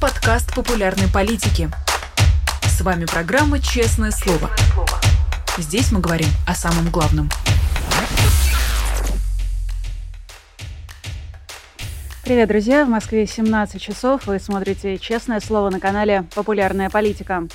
подкаст 0.00 0.54
популярной 0.54 1.08
политики. 1.12 1.68
С 2.62 2.80
вами 2.80 3.04
программа 3.04 3.60
«Честное 3.60 4.10
слово». 4.10 4.50
Здесь 5.58 5.92
мы 5.92 6.00
говорим 6.00 6.28
о 6.46 6.54
самом 6.54 6.88
главном. 6.90 7.28
Привет, 12.24 12.48
друзья! 12.48 12.86
В 12.86 12.88
Москве 12.88 13.26
17 13.26 13.80
часов. 13.80 14.26
Вы 14.26 14.38
смотрите 14.38 14.96
«Честное 14.96 15.40
слово» 15.40 15.68
на 15.68 15.80
канале 15.80 16.24
«Популярная 16.34 16.88
политика». 16.88 17.46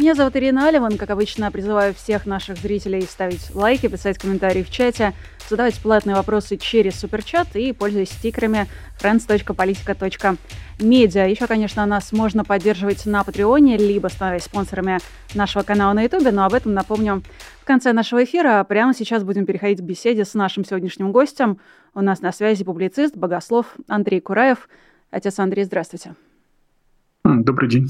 Меня 0.00 0.14
зовут 0.14 0.34
Ирина 0.34 0.66
Аливан. 0.66 0.96
Как 0.96 1.10
обычно, 1.10 1.52
призываю 1.52 1.92
всех 1.92 2.24
наших 2.24 2.56
зрителей 2.56 3.02
ставить 3.02 3.54
лайки, 3.54 3.86
писать 3.86 4.16
комментарии 4.16 4.62
в 4.62 4.70
чате, 4.70 5.12
задавать 5.46 5.78
платные 5.78 6.16
вопросы 6.16 6.56
через 6.56 6.98
суперчат 6.98 7.54
и 7.54 7.74
пользуясь 7.74 8.08
стикерами 8.08 8.66
friends.politica.media. 8.98 11.28
Еще, 11.28 11.46
конечно, 11.46 11.84
нас 11.84 12.12
можно 12.12 12.46
поддерживать 12.46 13.04
на 13.04 13.22
Патреоне, 13.24 13.76
либо 13.76 14.08
становясь 14.08 14.44
спонсорами 14.44 15.00
нашего 15.34 15.64
канала 15.64 15.92
на 15.92 16.04
Ютубе, 16.04 16.30
но 16.30 16.46
об 16.46 16.54
этом 16.54 16.72
напомню 16.72 17.22
в 17.60 17.66
конце 17.66 17.92
нашего 17.92 18.24
эфира. 18.24 18.64
Прямо 18.64 18.94
сейчас 18.94 19.22
будем 19.22 19.44
переходить 19.44 19.80
к 19.80 19.82
беседе 19.82 20.24
с 20.24 20.32
нашим 20.32 20.64
сегодняшним 20.64 21.12
гостем. 21.12 21.58
У 21.92 22.00
нас 22.00 22.22
на 22.22 22.32
связи 22.32 22.64
публицист, 22.64 23.18
богослов 23.18 23.66
Андрей 23.86 24.22
Кураев. 24.22 24.66
Отец 25.10 25.38
Андрей, 25.38 25.64
здравствуйте. 25.64 26.14
Добрый 27.22 27.68
день. 27.68 27.86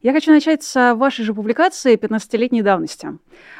Я 0.00 0.12
хочу 0.12 0.30
начать 0.30 0.62
с 0.62 0.94
вашей 0.94 1.24
же 1.24 1.34
публикации 1.34 1.96
15-летней 1.96 2.62
давности. 2.62 3.18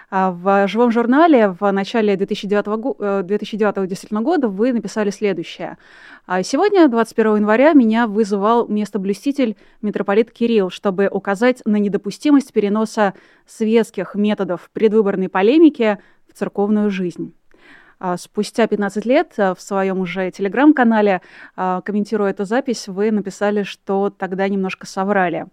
А, 0.08 0.30
в 0.30 0.68
живом 0.68 0.92
журнале 0.92 1.56
в 1.58 1.68
начале 1.72 2.14
2009, 2.14 3.26
2009 3.26 3.76
э, 3.76 3.86
действительно 3.88 4.22
года 4.22 4.46
вы 4.46 4.72
написали 4.72 5.10
следующее. 5.10 5.78
«А 6.26 6.44
сегодня, 6.44 6.86
21 6.86 7.36
января, 7.38 7.72
меня 7.72 8.06
вызывал 8.06 8.68
местоблюститель 8.68 9.56
митрополит 9.82 10.30
Кирилл, 10.30 10.70
чтобы 10.70 11.08
указать 11.08 11.60
на 11.64 11.76
недопустимость 11.76 12.52
переноса 12.52 13.14
светских 13.44 14.14
методов 14.14 14.70
предвыборной 14.72 15.28
полемики 15.28 15.98
в 16.28 16.38
церковную 16.38 16.88
жизнь. 16.90 17.34
А, 18.00 18.16
спустя 18.16 18.66
15 18.66 19.04
лет 19.06 19.34
а, 19.38 19.54
в 19.54 19.60
своем 19.60 19.98
уже 19.98 20.30
телеграм-канале, 20.30 21.20
а, 21.56 21.80
комментируя 21.80 22.30
эту 22.30 22.44
запись, 22.44 22.86
вы 22.86 23.10
написали, 23.10 23.64
что 23.64 24.10
тогда 24.10 24.48
немножко 24.48 24.86
соврали. 24.86 25.46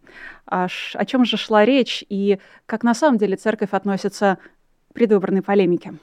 О 0.45 0.67
чем 1.05 1.25
же 1.25 1.37
шла 1.37 1.65
речь 1.65 2.05
и 2.07 2.39
как 2.67 2.83
на 2.83 2.93
самом 2.93 3.17
деле 3.17 3.35
церковь 3.35 3.69
относится 3.71 4.37
к 4.91 4.93
предвыборной 4.93 5.41
полемике? 5.41 5.95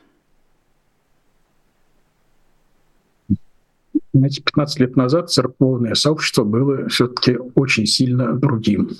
Знаете, 4.13 4.43
15 4.43 4.81
лет 4.81 4.97
назад 4.97 5.31
церковное 5.31 5.95
сообщество 5.95 6.45
было 6.45 6.89
все-таки 6.89 7.39
очень 7.55 7.87
сильно 7.87 8.33
другим. 8.33 8.91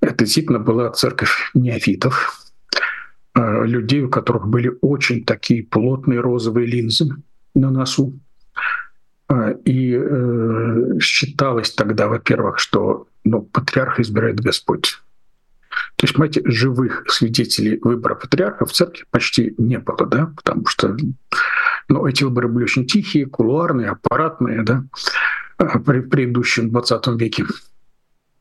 Это 0.00 0.24
действительно 0.24 0.60
была 0.60 0.90
церковь 0.92 1.50
неофитов, 1.52 2.47
людей, 3.64 4.02
у 4.02 4.08
которых 4.08 4.48
были 4.48 4.72
очень 4.80 5.24
такие 5.24 5.62
плотные 5.62 6.20
розовые 6.20 6.66
линзы 6.66 7.08
на 7.54 7.70
носу. 7.70 8.18
Э, 9.28 9.54
и 9.64 9.94
э, 9.94 10.98
считалось 11.00 11.72
тогда, 11.72 12.08
во-первых, 12.08 12.58
что 12.58 13.06
ну, 13.24 13.42
патриарха 13.42 14.02
избирает 14.02 14.40
Господь. 14.40 14.98
То 15.96 16.04
есть, 16.04 16.14
понимаете, 16.14 16.42
живых 16.44 17.04
свидетелей 17.08 17.78
выбора 17.82 18.14
патриарха 18.14 18.66
в 18.66 18.72
церкви 18.72 19.04
почти 19.10 19.54
не 19.58 19.78
было, 19.78 20.06
да, 20.06 20.32
потому 20.36 20.66
что 20.66 20.96
ну, 21.88 22.06
эти 22.06 22.24
выборы 22.24 22.48
были 22.48 22.64
очень 22.64 22.86
тихие, 22.86 23.26
кулуарные, 23.26 23.90
аппаратные, 23.90 24.62
да, 24.62 24.84
при 25.58 26.00
предыдущем 26.00 26.70
20 26.70 27.06
веке. 27.20 27.44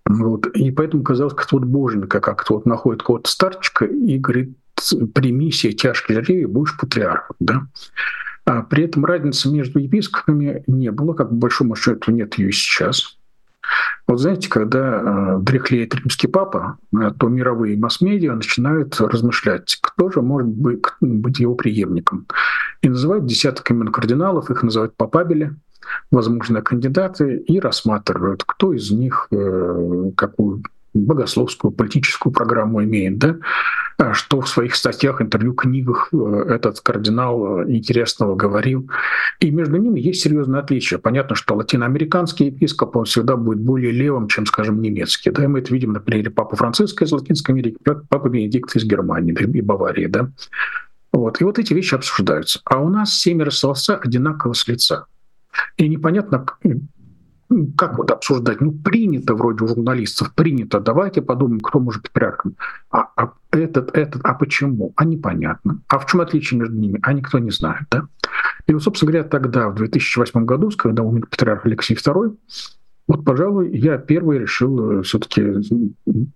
Вот. 0.05 0.47
И 0.47 0.71
поэтому 0.71 1.03
казалось, 1.03 1.33
как 1.33 1.51
вот 1.51 1.63
боженька, 1.63 2.21
как-то 2.21 2.55
вот 2.55 2.65
находит 2.65 3.03
кого-то 3.03 3.29
старчика 3.29 3.85
и 3.85 4.17
говорит, 4.17 4.55
прими 5.13 5.51
себе 5.51 5.73
тяжкие 5.73 6.23
жребий, 6.23 6.45
будешь 6.45 6.77
патриархом. 6.77 7.35
Да? 7.39 7.67
А 8.45 8.63
при 8.63 8.85
этом 8.85 9.05
разницы 9.05 9.49
между 9.49 9.79
епископами 9.79 10.63
не 10.67 10.91
было, 10.91 11.13
как 11.13 11.29
по 11.29 11.35
большому 11.35 11.75
счету 11.75 12.11
нет 12.11 12.37
ее 12.37 12.51
сейчас. 12.51 13.17
Вот 14.07 14.21
знаете, 14.21 14.49
когда 14.49 15.01
э, 15.01 15.39
дряхлеет 15.41 15.93
римский 15.95 16.27
папа, 16.27 16.77
э, 16.93 17.11
то 17.19 17.27
мировые 17.27 17.77
масс-медиа 17.77 18.35
начинают 18.35 18.99
размышлять, 19.01 19.77
кто 19.81 20.09
же 20.09 20.21
может 20.21 20.47
быть, 20.47 20.81
быть 21.01 21.39
его 21.39 21.55
преемником. 21.55 22.25
И 22.81 22.87
называют 22.87 23.25
десяток 23.25 23.69
имен 23.69 23.91
кардиналов, 23.91 24.49
их 24.49 24.63
называют 24.63 24.95
папабели, 24.95 25.53
возможные 26.11 26.63
кандидаты, 26.63 27.37
и 27.37 27.59
рассматривают, 27.59 28.43
кто 28.45 28.71
из 28.71 28.91
них 28.91 29.27
э, 29.31 30.11
какую 30.15 30.63
богословскую, 31.05 31.71
политическую 31.71 32.33
программу 32.33 32.83
имеет, 32.83 33.17
да, 33.17 33.37
а 33.97 34.13
что 34.13 34.41
в 34.41 34.47
своих 34.47 34.75
статьях, 34.75 35.21
интервью, 35.21 35.53
книгах 35.53 36.09
э, 36.13 36.45
этот 36.49 36.81
кардинал 36.81 37.61
э, 37.61 37.71
интересного 37.71 38.35
говорил. 38.35 38.89
И 39.39 39.49
между 39.49 39.77
ними 39.77 39.99
есть 39.99 40.21
серьезное 40.21 40.59
отличие. 40.59 40.99
Понятно, 40.99 41.35
что 41.35 41.55
латиноамериканский 41.55 42.47
епископ, 42.47 42.95
он 42.95 43.05
всегда 43.05 43.35
будет 43.37 43.59
более 43.59 43.91
левым, 43.91 44.27
чем, 44.27 44.45
скажем, 44.45 44.81
немецкий. 44.81 45.31
Да, 45.31 45.43
и 45.43 45.47
мы 45.47 45.59
это 45.59 45.73
видим 45.73 45.93
на 45.93 45.99
примере 45.99 46.31
Франциска 46.31 47.05
из 47.05 47.11
Латинской 47.11 47.53
Америки, 47.53 47.77
Папы 47.83 48.29
Бенедикта 48.29 48.77
из 48.77 48.85
Германии 48.85 49.33
и 49.33 49.61
Баварии. 49.61 50.05
Да. 50.05 50.29
Вот. 51.11 51.41
И 51.41 51.43
вот 51.43 51.57
эти 51.57 51.73
вещи 51.73 51.95
обсуждаются. 51.95 52.61
А 52.65 52.79
у 52.79 52.89
нас 52.89 53.17
семеро 53.17 53.49
солнца 53.49 53.97
одинаково 53.97 54.53
с 54.53 54.67
лица. 54.67 55.05
И 55.77 55.87
непонятно, 55.87 56.45
как 57.77 57.97
вот 57.97 58.11
обсуждать? 58.11 58.61
Ну, 58.61 58.71
принято 58.71 59.33
вроде 59.33 59.63
у 59.63 59.67
журналистов, 59.67 60.33
принято. 60.33 60.79
Давайте 60.79 61.21
подумаем, 61.21 61.59
кто 61.59 61.79
может 61.79 62.01
быть 62.01 62.11
патриархом. 62.11 62.55
А, 62.91 63.07
а 63.15 63.33
этот, 63.51 63.95
этот, 63.95 64.21
а 64.25 64.33
почему? 64.33 64.93
А 64.95 65.05
непонятно. 65.05 65.79
А 65.87 65.99
в 65.99 66.05
чем 66.05 66.21
отличие 66.21 66.59
между 66.59 66.75
ними? 66.75 66.99
А 67.03 67.13
никто 67.13 67.39
не 67.39 67.51
знает, 67.51 67.83
да? 67.89 68.07
И 68.67 68.73
вот, 68.73 68.83
собственно 68.83 69.11
говоря, 69.11 69.27
тогда, 69.27 69.69
в 69.69 69.75
2008 69.75 70.45
году, 70.45 70.69
когда 70.77 71.03
умер 71.03 71.27
патриарх 71.27 71.65
Алексей 71.65 71.95
II, 71.95 72.35
вот, 73.07 73.23
пожалуй, 73.23 73.75
я 73.77 73.97
первый 73.97 74.39
решил 74.39 74.99
э, 74.99 75.03
все-таки 75.03 75.41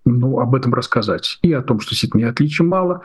ну, 0.05 0.39
об 0.39 0.55
этом 0.55 0.73
рассказать. 0.73 1.37
И 1.41 1.51
о 1.51 1.61
том, 1.61 1.81
что 1.81 1.89
действительно 1.91 2.29
отличий 2.29 2.63
мало, 2.63 3.01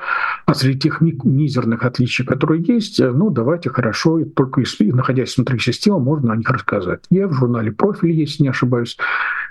а 0.47 0.55
среди 0.55 0.79
тех 0.79 1.01
мизерных 1.01 1.85
отличий, 1.85 2.25
которые 2.25 2.63
есть, 2.63 3.01
э, 3.01 3.11
ну, 3.11 3.31
давайте 3.31 3.71
хорошо, 3.71 4.25
только 4.25 4.61
если, 4.61 4.91
находясь 4.93 5.37
внутри 5.37 5.59
системы, 5.59 5.99
можно 5.99 6.33
о 6.33 6.37
них 6.37 6.49
рассказать. 6.49 7.05
Я 7.11 7.27
в 7.27 7.33
журнале 7.33 7.73
«Профиль», 7.73 8.13
если 8.13 8.45
не 8.45 8.51
ошибаюсь, 8.51 8.97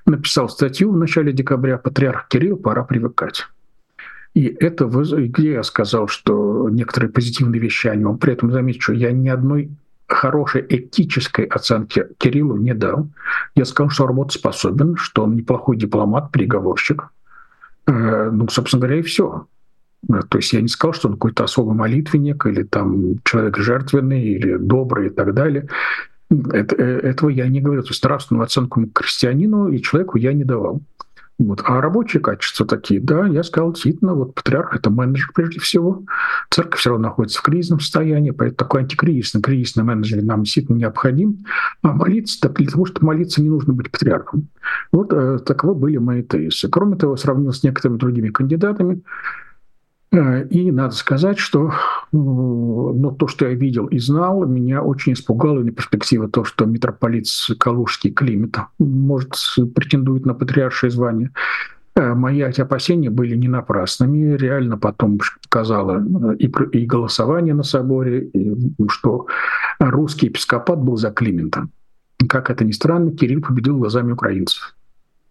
написал 0.06 0.48
статью 0.48 0.92
в 0.92 0.98
начале 0.98 1.34
декабря 1.34 1.78
«Патриарх 1.78 2.30
Кирилл, 2.30 2.56
пора 2.56 2.84
привыкать». 2.84 3.46
И 4.34 4.46
это, 4.60 4.86
где 4.86 5.54
я 5.54 5.64
сказал, 5.64 6.08
что 6.08 6.70
некоторые 6.70 7.10
позитивные 7.10 7.62
вещи 7.62 7.88
о 7.88 7.96
нем. 7.96 8.18
При 8.18 8.34
этом 8.34 8.52
замечу, 8.52 8.92
я 8.92 9.12
ни 9.14 9.30
одной 9.30 9.72
хорошей 10.08 10.66
этической 10.68 11.46
оценки 11.46 12.06
Кириллу 12.18 12.58
не 12.58 12.74
дал. 12.74 13.08
Я 13.56 13.66
сказал, 13.66 13.90
что 13.90 14.08
работоспособен, 14.08 14.96
что 14.98 15.24
он 15.24 15.36
неплохой 15.36 15.78
дипломат, 15.78 16.32
переговорщик. 16.32 17.10
Э, 17.88 18.30
ну, 18.32 18.48
собственно 18.50 18.82
говоря, 18.82 19.00
и 19.00 19.04
все. 19.04 19.48
Э, 20.10 20.22
то 20.28 20.38
есть 20.38 20.54
я 20.54 20.62
не 20.62 20.68
сказал, 20.68 20.94
что 20.94 21.08
он 21.08 21.16
какой-то 21.16 21.44
особый 21.44 21.76
молитвенник 21.76 22.46
или 22.46 22.64
там 22.64 23.20
человек 23.24 23.58
жертвенный 23.58 24.24
или 24.24 24.58
добрый 24.58 25.08
и 25.08 25.10
так 25.10 25.34
далее. 25.34 25.68
Это, 26.30 26.76
э, 26.76 27.00
этого 27.00 27.30
я 27.30 27.48
не 27.48 27.62
говорил. 27.62 27.84
То 27.84 27.90
есть 27.90 28.04
нравственную 28.04 28.44
оценку 28.44 28.86
крестьянину 28.88 29.70
и 29.70 29.82
человеку 29.82 30.18
я 30.18 30.34
не 30.34 30.44
давал. 30.44 30.82
Вот. 31.38 31.62
А 31.66 31.82
рабочие 31.82 32.22
качества 32.22 32.66
такие, 32.66 33.02
да, 33.02 33.28
я 33.28 33.44
сказал, 33.44 33.74
действительно, 33.74 34.14
вот 34.14 34.36
патриарх— 34.36 34.74
это 34.76 34.90
менеджер 34.90 35.32
прежде 35.36 35.60
всего. 35.60 36.04
Церковь 36.50 36.80
все 36.80 36.92
равно 36.92 37.10
находится 37.10 37.40
в 37.40 37.44
кризисном 37.44 37.82
состоянии, 37.82 38.32
поэтому 38.32 38.56
такой 38.56 38.82
антикризисный, 38.82 39.42
кризисный 39.42 39.84
менеджер 39.84 40.24
нам 40.24 40.44
действительно 40.44 40.78
необходим. 40.78 41.46
А 41.82 41.92
молиться, 41.92 42.40
так 42.40 42.54
для 42.54 42.68
того, 42.68 42.86
чтобы 42.86 43.08
молиться, 43.08 43.42
не 43.42 43.50
нужно 43.50 43.74
быть 43.74 43.92
патриархом. 43.92 44.48
Вот 44.94 45.12
э, 45.12 45.40
таковы 45.46 45.76
были 45.76 45.98
мои 45.98 46.24
тезисы. 46.24 46.70
Кроме 46.70 46.96
того, 46.96 47.18
сравнил 47.18 47.52
с 47.52 47.64
некоторыми 47.64 47.98
другими 47.98 48.30
кандидатами, 48.30 49.02
и 50.50 50.72
надо 50.72 50.94
сказать, 50.96 51.38
что 51.38 51.72
ну, 52.12 53.16
то, 53.18 53.28
что 53.28 53.48
я 53.48 53.54
видел 53.54 53.88
и 53.88 54.00
знал, 54.00 54.46
меня 54.46 54.82
очень 54.82 55.14
испугало 55.14 55.60
на 55.60 55.72
перспектива 55.72 56.30
то, 56.30 56.44
что 56.44 56.66
митрополит 56.66 57.26
Калужский 57.60 58.12
Климет 58.12 58.58
может 58.80 59.34
претендует 59.74 60.26
на 60.26 60.34
патриаршее 60.34 60.92
звание. 60.92 61.32
Э, 61.96 62.14
мои 62.14 62.42
опасения 62.42 63.10
были 63.10 63.36
не 63.36 63.48
напрасными. 63.48 64.36
Реально 64.36 64.78
потом 64.78 65.20
показало 65.44 66.04
э, 66.32 66.36
и, 66.38 66.52
и 66.72 66.86
голосование 66.86 67.54
на 67.54 67.64
соборе, 67.64 68.26
и, 68.26 68.56
что 68.90 69.28
русский 69.80 70.28
епископат 70.28 70.80
был 70.80 70.98
за 70.98 71.12
Климента. 71.12 71.68
Как 72.30 72.50
это 72.50 72.64
ни 72.64 72.72
странно, 72.72 73.12
Кирилл 73.12 73.42
победил 73.42 73.78
глазами 73.78 74.14
украинцев 74.14 74.76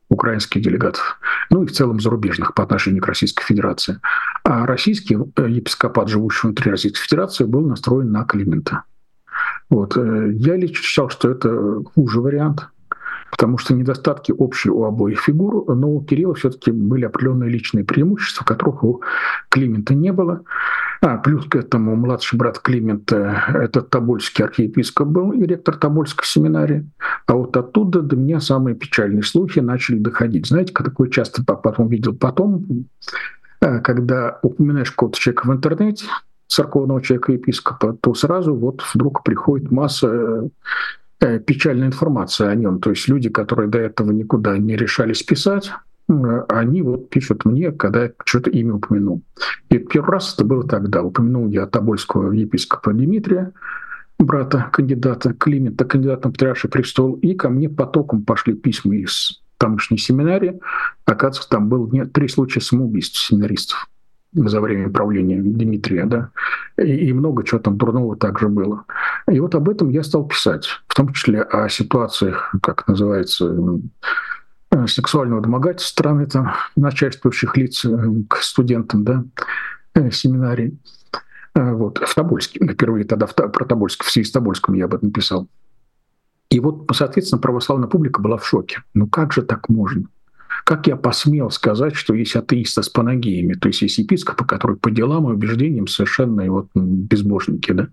украинских 0.08 0.62
делегатов, 0.62 1.18
ну 1.50 1.62
и 1.62 1.66
в 1.66 1.72
целом 1.72 2.00
зарубежных 2.00 2.54
по 2.54 2.62
отношению 2.62 3.02
к 3.02 3.06
Российской 3.06 3.44
Федерации. 3.44 4.00
А 4.44 4.66
российский 4.66 5.16
э, 5.16 5.48
епископат, 5.48 6.08
живущий 6.08 6.46
внутри 6.46 6.70
Российской 6.70 7.02
Федерации, 7.02 7.44
был 7.44 7.66
настроен 7.66 8.12
на 8.12 8.24
Климента. 8.24 8.82
Вот. 9.70 9.96
Э, 9.96 10.30
я 10.32 10.56
лично 10.56 10.82
считал, 10.82 11.08
что 11.08 11.30
это 11.30 11.82
хуже 11.94 12.20
вариант, 12.20 12.68
потому 13.30 13.58
что 13.58 13.74
недостатки 13.74 14.32
общие 14.32 14.72
у 14.72 14.84
обоих 14.84 15.20
фигур, 15.20 15.74
но 15.74 15.90
у 15.90 16.04
Кирилла 16.04 16.34
все-таки 16.34 16.70
были 16.70 17.04
определенные 17.04 17.50
личные 17.50 17.84
преимущества, 17.84 18.44
которых 18.44 18.84
у 18.84 19.02
Климента 19.48 19.94
не 19.94 20.12
было. 20.12 20.42
А, 21.06 21.18
плюс 21.18 21.44
к 21.44 21.54
этому 21.54 21.96
младший 21.96 22.38
брат 22.38 22.58
Климента, 22.60 23.44
этот 23.52 23.90
Тобольский 23.90 24.42
архиепископ 24.42 25.06
был 25.06 25.32
и 25.32 25.44
ректор 25.44 25.76
Тобольской 25.76 26.24
семинарии. 26.24 26.88
А 27.26 27.34
вот 27.34 27.54
оттуда 27.58 28.00
до 28.00 28.16
меня 28.16 28.40
самые 28.40 28.74
печальные 28.74 29.22
слухи 29.22 29.58
начали 29.58 29.98
доходить. 29.98 30.46
Знаете, 30.46 30.72
такое 30.72 31.10
часто 31.10 31.44
потом 31.44 31.88
видел 31.88 32.14
потом, 32.14 32.86
э, 33.60 33.80
когда 33.80 34.38
упоминаешь 34.40 34.92
какого-то 34.92 35.18
человека 35.18 35.46
в 35.46 35.52
интернете, 35.52 36.06
церковного 36.46 37.02
человека 37.02 37.32
епископа, 37.32 37.98
то 38.00 38.14
сразу 38.14 38.54
вот 38.54 38.82
вдруг 38.94 39.24
приходит 39.24 39.70
масса 39.70 40.48
э, 41.20 41.38
печальной 41.38 41.88
информации 41.88 42.46
о 42.46 42.54
нем. 42.54 42.80
То 42.80 42.88
есть 42.88 43.08
люди, 43.08 43.28
которые 43.28 43.68
до 43.68 43.78
этого 43.78 44.10
никуда 44.10 44.56
не 44.56 44.74
решались 44.74 45.22
писать, 45.22 45.70
они 46.08 46.82
вот 46.82 47.08
пишут 47.08 47.44
мне, 47.44 47.72
когда 47.72 48.04
я 48.04 48.12
что-то 48.24 48.50
имя 48.50 48.74
упомянул. 48.74 49.22
И 49.70 49.78
первый 49.78 50.12
раз 50.12 50.34
это 50.34 50.44
было 50.44 50.66
тогда. 50.66 51.02
Упомянул 51.02 51.48
я 51.48 51.66
Тобольского 51.66 52.32
епископа 52.32 52.92
Дмитрия, 52.92 53.52
брата 54.18 54.68
кандидата 54.72 55.32
Климента, 55.32 55.84
кандидата 55.84 56.28
на 56.28 56.32
патриарший 56.32 56.70
престол, 56.70 57.14
и 57.14 57.34
ко 57.34 57.48
мне 57.48 57.68
потоком 57.68 58.22
пошли 58.22 58.54
письма 58.54 58.96
из 58.96 59.42
тамошней 59.56 59.98
семинарии. 59.98 60.60
Оказывается, 61.06 61.48
там 61.48 61.68
было 61.68 61.88
три 62.06 62.28
случая 62.28 62.60
самоубийств 62.60 63.18
семинаристов 63.18 63.88
за 64.34 64.60
время 64.60 64.90
правления 64.90 65.40
Дмитрия, 65.40 66.06
да, 66.06 66.30
и, 66.76 67.08
и 67.08 67.12
много 67.12 67.44
чего 67.44 67.60
там 67.60 67.78
дурного 67.78 68.16
также 68.16 68.48
было. 68.48 68.84
И 69.30 69.38
вот 69.38 69.54
об 69.54 69.68
этом 69.68 69.90
я 69.90 70.02
стал 70.02 70.26
писать, 70.26 70.66
в 70.88 70.94
том 70.94 71.12
числе 71.12 71.42
о 71.42 71.68
ситуациях, 71.68 72.52
как 72.60 72.88
называется, 72.88 73.46
Э, 73.46 73.78
сексуального 74.86 75.40
домогательства 75.40 75.92
страны 75.92 76.26
там, 76.26 76.52
начальствующих 76.76 77.56
лиц 77.56 77.84
э, 77.84 78.08
к 78.28 78.36
студентам 78.38 79.04
да, 79.04 79.24
э, 79.94 80.10
семинарии. 80.10 80.76
Вот, 81.54 81.98
в 81.98 82.14
Тобольске, 82.14 82.58
впервые 82.66 83.04
тогда 83.04 83.26
в, 83.26 83.34
про 83.34 83.64
Тобольск, 83.64 84.02
в 84.02 84.10
связи 84.10 84.28
с 84.28 84.32
Тобольском 84.32 84.74
я 84.74 84.86
об 84.86 84.94
этом 84.94 85.12
писал. 85.12 85.46
И 86.50 86.58
вот, 86.60 86.90
соответственно, 86.92 87.40
православная 87.40 87.88
публика 87.88 88.20
была 88.20 88.36
в 88.36 88.46
шоке. 88.46 88.82
Ну 88.92 89.06
как 89.06 89.32
же 89.32 89.42
так 89.42 89.68
можно? 89.68 90.08
Как 90.64 90.86
я 90.86 90.96
посмел 90.96 91.50
сказать, 91.50 91.94
что 91.94 92.14
есть 92.14 92.36
атеисты 92.36 92.82
с 92.82 92.88
панагиями, 92.88 93.54
то 93.54 93.68
есть 93.68 93.82
есть 93.82 93.98
епископы, 93.98 94.44
которые 94.44 94.78
по 94.78 94.90
делам 94.90 95.28
и 95.28 95.34
убеждениям 95.34 95.86
совершенно 95.86 96.50
вот, 96.50 96.68
безбожники, 96.74 97.72
да? 97.72 97.88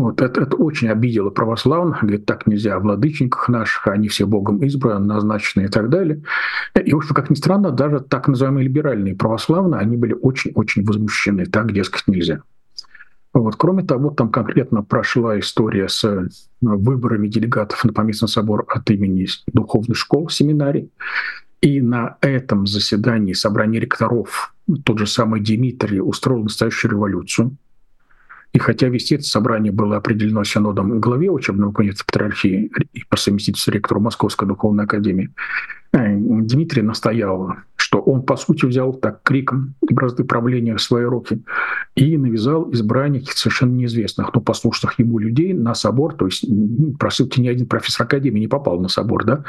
Вот 0.00 0.22
это, 0.22 0.42
это 0.42 0.56
очень 0.56 0.88
обидело 0.88 1.28
православных. 1.30 2.00
Говорит, 2.00 2.24
так 2.24 2.46
нельзя 2.46 2.76
о 2.76 2.80
владычниках 2.80 3.48
наших, 3.48 3.86
они 3.86 4.08
все 4.08 4.26
Богом 4.26 4.62
избраны, 4.64 5.04
назначены 5.04 5.64
и 5.64 5.68
так 5.68 5.90
далее. 5.90 6.22
И, 6.82 6.92
в 6.92 6.96
общем, 6.96 7.14
как 7.14 7.28
ни 7.28 7.34
странно, 7.34 7.70
даже 7.70 8.00
так 8.00 8.26
называемые 8.26 8.64
либеральные 8.64 9.14
православные, 9.14 9.80
они 9.80 9.96
были 9.98 10.14
очень-очень 10.14 10.84
возмущены. 10.84 11.44
Так, 11.44 11.72
дескать, 11.72 12.04
нельзя. 12.06 12.42
Вот. 13.34 13.56
Кроме 13.56 13.84
того, 13.84 14.10
там 14.10 14.30
конкретно 14.30 14.82
прошла 14.82 15.38
история 15.38 15.88
с 15.88 16.02
э, 16.04 16.28
выборами 16.62 17.28
делегатов 17.28 17.84
на 17.84 17.92
поместный 17.92 18.28
собор 18.28 18.64
от 18.68 18.90
имени 18.90 19.28
духовных 19.52 19.98
школ, 19.98 20.30
семинарий. 20.30 20.90
И 21.60 21.82
на 21.82 22.16
этом 22.22 22.66
заседании 22.66 23.34
собрания 23.34 23.80
ректоров 23.80 24.54
тот 24.84 24.98
же 24.98 25.06
самый 25.06 25.42
Дмитрий 25.42 26.00
устроил 26.00 26.42
настоящую 26.44 26.92
революцию– 26.92 27.56
и 28.52 28.58
хотя 28.58 28.88
вести 28.88 29.14
это 29.14 29.24
собрание 29.24 29.72
было 29.72 29.96
определено 29.96 30.42
синодом 30.44 31.00
главе 31.00 31.30
учебного 31.30 31.72
комитета 31.72 32.04
патриархии 32.04 32.70
и 32.92 33.04
по 33.08 33.16
совместительству 33.16 33.72
ректору 33.72 34.00
Московской 34.00 34.48
духовной 34.48 34.84
академии, 34.84 35.30
э, 35.92 36.16
Дмитрий 36.16 36.82
настоял 36.82 37.54
что 37.90 37.98
он, 37.98 38.22
по 38.22 38.36
сути, 38.36 38.66
взял 38.66 38.92
так 38.92 39.20
криком 39.24 39.74
бразды 39.80 40.22
правления 40.22 40.76
в 40.76 40.80
свои 40.80 41.02
руки 41.02 41.42
и 41.96 42.16
навязал 42.16 42.72
избрание 42.72 43.20
совершенно 43.26 43.72
неизвестных, 43.72 44.32
но 44.32 44.40
послушных 44.40 44.96
ему 45.00 45.18
людей 45.18 45.52
на 45.54 45.74
собор, 45.74 46.14
то 46.14 46.26
есть, 46.26 46.44
по 47.00 47.10
сути, 47.10 47.40
ни 47.40 47.48
один 47.48 47.66
профессор 47.66 48.06
академии 48.06 48.38
не 48.38 48.46
попал 48.46 48.78
на 48.78 48.86
собор, 48.86 49.24
да, 49.24 49.44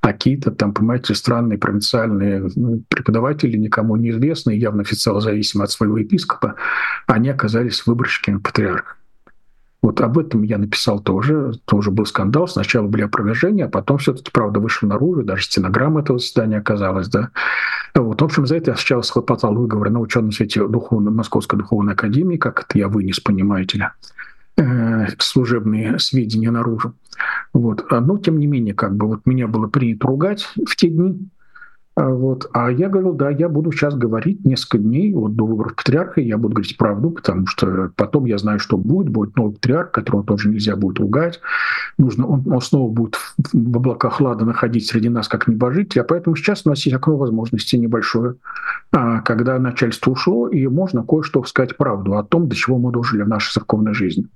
а 0.00 0.08
какие-то 0.08 0.50
там, 0.50 0.74
понимаете, 0.74 1.14
странные 1.14 1.56
провинциальные 1.56 2.50
ну, 2.56 2.82
преподаватели, 2.88 3.56
никому 3.56 3.94
неизвестные, 3.94 4.58
явно 4.58 4.82
официально 4.82 5.20
зависимые 5.20 5.66
от 5.66 5.70
своего 5.70 5.98
епископа, 5.98 6.56
они 7.06 7.28
оказались 7.28 7.86
выборщиками 7.86 8.38
патриарха. 8.38 8.96
Вот 9.84 10.00
об 10.00 10.16
этом 10.16 10.44
я 10.44 10.56
написал 10.56 10.98
тоже. 10.98 11.52
Тоже 11.66 11.90
был 11.90 12.06
скандал. 12.06 12.48
Сначала 12.48 12.86
были 12.86 13.02
опровержения, 13.02 13.66
а 13.66 13.68
потом 13.68 13.98
все-таки 13.98 14.30
правда 14.32 14.58
вышел 14.58 14.88
наружу. 14.88 15.24
Даже 15.24 15.44
стенограмма 15.44 16.00
этого 16.00 16.18
заседания 16.18 16.56
оказалась. 16.56 17.08
Да. 17.08 17.28
Вот, 17.94 18.22
в 18.22 18.24
общем, 18.24 18.46
за 18.46 18.56
это 18.56 18.70
я 18.70 18.76
сначала 18.78 19.02
схлопотал 19.02 19.54
выговоры 19.54 19.90
на 19.90 20.00
ученом 20.00 20.32
свете 20.32 20.66
духовной, 20.66 21.12
Московской 21.12 21.58
духовной 21.58 21.92
академии, 21.92 22.38
как 22.38 22.60
это 22.60 22.78
я 22.78 22.88
вынес, 22.88 23.20
понимаете 23.20 23.76
ли, 23.76 23.84
э, 24.56 25.08
служебные 25.18 25.98
сведения 25.98 26.50
наружу. 26.50 26.94
Вот. 27.52 27.84
Но, 27.90 28.16
тем 28.16 28.38
не 28.38 28.46
менее, 28.46 28.72
как 28.72 28.96
бы 28.96 29.06
вот 29.06 29.26
меня 29.26 29.48
было 29.48 29.66
принято 29.66 30.08
ругать 30.08 30.48
в 30.64 30.76
те 30.76 30.88
дни, 30.88 31.28
вот. 31.96 32.50
А 32.52 32.72
я 32.72 32.88
говорил, 32.88 33.12
да, 33.12 33.30
я 33.30 33.48
буду 33.48 33.70
сейчас 33.70 33.94
говорить 33.94 34.44
несколько 34.44 34.78
дней 34.78 35.12
вот, 35.14 35.36
до 35.36 35.46
выборов 35.46 35.76
патриарха, 35.76 36.20
я 36.20 36.36
буду 36.38 36.54
говорить 36.54 36.76
правду, 36.76 37.10
потому 37.10 37.46
что 37.46 37.92
потом 37.94 38.24
я 38.24 38.36
знаю, 38.38 38.58
что 38.58 38.76
будет. 38.76 39.10
Будет 39.10 39.36
новый 39.36 39.54
патриарх, 39.54 39.92
которого 39.92 40.24
тоже 40.24 40.48
нельзя 40.48 40.74
будет 40.74 40.98
ругать. 40.98 41.40
Нужно, 41.96 42.26
он, 42.26 42.42
он 42.50 42.60
снова 42.60 42.90
будет 42.90 43.18
в 43.52 43.76
облаках 43.76 44.20
лада 44.20 44.44
находить 44.44 44.86
среди 44.86 45.08
нас 45.08 45.28
как 45.28 45.46
небожитель. 45.46 46.00
А 46.00 46.04
поэтому 46.04 46.34
сейчас 46.34 46.62
у 46.64 46.70
нас 46.70 46.84
есть 46.84 46.96
окно 46.96 47.16
возможности 47.16 47.76
небольшое, 47.76 48.34
а, 48.90 49.20
когда 49.20 49.58
начальство 49.60 50.10
ушло, 50.10 50.48
и 50.48 50.66
можно 50.66 51.04
кое-что 51.04 51.44
сказать 51.44 51.76
правду 51.76 52.16
о 52.16 52.24
том, 52.24 52.48
до 52.48 52.56
чего 52.56 52.76
мы 52.78 52.90
дожили 52.90 53.22
в 53.22 53.28
нашей 53.28 53.52
церковной 53.52 53.94
жизни. 53.94 54.26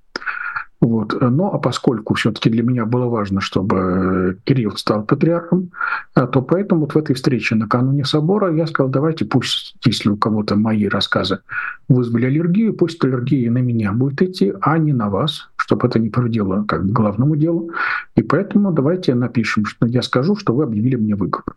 Вот. 0.80 1.20
Но 1.20 1.52
а 1.52 1.58
поскольку 1.58 2.14
все-таки 2.14 2.50
для 2.50 2.62
меня 2.62 2.86
было 2.86 3.06
важно, 3.06 3.40
чтобы 3.40 4.38
Кирилл 4.44 4.76
стал 4.76 5.02
патриархом, 5.02 5.70
а, 6.14 6.28
то 6.28 6.40
поэтому 6.40 6.82
вот 6.82 6.94
в 6.94 6.96
этой 6.96 7.16
встрече 7.16 7.56
накануне 7.56 8.04
собора 8.04 8.54
я 8.54 8.66
сказал, 8.66 8.88
давайте 8.88 9.24
пусть, 9.24 9.74
если 9.84 10.08
у 10.08 10.16
кого-то 10.16 10.54
мои 10.54 10.86
рассказы 10.86 11.40
вызвали 11.88 12.26
аллергию, 12.26 12.74
пусть 12.74 13.02
аллергия 13.04 13.50
на 13.50 13.58
меня 13.58 13.92
будет 13.92 14.22
идти, 14.22 14.54
а 14.60 14.78
не 14.78 14.92
на 14.92 15.10
вас, 15.10 15.50
чтобы 15.56 15.88
это 15.88 15.98
не 15.98 16.10
повредило 16.10 16.64
как 16.68 16.86
бы 16.86 16.92
главному 16.92 17.34
делу. 17.34 17.72
И 18.14 18.22
поэтому 18.22 18.70
давайте 18.72 19.14
напишем, 19.14 19.64
что 19.64 19.86
я 19.86 20.02
скажу, 20.02 20.36
что 20.36 20.54
вы 20.54 20.62
объявили 20.62 20.94
мне 20.94 21.16
выговор. 21.16 21.56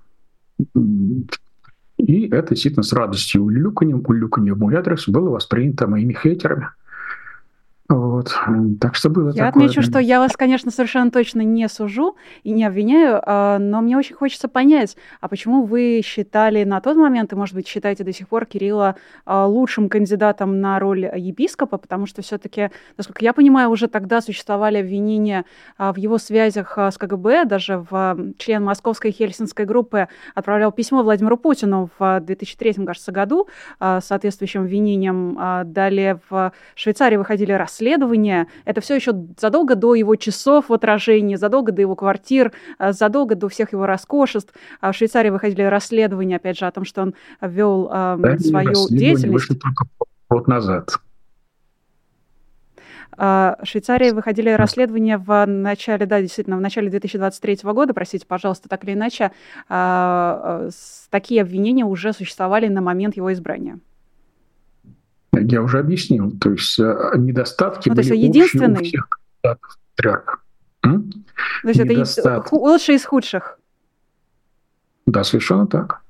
И 1.97 2.27
это 2.29 2.49
действительно 2.49 2.81
с 2.81 2.93
радостью 2.93 3.43
улюканьем, 3.43 4.03
улюканьем 4.03 4.55
в 4.55 4.59
мой 4.59 4.75
адрес 4.75 5.07
было 5.07 5.29
воспринято 5.29 5.87
моими 5.87 6.13
хейтерами. 6.13 6.69
Вот. 7.91 8.33
Так 8.79 8.95
что 8.95 9.09
было 9.09 9.29
Я 9.29 9.47
такое. 9.47 9.49
отмечу, 9.49 9.81
что 9.81 9.99
я 9.99 10.19
вас, 10.19 10.37
конечно, 10.37 10.71
совершенно 10.71 11.11
точно 11.11 11.41
не 11.41 11.67
сужу 11.67 12.15
и 12.43 12.51
не 12.51 12.63
обвиняю, 12.63 13.21
а, 13.25 13.59
но 13.59 13.81
мне 13.81 13.97
очень 13.97 14.15
хочется 14.15 14.47
понять, 14.47 14.95
а 15.19 15.27
почему 15.27 15.65
вы 15.65 16.01
считали 16.03 16.63
на 16.63 16.79
тот 16.79 16.95
момент, 16.95 17.33
и, 17.33 17.35
может 17.35 17.53
быть, 17.53 17.67
считаете 17.67 18.05
до 18.05 18.13
сих 18.13 18.29
пор 18.29 18.45
Кирилла 18.45 18.95
а, 19.25 19.45
лучшим 19.45 19.89
кандидатом 19.89 20.61
на 20.61 20.79
роль 20.79 21.05
епископа, 21.05 21.77
потому 21.77 22.05
что 22.05 22.21
все 22.21 22.37
таки 22.37 22.71
насколько 22.97 23.25
я 23.25 23.33
понимаю, 23.33 23.69
уже 23.69 23.89
тогда 23.89 24.21
существовали 24.21 24.77
обвинения 24.77 25.43
а, 25.77 25.91
в 25.91 25.97
его 25.97 26.17
связях 26.17 26.77
с 26.77 26.97
КГБ, 26.97 27.43
даже 27.43 27.85
в 27.89 28.17
член 28.37 28.63
московской 28.63 29.11
хельсинской 29.11 29.65
группы 29.65 30.07
отправлял 30.33 30.71
письмо 30.71 31.03
Владимиру 31.03 31.35
Путину 31.35 31.89
в 31.99 32.21
2003, 32.21 32.85
кажется, 32.85 33.11
году 33.11 33.49
с 33.79 34.01
соответствующим 34.01 34.61
обвинением. 34.61 35.37
Далее 35.65 36.19
в 36.29 36.53
Швейцарии 36.75 37.17
выходили 37.17 37.51
расследования 37.51 37.80
расследования. 37.81 38.47
Это 38.65 38.81
все 38.81 38.95
еще 38.95 39.13
задолго 39.39 39.75
до 39.75 39.95
его 39.95 40.15
часов 40.15 40.69
в 40.69 40.73
отражении, 40.73 41.35
задолго 41.35 41.71
до 41.71 41.81
его 41.81 41.95
квартир, 41.95 42.51
э, 42.79 42.93
задолго 42.93 43.35
до 43.35 43.49
всех 43.49 43.73
его 43.73 43.85
роскошеств. 43.85 44.53
А 44.79 44.91
в 44.91 44.95
Швейцарии 44.95 45.29
выходили 45.29 45.63
расследования, 45.63 46.35
опять 46.37 46.57
же, 46.57 46.65
о 46.65 46.71
том, 46.71 46.85
что 46.85 47.01
он 47.01 47.15
вел 47.41 47.89
э, 47.91 48.17
да, 48.19 48.37
свою 48.37 48.87
деятельность. 48.89 49.33
Вышли 49.33 49.55
только 49.55 49.85
год 50.29 50.47
назад. 50.47 50.89
А, 53.17 53.57
в 53.61 53.67
Швейцарии 53.67 54.11
выходили 54.11 54.49
расследования 54.49 55.17
в 55.17 55.45
начале, 55.45 56.05
да, 56.05 56.21
действительно, 56.21 56.57
в 56.57 56.61
начале 56.61 56.89
2023 56.89 57.59
года, 57.63 57.93
простите, 57.93 58.25
пожалуйста, 58.25 58.69
так 58.69 58.83
или 58.83 58.93
иначе, 58.93 59.31
а, 59.67 60.69
такие 61.09 61.41
обвинения 61.41 61.85
уже 61.85 62.13
существовали 62.13 62.67
на 62.67 62.81
момент 62.81 63.17
его 63.17 63.33
избрания. 63.33 63.79
Я 65.33 65.61
уже 65.61 65.79
объяснил. 65.79 66.31
То 66.39 66.51
есть 66.51 66.77
э, 66.79 67.13
недостатки 67.15 67.89
ну, 67.89 67.95
то 67.95 68.01
есть 68.01 68.09
были 68.09 68.19
единственный... 68.19 68.81
у 68.81 68.83
всех 68.83 69.07
кандидатов 69.09 69.79
То 71.63 71.69
есть 71.69 71.79
это 71.79 72.43
лучший 72.51 72.95
из 72.95 73.05
худших? 73.05 73.59
Да, 75.05 75.23
совершенно 75.23 75.67
так. 75.67 76.01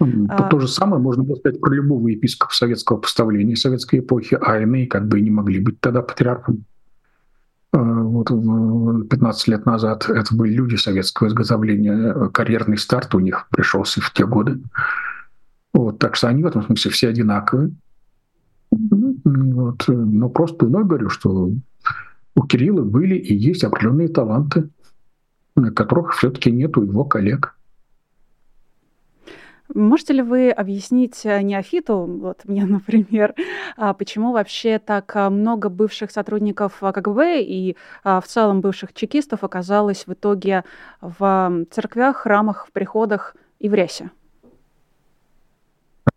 А... 0.00 0.48
То 0.48 0.58
же 0.58 0.68
самое 0.68 1.00
можно 1.00 1.22
было 1.22 1.36
сказать 1.36 1.60
про 1.60 1.72
любого 1.72 2.08
епископа 2.08 2.52
советского 2.52 2.96
поставления 2.96 3.56
советской 3.56 4.00
эпохи, 4.00 4.38
а 4.40 4.60
иные 4.60 4.86
как 4.86 5.06
бы 5.06 5.20
и 5.20 5.22
не 5.22 5.30
могли 5.30 5.60
быть 5.60 5.80
тогда 5.80 6.02
патриархом. 6.02 6.64
вот 7.72 8.28
15 8.28 9.48
лет 9.48 9.66
назад 9.66 10.08
это 10.08 10.34
были 10.34 10.52
люди 10.52 10.76
советского 10.76 11.28
изготовления, 11.28 12.28
карьерный 12.30 12.78
старт 12.78 13.14
у 13.14 13.20
них 13.20 13.46
пришелся 13.50 14.00
в 14.00 14.12
те 14.12 14.26
годы. 14.26 14.60
Вот, 15.74 15.98
так 15.98 16.14
что 16.14 16.28
они 16.28 16.42
в 16.42 16.46
этом 16.46 16.62
смысле 16.62 16.90
все 16.92 17.08
одинаковые. 17.08 17.72
Вот. 18.70 19.84
Но 19.88 20.28
просто 20.30 20.66
вновь 20.66 20.86
говорю, 20.86 21.10
что 21.10 21.50
у 22.36 22.46
Кирилла 22.46 22.82
были 22.82 23.16
и 23.16 23.34
есть 23.34 23.64
определенные 23.64 24.08
таланты, 24.08 24.70
которых 25.74 26.14
все-таки 26.14 26.50
нет 26.50 26.76
у 26.76 26.82
его 26.82 27.04
коллег. 27.04 27.56
Можете 29.72 30.12
ли 30.12 30.22
вы 30.22 30.50
объяснить 30.50 31.24
э, 31.24 31.42
неофиту, 31.42 31.96
вот 31.96 32.42
мне, 32.44 32.64
например, 32.66 33.34
а, 33.76 33.94
почему 33.94 34.32
вообще 34.32 34.78
так 34.78 35.10
а, 35.16 35.30
много 35.30 35.70
бывших 35.70 36.10
сотрудников 36.10 36.82
а, 36.82 36.92
КГБ 36.92 37.42
и 37.42 37.76
в 38.04 38.22
целом 38.26 38.60
бывших 38.60 38.92
чекистов 38.92 39.42
оказалось 39.42 40.06
в 40.06 40.12
итоге 40.12 40.64
в 41.00 41.66
церквях, 41.70 42.18
храмах, 42.18 42.66
в 42.68 42.72
приходах 42.72 43.34
и 43.58 43.68
в 43.68 43.74
Рясе? 43.74 44.10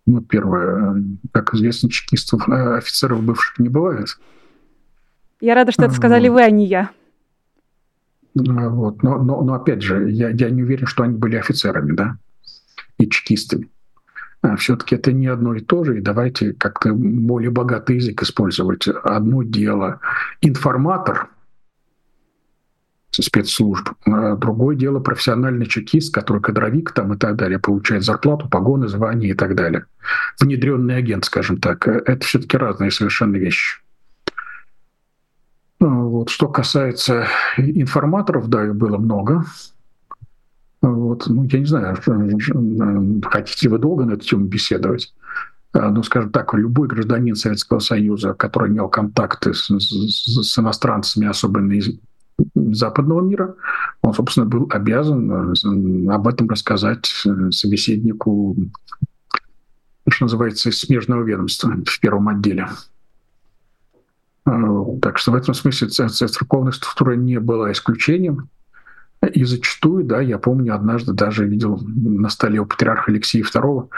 Ну, 0.07 0.21
первое, 0.21 1.03
как 1.33 1.53
известно, 1.53 1.89
чекистов, 1.89 2.47
э, 2.47 2.77
офицеров 2.77 3.21
бывших 3.21 3.59
не 3.59 3.67
бывает. 3.67 4.07
Я 5.41 5.53
рада, 5.53 5.73
что 5.73 5.83
это 5.83 5.93
сказали 5.93 6.29
вы, 6.29 6.41
а 6.41 6.49
не 6.49 6.65
я. 6.65 6.89
Вот. 8.33 9.03
Но, 9.03 9.21
но, 9.21 9.43
но 9.43 9.53
опять 9.53 9.81
же, 9.81 10.09
я, 10.09 10.29
я 10.29 10.49
не 10.49 10.63
уверен, 10.63 10.87
что 10.87 11.03
они 11.03 11.17
были 11.17 11.35
офицерами, 11.35 11.93
да, 11.93 12.17
и 12.97 13.09
чекистами. 13.09 13.69
А 14.41 14.55
все-таки 14.55 14.95
это 14.95 15.11
не 15.11 15.27
одно 15.27 15.55
и 15.55 15.59
то 15.59 15.83
же, 15.83 15.97
и 15.97 16.01
давайте 16.01 16.53
как-то 16.53 16.93
более 16.93 17.49
богатый 17.49 17.97
язык 17.97 18.23
использовать. 18.23 18.87
Одно 18.87 19.43
дело 19.43 19.99
информатор 20.41 21.29
спецслужб, 23.23 23.89
а 24.05 24.35
другое 24.35 24.75
дело 24.75 24.99
профессиональный 24.99 25.65
чекист, 25.65 26.13
который 26.13 26.41
кадровик 26.41 26.91
там 26.91 27.13
и 27.13 27.17
так 27.17 27.35
далее, 27.35 27.59
получает 27.59 28.03
зарплату, 28.03 28.49
погоны, 28.49 28.87
звания 28.87 29.29
и 29.29 29.33
так 29.33 29.55
далее. 29.55 29.85
Внедренный 30.39 30.97
агент, 30.97 31.25
скажем 31.25 31.57
так. 31.57 31.87
Это 31.87 32.25
все-таки 32.25 32.57
разные 32.57 32.91
совершенно 32.91 33.37
вещи. 33.37 33.79
Вот. 35.79 36.29
Что 36.29 36.47
касается 36.47 37.27
информаторов, 37.57 38.47
да, 38.49 38.65
их 38.65 38.75
было 38.75 38.97
много. 38.97 39.45
Вот. 40.81 41.27
Ну, 41.27 41.43
я 41.43 41.59
не 41.59 41.65
знаю, 41.65 41.97
хотите 43.23 43.69
вы 43.69 43.77
долго 43.77 44.05
на 44.05 44.13
эту 44.13 44.25
тему 44.25 44.45
беседовать. 44.45 45.13
А, 45.73 45.91
ну, 45.91 46.01
скажем 46.01 46.31
так, 46.31 46.53
любой 46.53 46.87
гражданин 46.87 47.35
Советского 47.35 47.79
Союза, 47.79 48.33
который 48.33 48.69
имел 48.69 48.89
контакты 48.89 49.53
с, 49.53 49.67
с, 49.67 50.43
с 50.43 50.59
иностранцами, 50.59 51.27
особенно 51.27 51.73
из 51.73 51.89
западного 52.55 53.21
мира, 53.21 53.55
он, 54.01 54.13
собственно, 54.13 54.45
был 54.45 54.67
обязан 54.69 55.53
э, 55.53 56.11
об 56.11 56.27
этом 56.27 56.49
рассказать 56.49 57.11
э, 57.25 57.51
собеседнику, 57.51 58.55
что 60.07 60.25
называется, 60.25 60.71
смежного 60.71 61.23
ведомства 61.23 61.73
в 61.85 61.99
первом 61.99 62.29
отделе. 62.29 62.67
Э, 64.45 64.51
так 65.01 65.17
что 65.17 65.31
в 65.31 65.35
этом 65.35 65.53
смысле 65.53 65.87
церковная 65.87 66.71
структура 66.71 67.13
не 67.13 67.39
была 67.39 67.71
исключением. 67.71 68.49
И 69.33 69.43
зачастую, 69.43 70.03
да, 70.03 70.21
я 70.21 70.37
помню, 70.37 70.75
однажды 70.75 71.11
даже 71.11 71.47
видел 71.47 71.81
на 71.83 72.29
столе 72.29 72.59
у 72.59 72.67
патриарха 72.67 73.11
Алексея 73.11 73.43
II 73.43 73.89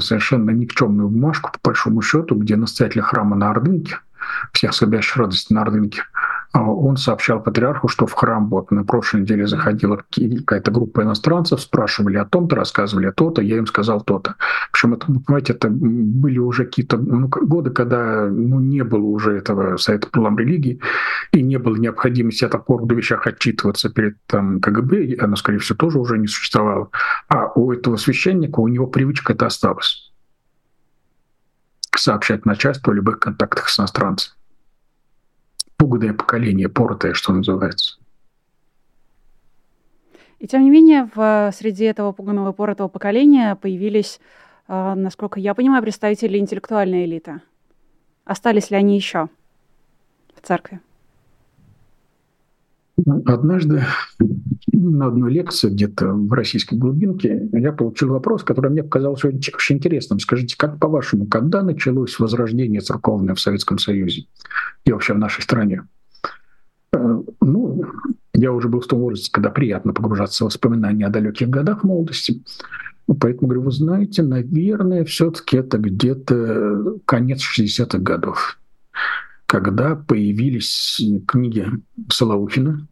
совершенно 0.00 0.50
никчемную 0.50 1.08
бумажку, 1.08 1.50
по 1.50 1.70
большому 1.70 2.02
счету, 2.02 2.36
где 2.36 2.54
настоятель 2.54 3.00
храма 3.00 3.36
на 3.36 3.50
Ордынке, 3.50 3.96
всех 4.52 4.74
скорбящих 4.74 5.16
радости 5.16 5.52
на 5.52 5.62
Ордынке, 5.62 6.02
он 6.62 6.96
сообщал 6.96 7.42
патриарху, 7.42 7.88
что 7.88 8.06
в 8.06 8.12
храм 8.12 8.48
вот 8.48 8.70
на 8.70 8.84
прошлой 8.84 9.22
неделе 9.22 9.46
заходила 9.46 9.96
какая-то 9.96 10.70
группа 10.70 11.02
иностранцев, 11.02 11.60
спрашивали 11.60 12.16
о 12.16 12.24
том-то, 12.24 12.54
рассказывали 12.54 13.10
то-то, 13.10 13.42
я 13.42 13.56
им 13.56 13.66
сказал 13.66 14.00
то-то. 14.02 14.36
Причем 14.70 14.94
это, 14.94 15.06
понимаете, 15.06 15.52
это 15.54 15.68
были 15.68 16.38
уже 16.38 16.64
какие-то 16.66 16.96
ну, 16.96 17.28
годы, 17.28 17.70
когда 17.70 18.26
ну, 18.26 18.60
не 18.60 18.84
было 18.84 19.02
уже 19.02 19.32
этого 19.32 19.76
Совета 19.78 20.08
по 20.08 20.20
религии, 20.38 20.80
и 21.32 21.42
не 21.42 21.58
было 21.58 21.74
необходимости 21.74 22.44
о 22.44 22.64
рода 22.68 22.94
вещах 22.94 23.26
отчитываться 23.26 23.90
перед 23.90 24.16
там, 24.26 24.60
КГБ, 24.60 25.16
оно, 25.20 25.34
скорее 25.34 25.58
всего, 25.58 25.76
тоже 25.76 25.98
уже 25.98 26.18
не 26.18 26.28
существовало. 26.28 26.90
А 27.28 27.50
у 27.56 27.72
этого 27.72 27.96
священника, 27.96 28.60
у 28.60 28.68
него 28.68 28.86
привычка 28.86 29.32
это 29.32 29.46
осталась 29.46 30.12
сообщать 31.96 32.44
начальству 32.44 32.92
о 32.92 32.94
любых 32.94 33.18
контактах 33.18 33.68
с 33.68 33.78
иностранцем 33.78 34.34
пуганное 35.84 36.14
поколение, 36.14 36.68
поротое, 36.68 37.12
что 37.12 37.32
называется. 37.32 37.98
И 40.38 40.46
тем 40.46 40.62
не 40.62 40.70
менее, 40.70 41.08
в 41.14 41.52
среди 41.54 41.84
этого 41.84 42.12
пуганного 42.12 42.52
поротого 42.52 42.88
поколения 42.88 43.54
появились, 43.54 44.20
э, 44.68 44.94
насколько 44.94 45.40
я 45.40 45.54
понимаю, 45.54 45.82
представители 45.82 46.38
интеллектуальной 46.38 47.04
элиты. 47.04 47.40
Остались 48.24 48.70
ли 48.70 48.76
они 48.76 48.96
еще 48.96 49.28
в 50.34 50.40
церкви? 50.40 50.80
Однажды 53.26 53.84
на 54.72 55.06
одной 55.06 55.32
лекции 55.32 55.68
где-то 55.68 56.12
в 56.12 56.32
российской 56.32 56.76
глубинке 56.76 57.48
я 57.52 57.72
получил 57.72 58.10
вопрос, 58.10 58.44
который 58.44 58.70
мне 58.70 58.84
показался 58.84 59.28
очень 59.28 59.76
интересным. 59.76 60.20
Скажите, 60.20 60.56
как 60.56 60.78
по-вашему, 60.78 61.26
когда 61.26 61.62
началось 61.62 62.18
возрождение 62.20 62.80
церковное 62.80 63.34
в 63.34 63.40
Советском 63.40 63.78
Союзе 63.78 64.26
и 64.84 64.92
вообще 64.92 65.14
в 65.14 65.18
нашей 65.18 65.42
стране? 65.42 65.82
Э, 66.92 67.22
ну, 67.40 67.84
я 68.32 68.52
уже 68.52 68.68
был 68.68 68.80
в 68.80 68.86
том 68.86 69.00
возрасте, 69.00 69.30
когда 69.32 69.50
приятно 69.50 69.92
погружаться 69.92 70.44
в 70.44 70.46
воспоминания 70.46 71.06
о 71.06 71.10
далеких 71.10 71.48
годах 71.48 71.82
молодости. 71.82 72.42
Поэтому 73.06 73.48
говорю, 73.48 73.62
вы 73.62 73.72
знаете, 73.72 74.22
наверное, 74.22 75.04
все-таки 75.04 75.56
это 75.56 75.78
где-то 75.78 76.98
конец 77.04 77.42
60-х 77.42 77.98
годов 77.98 78.58
когда 79.46 79.94
появились 79.94 81.00
книги 81.26 81.66
Солоухина, 82.10 82.86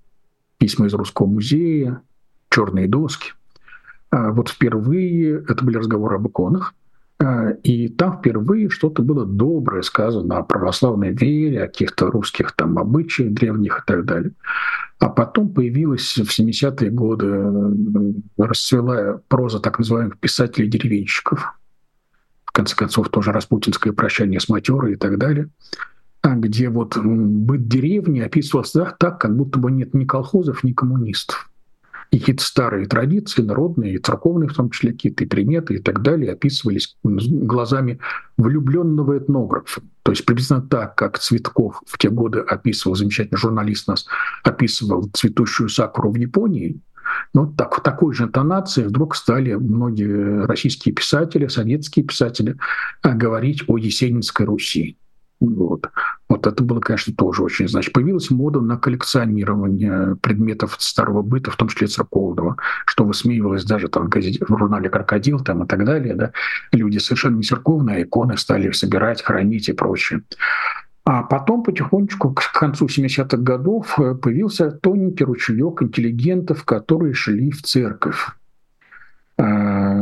письма 0.59 0.87
из 0.87 0.95
Русского 0.95 1.27
музея, 1.27 2.03
черные 2.51 2.89
доски. 2.89 3.33
А 4.11 4.31
вот 4.31 4.51
впервые 4.51 5.43
это 5.49 5.65
были 5.65 5.79
разговоры 5.79 6.17
об 6.17 6.29
иконах, 6.29 6.75
а, 7.19 7.51
и 7.63 7.89
там 7.89 8.19
впервые 8.19 8.69
что-то 8.69 9.03
было 9.03 9.25
доброе 9.25 9.83
сказано 9.83 10.39
о 10.39 10.43
православной 10.43 11.13
вере, 11.13 11.65
о 11.65 11.67
каких-то 11.67 12.11
русских 12.11 12.53
там 12.53 12.79
обычаях 12.79 13.33
древних 13.33 13.79
и 13.79 13.83
так 13.87 14.05
далее. 14.05 14.33
А 14.99 15.09
потом 15.09 15.49
появилась 15.49 16.17
в 16.17 16.29
70-е 16.39 16.91
годы, 16.91 17.27
расцвела 18.37 19.21
проза 19.29 19.59
так 19.61 19.79
называемых 19.79 20.19
писателей-деревенщиков. 20.19 21.55
В 22.45 22.53
конце 22.53 22.77
концов, 22.77 23.09
тоже 23.09 23.33
распутинское 23.33 23.93
прощание 23.93 24.39
с 24.39 24.49
матерой 24.49 24.93
и 24.93 24.97
так 24.97 25.17
далее– 25.17 25.49
где 26.25 26.69
вот 26.69 26.97
быт 26.97 27.69
деревни 27.69 28.21
описывался 28.21 28.95
так, 28.99 29.21
как 29.21 29.37
будто 29.37 29.59
бы 29.59 29.71
нет 29.71 29.95
ни 29.95 30.05
колхозов, 30.05 30.63
ни 30.63 30.73
коммунистов. 30.73 31.51
И 32.13 32.19
какие-то 32.19 32.45
старые 32.45 32.87
традиции, 32.87 33.41
народные, 33.41 33.95
и 33.95 33.99
церковные 33.99 34.49
в 34.49 34.55
том 34.55 34.69
числе, 34.69 34.93
какие-то 34.93 35.25
приметы 35.27 35.77
и 35.77 35.79
так 35.79 36.03
далее 36.03 36.33
описывались 36.33 36.97
глазами 37.03 37.99
влюбленного 38.37 39.17
этнографа. 39.17 39.81
То 40.03 40.13
есть 40.13 40.27
приблизительно 40.27 40.61
так, 40.61 40.95
как 40.95 41.19
Цветков 41.19 41.83
в 41.87 41.97
те 41.97 42.11
годы 42.11 42.41
описывал, 42.41 42.97
замечательный 42.97 43.39
журналист 43.39 43.89
нас 43.89 44.07
описывал 44.45 45.09
цветущую 45.15 45.71
сакуру 45.71 46.13
в 46.13 46.17
Японии, 46.17 46.81
но 47.33 47.47
так, 47.47 47.79
в 47.79 47.81
такой 47.81 48.15
же 48.15 48.25
интонации 48.25 48.85
вдруг 48.85 49.17
стали 49.17 49.55
многие 49.55 50.45
российские 50.45 50.95
писатели, 50.95 51.47
советские 51.47 52.05
писатели 52.05 52.57
а, 53.03 53.15
говорить 53.15 53.65
о 53.69 53.79
Есенинской 53.79 54.47
Руси. 54.47 54.97
Вот. 55.43 55.91
вот 56.29 56.47
это 56.47 56.63
было, 56.63 56.79
конечно, 56.79 57.13
тоже 57.15 57.43
очень. 57.43 57.69
Значит, 57.69 57.93
появилась 57.93 58.31
мода 58.31 58.61
на 58.61 58.77
коллекционирование 58.77 60.15
предметов 60.17 60.77
старого 60.79 61.23
быта, 61.23 61.51
в 61.51 61.57
том 61.57 61.69
числе 61.69 61.89
церковного, 61.89 62.57
что 62.87 63.05
высмеивалось 63.05 63.65
даже 63.65 63.89
там 63.89 64.07
в, 64.07 64.09
газете, 64.09 64.45
в 64.45 64.57
журнале 64.57 64.89
«Крокодил» 64.89 65.41
там, 65.41 65.65
и 65.65 65.67
так 65.67 65.85
далее. 65.85 66.15
Да? 66.15 66.33
Люди 66.71 66.99
совершенно 66.99 67.37
не 67.37 67.43
церковные, 67.43 67.97
а 67.97 68.03
иконы 68.03 68.37
стали 68.37 68.71
собирать, 68.71 69.23
хранить 69.23 69.69
и 69.69 69.73
прочее. 69.73 70.23
А 71.05 71.25
потом 71.25 71.65
потихонечку, 71.65 72.33
к 72.33 72.53
концу 72.53 72.87
70-х 72.87 73.37
годов, 73.39 73.99
э, 73.99 74.15
появился 74.15 74.71
тоненький 74.71 75.25
ручеек 75.25 75.83
интеллигентов, 75.83 76.65
которые 76.65 77.15
шли 77.15 77.51
в 77.51 77.63
церковь. 77.63 78.29
А, 79.39 79.99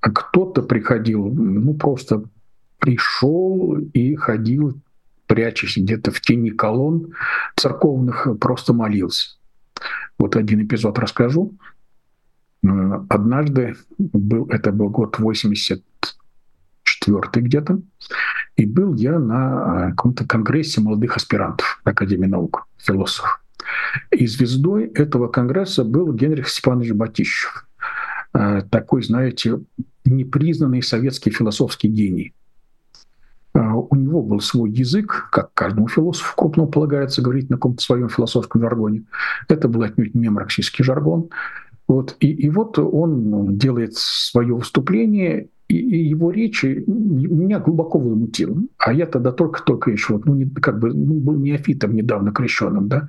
а 0.00 0.10
кто-то 0.10 0.62
приходил, 0.62 1.28
ну, 1.32 1.74
просто 1.74 2.24
пришел 2.82 3.78
и 3.94 4.16
ходил, 4.16 4.74
прячась 5.28 5.76
где-то 5.76 6.10
в 6.10 6.20
тени 6.20 6.50
колонн 6.50 7.14
церковных, 7.56 8.26
просто 8.40 8.72
молился. 8.72 9.36
Вот 10.18 10.34
один 10.34 10.64
эпизод 10.64 10.98
расскажу. 10.98 11.54
Однажды, 13.08 13.76
был, 13.98 14.46
это 14.46 14.72
был 14.72 14.90
год 14.90 15.20
84 15.20 17.20
где-то, 17.36 17.80
И 18.56 18.66
был 18.66 18.94
я 18.94 19.18
на 19.18 19.90
каком-то 19.90 20.26
конгрессе 20.26 20.80
молодых 20.80 21.16
аспирантов 21.16 21.80
Академии 21.84 22.26
наук, 22.26 22.66
философов. 22.78 23.42
И 24.10 24.26
звездой 24.26 24.86
этого 24.86 25.28
конгресса 25.28 25.84
был 25.84 26.12
Генрих 26.12 26.48
Степанович 26.48 26.92
Батищев. 26.92 27.66
Такой, 28.32 29.02
знаете, 29.02 29.60
непризнанный 30.04 30.82
советский 30.82 31.30
философский 31.30 31.88
гений. 31.88 32.34
У 33.54 33.96
него 33.96 34.22
был 34.22 34.40
свой 34.40 34.70
язык, 34.70 35.28
как 35.30 35.52
каждому 35.52 35.86
философу 35.88 36.34
крупному 36.36 36.70
полагается 36.70 37.20
говорить 37.20 37.50
на 37.50 37.56
каком-то 37.56 37.82
своем 37.82 38.08
философском 38.08 38.62
жаргоне. 38.62 39.04
Это 39.48 39.68
был 39.68 39.82
отнюдь 39.82 40.14
не 40.14 40.30
марксистский 40.30 40.84
жаргон. 40.84 41.28
Вот, 41.86 42.16
и, 42.20 42.32
и 42.32 42.48
вот 42.48 42.78
он 42.78 43.58
делает 43.58 43.94
свое 43.94 44.54
выступление, 44.54 45.48
и, 45.72 45.78
и 45.78 46.08
его 46.08 46.30
речи 46.30 46.84
меня 46.86 47.58
глубоко 47.58 47.98
возмутило. 47.98 48.56
А 48.78 48.92
я 48.92 49.06
тогда 49.06 49.32
только-только 49.32 49.90
еще, 49.90 50.20
ну, 50.24 50.34
не, 50.34 50.44
как 50.46 50.78
бы, 50.78 50.92
ну, 50.92 51.14
был 51.14 51.36
неофитом 51.36 51.94
недавно 51.94 52.32
крещенным, 52.32 52.88
да. 52.88 53.08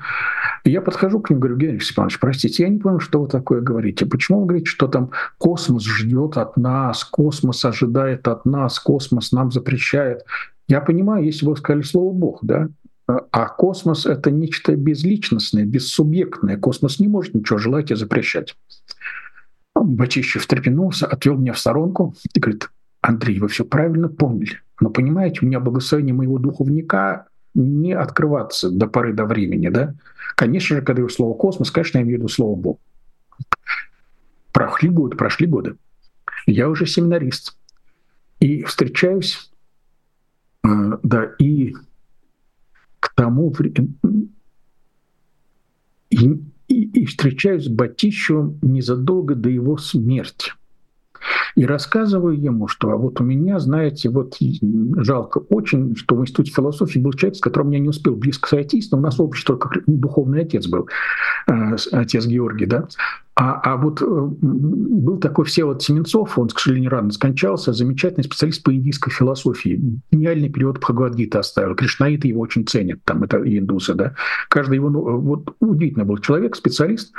И 0.64 0.72
я 0.72 0.82
подхожу 0.82 1.20
к 1.20 1.30
ним, 1.30 1.40
говорю, 1.40 1.58
Генрих 1.58 1.84
Степанович, 1.84 2.20
простите, 2.20 2.64
я 2.64 2.70
не 2.70 2.80
понял, 2.80 3.00
что 3.00 3.22
вы 3.22 3.28
такое 3.28 3.62
говорите. 3.62 4.06
Почему 4.06 4.42
вы 4.42 4.46
говорите, 4.48 4.70
что 4.70 4.88
там 4.88 5.12
космос 5.38 5.84
ждет 5.84 6.38
от 6.38 6.56
нас, 6.58 7.04
космос 7.04 7.66
ожидает 7.66 8.28
от 8.28 8.46
нас, 8.46 8.80
космос 8.80 9.32
нам 9.32 9.52
запрещает? 9.52 10.24
Я 10.68 10.80
понимаю, 10.80 11.26
если 11.26 11.46
бы 11.46 11.52
вы 11.52 11.58
сказали 11.58 11.82
слово 11.82 12.14
«Бог», 12.14 12.40
да, 12.42 12.70
а 13.06 13.48
космос— 13.50 14.06
это 14.08 14.32
нечто 14.32 14.76
безличностное, 14.78 15.66
бессубъектное. 15.66 16.58
Космос 16.58 17.00
не 17.00 17.10
может 17.10 17.34
ничего 17.34 17.60
желать 17.60 17.92
и 17.92 17.96
запрещать. 17.96 18.56
Батищев 19.76 20.42
встрепенулся, 20.42 21.08
отвел 21.08 21.38
меня 21.38 21.54
в 21.54 21.60
сторонку 21.60 22.16
и 22.34 22.40
говорит, 22.40 22.70
Андрей, 23.02 23.40
вы 23.40 23.48
все 23.48 23.66
правильно 23.66 24.08
поняли. 24.08 24.62
Но 24.80 24.90
понимаете, 24.90 25.40
у 25.42 25.46
меня 25.46 25.60
благословение 25.60 26.14
моего 26.14 26.40
духовника 26.40 27.28
не 27.54 27.94
открываться 27.94 28.70
до 28.70 28.88
поры 28.88 29.14
до 29.14 29.26
времени. 29.26 29.70
Да? 29.70 29.94
Конечно 30.36 30.78
же, 30.78 30.82
когда 30.82 31.02
я 31.02 31.10
слово 31.10 31.38
«космос», 31.38 31.72
конечно, 31.72 31.98
я 31.98 32.04
имею 32.04 32.18
в 32.18 32.20
виду 32.22 32.28
слово 32.30 32.56
«Бог». 32.56 32.80
Прошли 34.52 34.90
годы, 34.90 35.18
прошли 35.18 35.48
годы. 35.48 35.76
Я 36.46 36.70
уже 36.70 36.86
семинарист. 36.86 37.58
И 38.40 38.64
встречаюсь, 38.64 39.52
э, 40.64 40.68
да, 41.02 41.32
и 41.40 41.74
к 43.00 43.14
тому 43.16 43.54
и, 46.10 46.44
и, 46.74 47.02
и 47.02 47.06
встречаюсь 47.06 47.66
с 47.66 47.70
Батищевым 47.70 48.60
незадолго 48.62 49.36
до 49.36 49.50
его 49.50 49.78
смерти. 49.78 50.54
И 51.56 51.66
рассказываю 51.66 52.40
ему, 52.40 52.68
что 52.68 52.90
вот 52.98 53.22
у 53.22 53.24
меня, 53.24 53.60
знаете, 53.60 54.10
вот 54.10 54.38
жалко 54.98 55.40
очень, 55.50 55.96
что 55.96 56.16
в 56.16 56.22
Институте 56.22 56.52
философии 56.52 57.00
был 57.00 57.14
человек, 57.14 57.38
с 57.38 57.42
которым 57.42 57.72
я 57.72 57.80
не 57.80 57.90
успел 57.90 58.16
близко 58.16 58.50
сойтись, 58.50 58.92
но 58.92 58.98
у 58.98 59.02
нас 59.02 59.20
общий 59.20 59.46
только 59.46 59.70
духовный 59.86 60.42
отец 60.42 60.68
был, 60.68 60.88
э, 61.48 61.76
отец 61.92 62.26
Георгий, 62.26 62.66
да. 62.66 62.88
А, 63.36 63.60
а 63.64 63.78
вот 63.78 64.02
э, 64.02 64.06
был 64.06 65.18
такой 65.18 65.46
Всеволод 65.46 65.82
Семенцов, 65.82 66.38
он, 66.38 66.50
к 66.50 66.60
сожалению, 66.60 66.92
рано 66.92 67.12
скончался, 67.12 67.74
замечательный 67.74 68.24
специалист 68.24 68.62
по 68.62 68.74
индийской 68.74 69.12
философии. 69.12 70.00
Гениальный 70.12 70.50
период 70.50 70.80
Бхагавадгита 70.80 71.40
оставил. 71.40 71.76
Кришнаиты 71.76 72.28
его 72.28 72.42
очень 72.42 72.68
ценят, 72.68 73.00
там, 73.06 73.24
это 73.24 73.38
индусы, 73.38 73.96
да. 73.96 74.16
Каждый 74.50 74.76
его, 74.76 74.90
ну, 74.90 75.20
вот 75.20 75.56
удивительно 75.60 76.06
был 76.06 76.20
человек, 76.20 76.56
специалист. 76.56 77.12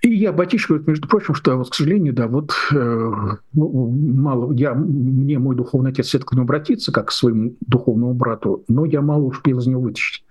И 0.00 0.14
я 0.14 0.32
Батиш 0.32 0.68
говорит, 0.68 0.86
между 0.86 1.08
прочим, 1.08 1.34
что 1.34 1.56
вот, 1.56 1.70
к 1.70 1.74
сожалению, 1.74 2.12
да, 2.12 2.28
вот 2.28 2.54
э, 2.70 3.10
ну, 3.52 3.90
мало, 3.90 4.52
я, 4.52 4.72
мне 4.74 5.40
мой 5.40 5.56
духовный 5.56 5.90
отец 5.90 6.06
все 6.06 6.20
к 6.20 6.32
нему 6.32 6.44
обратиться, 6.44 6.92
как 6.92 7.08
к 7.08 7.12
своему 7.12 7.56
духовному 7.66 8.14
брату, 8.14 8.64
но 8.68 8.84
я 8.84 9.02
мало 9.02 9.24
успел 9.24 9.58
из 9.58 9.66
него 9.66 9.80
вытащить. 9.80 10.24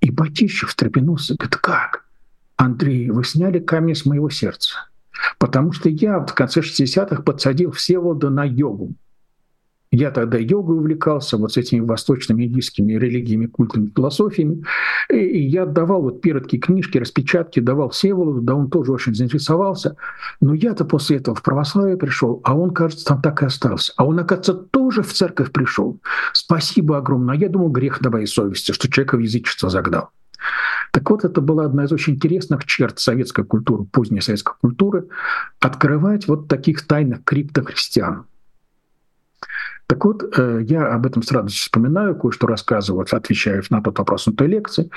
И 0.00 0.10
Батищев 0.10 0.68
встрепенулся, 0.68 1.36
говорит, 1.36 1.56
как? 1.56 2.04
Андрей, 2.56 3.10
вы 3.10 3.24
сняли 3.24 3.60
камень 3.60 3.94
с 3.94 4.04
моего 4.04 4.28
сердца. 4.28 4.88
Потому 5.38 5.72
что 5.72 5.88
я 5.88 6.20
в 6.20 6.34
конце 6.34 6.60
60-х 6.60 7.22
подсадил 7.22 7.72
Всеволода 7.72 8.28
на 8.28 8.44
йогу. 8.44 8.92
Я 9.96 10.10
тогда 10.10 10.38
йогой 10.38 10.78
увлекался, 10.78 11.36
вот 11.36 11.52
с 11.52 11.56
этими 11.56 11.78
восточными 11.78 12.46
индийскими 12.46 12.94
религиями, 12.94 13.46
культами, 13.46 13.92
философиями. 13.94 14.64
И 15.08 15.40
я 15.40 15.66
давал 15.66 16.02
вот 16.02 16.20
передки 16.20 16.58
книжки, 16.58 16.98
распечатки, 16.98 17.60
давал 17.60 17.90
Всеволоду, 17.90 18.40
да 18.40 18.56
он 18.56 18.70
тоже 18.70 18.90
очень 18.90 19.14
заинтересовался. 19.14 19.96
Но 20.40 20.52
я-то 20.52 20.84
после 20.84 21.18
этого 21.18 21.36
в 21.36 21.42
православие 21.44 21.96
пришел, 21.96 22.40
а 22.42 22.56
он, 22.56 22.72
кажется, 22.72 23.04
там 23.04 23.22
так 23.22 23.42
и 23.42 23.46
остался. 23.46 23.92
А 23.96 24.04
он, 24.04 24.18
оказывается, 24.18 24.54
тоже 24.54 25.02
в 25.02 25.12
церковь 25.12 25.52
пришел. 25.52 26.00
Спасибо 26.32 26.98
огромное. 26.98 27.36
А 27.36 27.38
я 27.38 27.48
думал, 27.48 27.68
грех 27.68 28.00
на 28.00 28.10
моей 28.10 28.26
совести, 28.26 28.72
что 28.72 28.90
человека 28.90 29.16
в 29.16 29.20
язычество 29.20 29.70
загнал. 29.70 30.10
Так 30.90 31.08
вот, 31.08 31.24
это 31.24 31.40
была 31.40 31.66
одна 31.66 31.84
из 31.84 31.92
очень 31.92 32.14
интересных 32.14 32.64
черт 32.64 32.98
советской 32.98 33.44
культуры, 33.44 33.84
поздней 33.84 34.20
советской 34.20 34.54
культуры, 34.60 35.06
открывать 35.60 36.26
вот 36.26 36.48
таких 36.48 36.84
тайных 36.84 37.22
криптохристиан. 37.22 38.26
Так 39.94 40.04
вот, 40.04 40.24
э, 40.36 40.62
я 40.66 40.92
об 40.92 41.06
этом 41.06 41.22
с 41.22 41.30
радостью 41.30 41.62
вспоминаю, 41.62 42.16
кое-что 42.16 42.48
рассказываю, 42.48 43.06
отвечаю 43.08 43.62
на 43.70 43.80
тот 43.80 43.96
вопрос 43.96 44.26
на 44.26 44.32
той 44.32 44.48
лекции. 44.48 44.90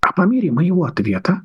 А 0.00 0.14
по 0.14 0.22
мере 0.22 0.50
моего 0.50 0.84
ответа 0.84 1.42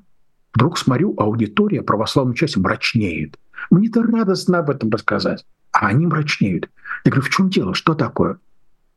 вдруг 0.54 0.78
смотрю, 0.78 1.13
аудитория 1.18 1.82
православной 1.82 2.34
части 2.34 2.60
мрачнеет. 2.60 3.38
Мне-то 3.70 4.04
радостно 4.04 4.60
об 4.60 4.70
этом 4.70 4.89
рассказать, 4.89 5.46
а 5.74 5.88
они 5.88 6.08
мрачнеют. 6.08 6.70
Я 7.04 7.12
говорю, 7.12 7.28
в 7.28 7.30
чем 7.30 7.50
дело, 7.50 7.74
что 7.74 7.94
такое? 7.94 8.38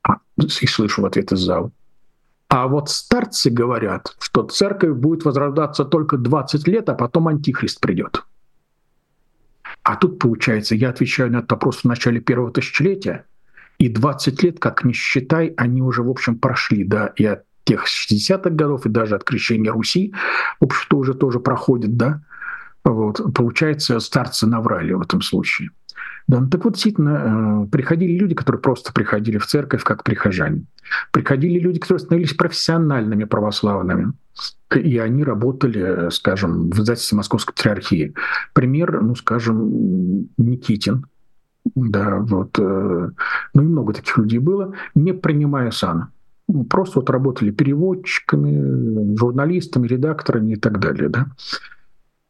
А, 0.05 0.19
и 0.37 0.67
слышу 0.69 1.03
в 1.03 1.07
ответ 1.07 1.33
из 1.33 1.41
зала. 1.41 1.73
А 2.49 2.69
вот 2.69 2.91
старцы 2.91 3.51
говорят, 3.51 4.15
что 4.21 4.45
церковь 4.45 4.97
будет 4.97 5.25
возрождаться 5.25 5.85
только 5.85 6.17
20 6.17 6.69
лет, 6.69 6.89
а 6.91 6.95
потом 6.95 7.27
антихрист 7.27 7.81
придет. 7.81 8.25
А 9.83 9.97
тут, 9.97 10.21
получается, 10.21 10.77
я 10.77 10.91
отвечаю 10.91 11.33
на 11.33 11.39
этот 11.39 11.51
вопрос 11.51 11.79
в 11.79 11.85
начале 11.87 12.21
первого 12.21 12.53
тысячелетия, 12.53 13.25
и 13.79 13.89
20 13.89 14.43
лет, 14.43 14.59
как 14.59 14.85
не 14.85 14.93
считай, 14.93 15.55
они 15.57 15.83
уже, 15.83 16.03
в 16.03 16.11
общем, 16.11 16.39
прошли, 16.39 16.85
да, 16.85 17.13
и 17.17 17.25
от 17.25 17.45
тех 17.65 17.85
60-х 17.87 18.51
годов, 18.51 18.87
и 18.87 18.89
даже 18.89 19.17
от 19.17 19.25
крещения 19.25 19.73
Руси, 19.73 20.15
в 20.61 20.65
общем-то, 20.65 20.97
уже 20.97 21.15
тоже 21.15 21.41
проходит, 21.41 21.97
да. 21.97 22.23
Вот. 22.85 23.21
Получается, 23.35 23.99
старцы 23.99 24.47
наврали 24.47 24.93
в 24.93 25.03
этом 25.03 25.21
случае. 25.21 25.71
Да, 26.29 26.41
ну 26.41 26.49
так 26.49 26.65
вот, 26.65 26.75
действительно, 26.75 27.65
э, 27.65 27.71
приходили 27.71 28.19
люди, 28.19 28.35
которые 28.35 28.61
просто 28.61 28.93
приходили 28.93 29.39
в 29.39 29.47
церковь 29.47 29.85
как 29.85 30.03
прихожане. 30.03 30.65
Приходили 31.13 31.59
люди, 31.59 31.79
которые 31.79 32.01
становились 32.01 32.35
профессиональными 32.35 33.25
православными. 33.25 34.13
И 34.75 34.99
они 34.99 35.25
работали, 35.25 36.11
скажем, 36.11 36.71
в 36.71 36.81
издательстве 36.81 37.17
Московской 37.17 37.55
Патриархии. 37.55 38.15
Пример, 38.55 39.01
ну, 39.03 39.15
скажем, 39.15 40.29
Никитин. 40.37 41.07
Да, 41.75 42.19
вот. 42.19 42.59
Э, 42.59 43.11
ну 43.55 43.63
и 43.63 43.67
много 43.67 43.93
таких 43.93 44.17
людей 44.19 44.39
было, 44.39 44.75
не 44.95 45.13
принимая 45.13 45.71
сана. 45.71 46.11
Просто 46.71 47.01
вот 47.01 47.11
работали 47.11 47.51
переводчиками, 47.51 49.17
журналистами, 49.17 49.87
редакторами 49.87 50.53
и 50.53 50.57
так 50.57 50.79
далее. 50.79 51.09
Да. 51.09 51.27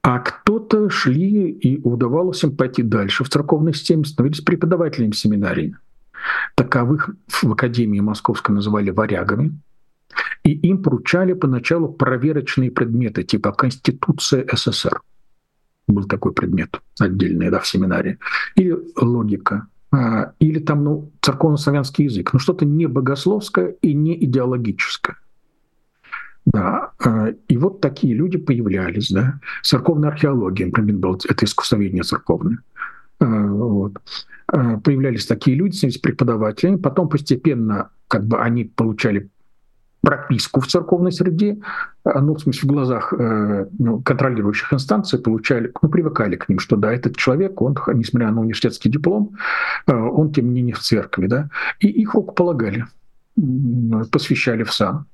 А 0.02 0.20
кто-то 0.20 0.88
шли, 0.88 1.50
и 1.50 1.80
удавалось 1.82 2.42
им 2.44 2.56
пойти 2.56 2.82
дальше 2.82 3.24
в 3.24 3.28
церковной 3.28 3.74
системе, 3.74 4.04
становились 4.04 4.40
преподавателями 4.40 5.12
семинарии. 5.12 5.76
Таковых 6.54 7.10
в 7.42 7.52
Академии 7.52 8.00
Московской 8.00 8.54
называли 8.54 8.90
варягами. 8.90 9.58
И 10.44 10.52
им 10.52 10.82
поручали 10.82 11.32
поначалу 11.32 11.88
проверочные 11.88 12.70
предметы, 12.70 13.24
типа 13.24 13.52
Конституция 13.52 14.46
СССР. 14.50 15.00
Был 15.88 16.04
такой 16.04 16.32
предмет 16.32 16.80
отдельный 16.98 17.50
да, 17.50 17.58
в 17.58 17.66
семинаре. 17.66 18.18
Или 18.54 18.76
логика, 19.00 19.66
или 20.40 20.58
там 20.58 20.84
ну, 20.84 21.12
церковно-славянский 21.22 22.04
язык. 22.04 22.32
Ну 22.32 22.38
что-то 22.38 22.64
не 22.64 22.86
богословское 22.86 23.76
и 23.82 23.94
не 23.94 24.22
идеологическое. 24.24 25.16
Да, 26.46 26.92
а, 27.04 27.30
и 27.48 27.56
вот 27.56 27.80
такие 27.80 28.14
люди 28.14 28.38
появлялись, 28.38 29.10
да. 29.10 29.40
Церковная 29.62 30.10
археология, 30.10 30.66
например, 30.66 30.96
был, 30.96 31.20
это 31.28 31.44
искусствоведение 31.44 32.04
церковное. 32.04 32.58
А, 33.18 33.26
вот. 33.26 33.94
А, 34.46 34.78
появлялись 34.78 35.26
такие 35.26 35.56
люди, 35.56 35.76
становились 35.76 36.00
преподавателями, 36.00 36.76
потом 36.76 37.08
постепенно 37.08 37.90
как 38.06 38.26
бы 38.26 38.38
они 38.40 38.64
получали 38.64 39.28
прописку 40.06 40.60
в 40.60 40.68
церковной 40.68 41.10
среде, 41.10 41.58
ну, 42.04 42.34
в 42.34 42.38
смысле, 42.38 42.68
в 42.68 42.72
глазах 42.72 43.12
э, 43.12 43.66
ну, 43.76 44.00
контролирующих 44.00 44.72
инстанций 44.72 45.18
получали, 45.18 45.72
ну, 45.82 45.88
привыкали 45.88 46.36
к 46.36 46.48
ним, 46.48 46.60
что 46.60 46.76
да, 46.76 46.92
этот 46.92 47.16
человек, 47.16 47.60
он, 47.60 47.76
несмотря 47.94 48.30
на 48.30 48.40
университетский 48.40 48.88
диплом, 48.88 49.36
он, 49.86 50.32
тем 50.32 50.46
не 50.46 50.52
менее, 50.52 50.74
в 50.76 50.78
церкви, 50.78 51.26
да, 51.26 51.50
и 51.80 51.88
их 51.88 52.14
рукополагали, 52.14 52.86
посвящали 54.12 54.62
в 54.62 54.72
сан 54.72 55.06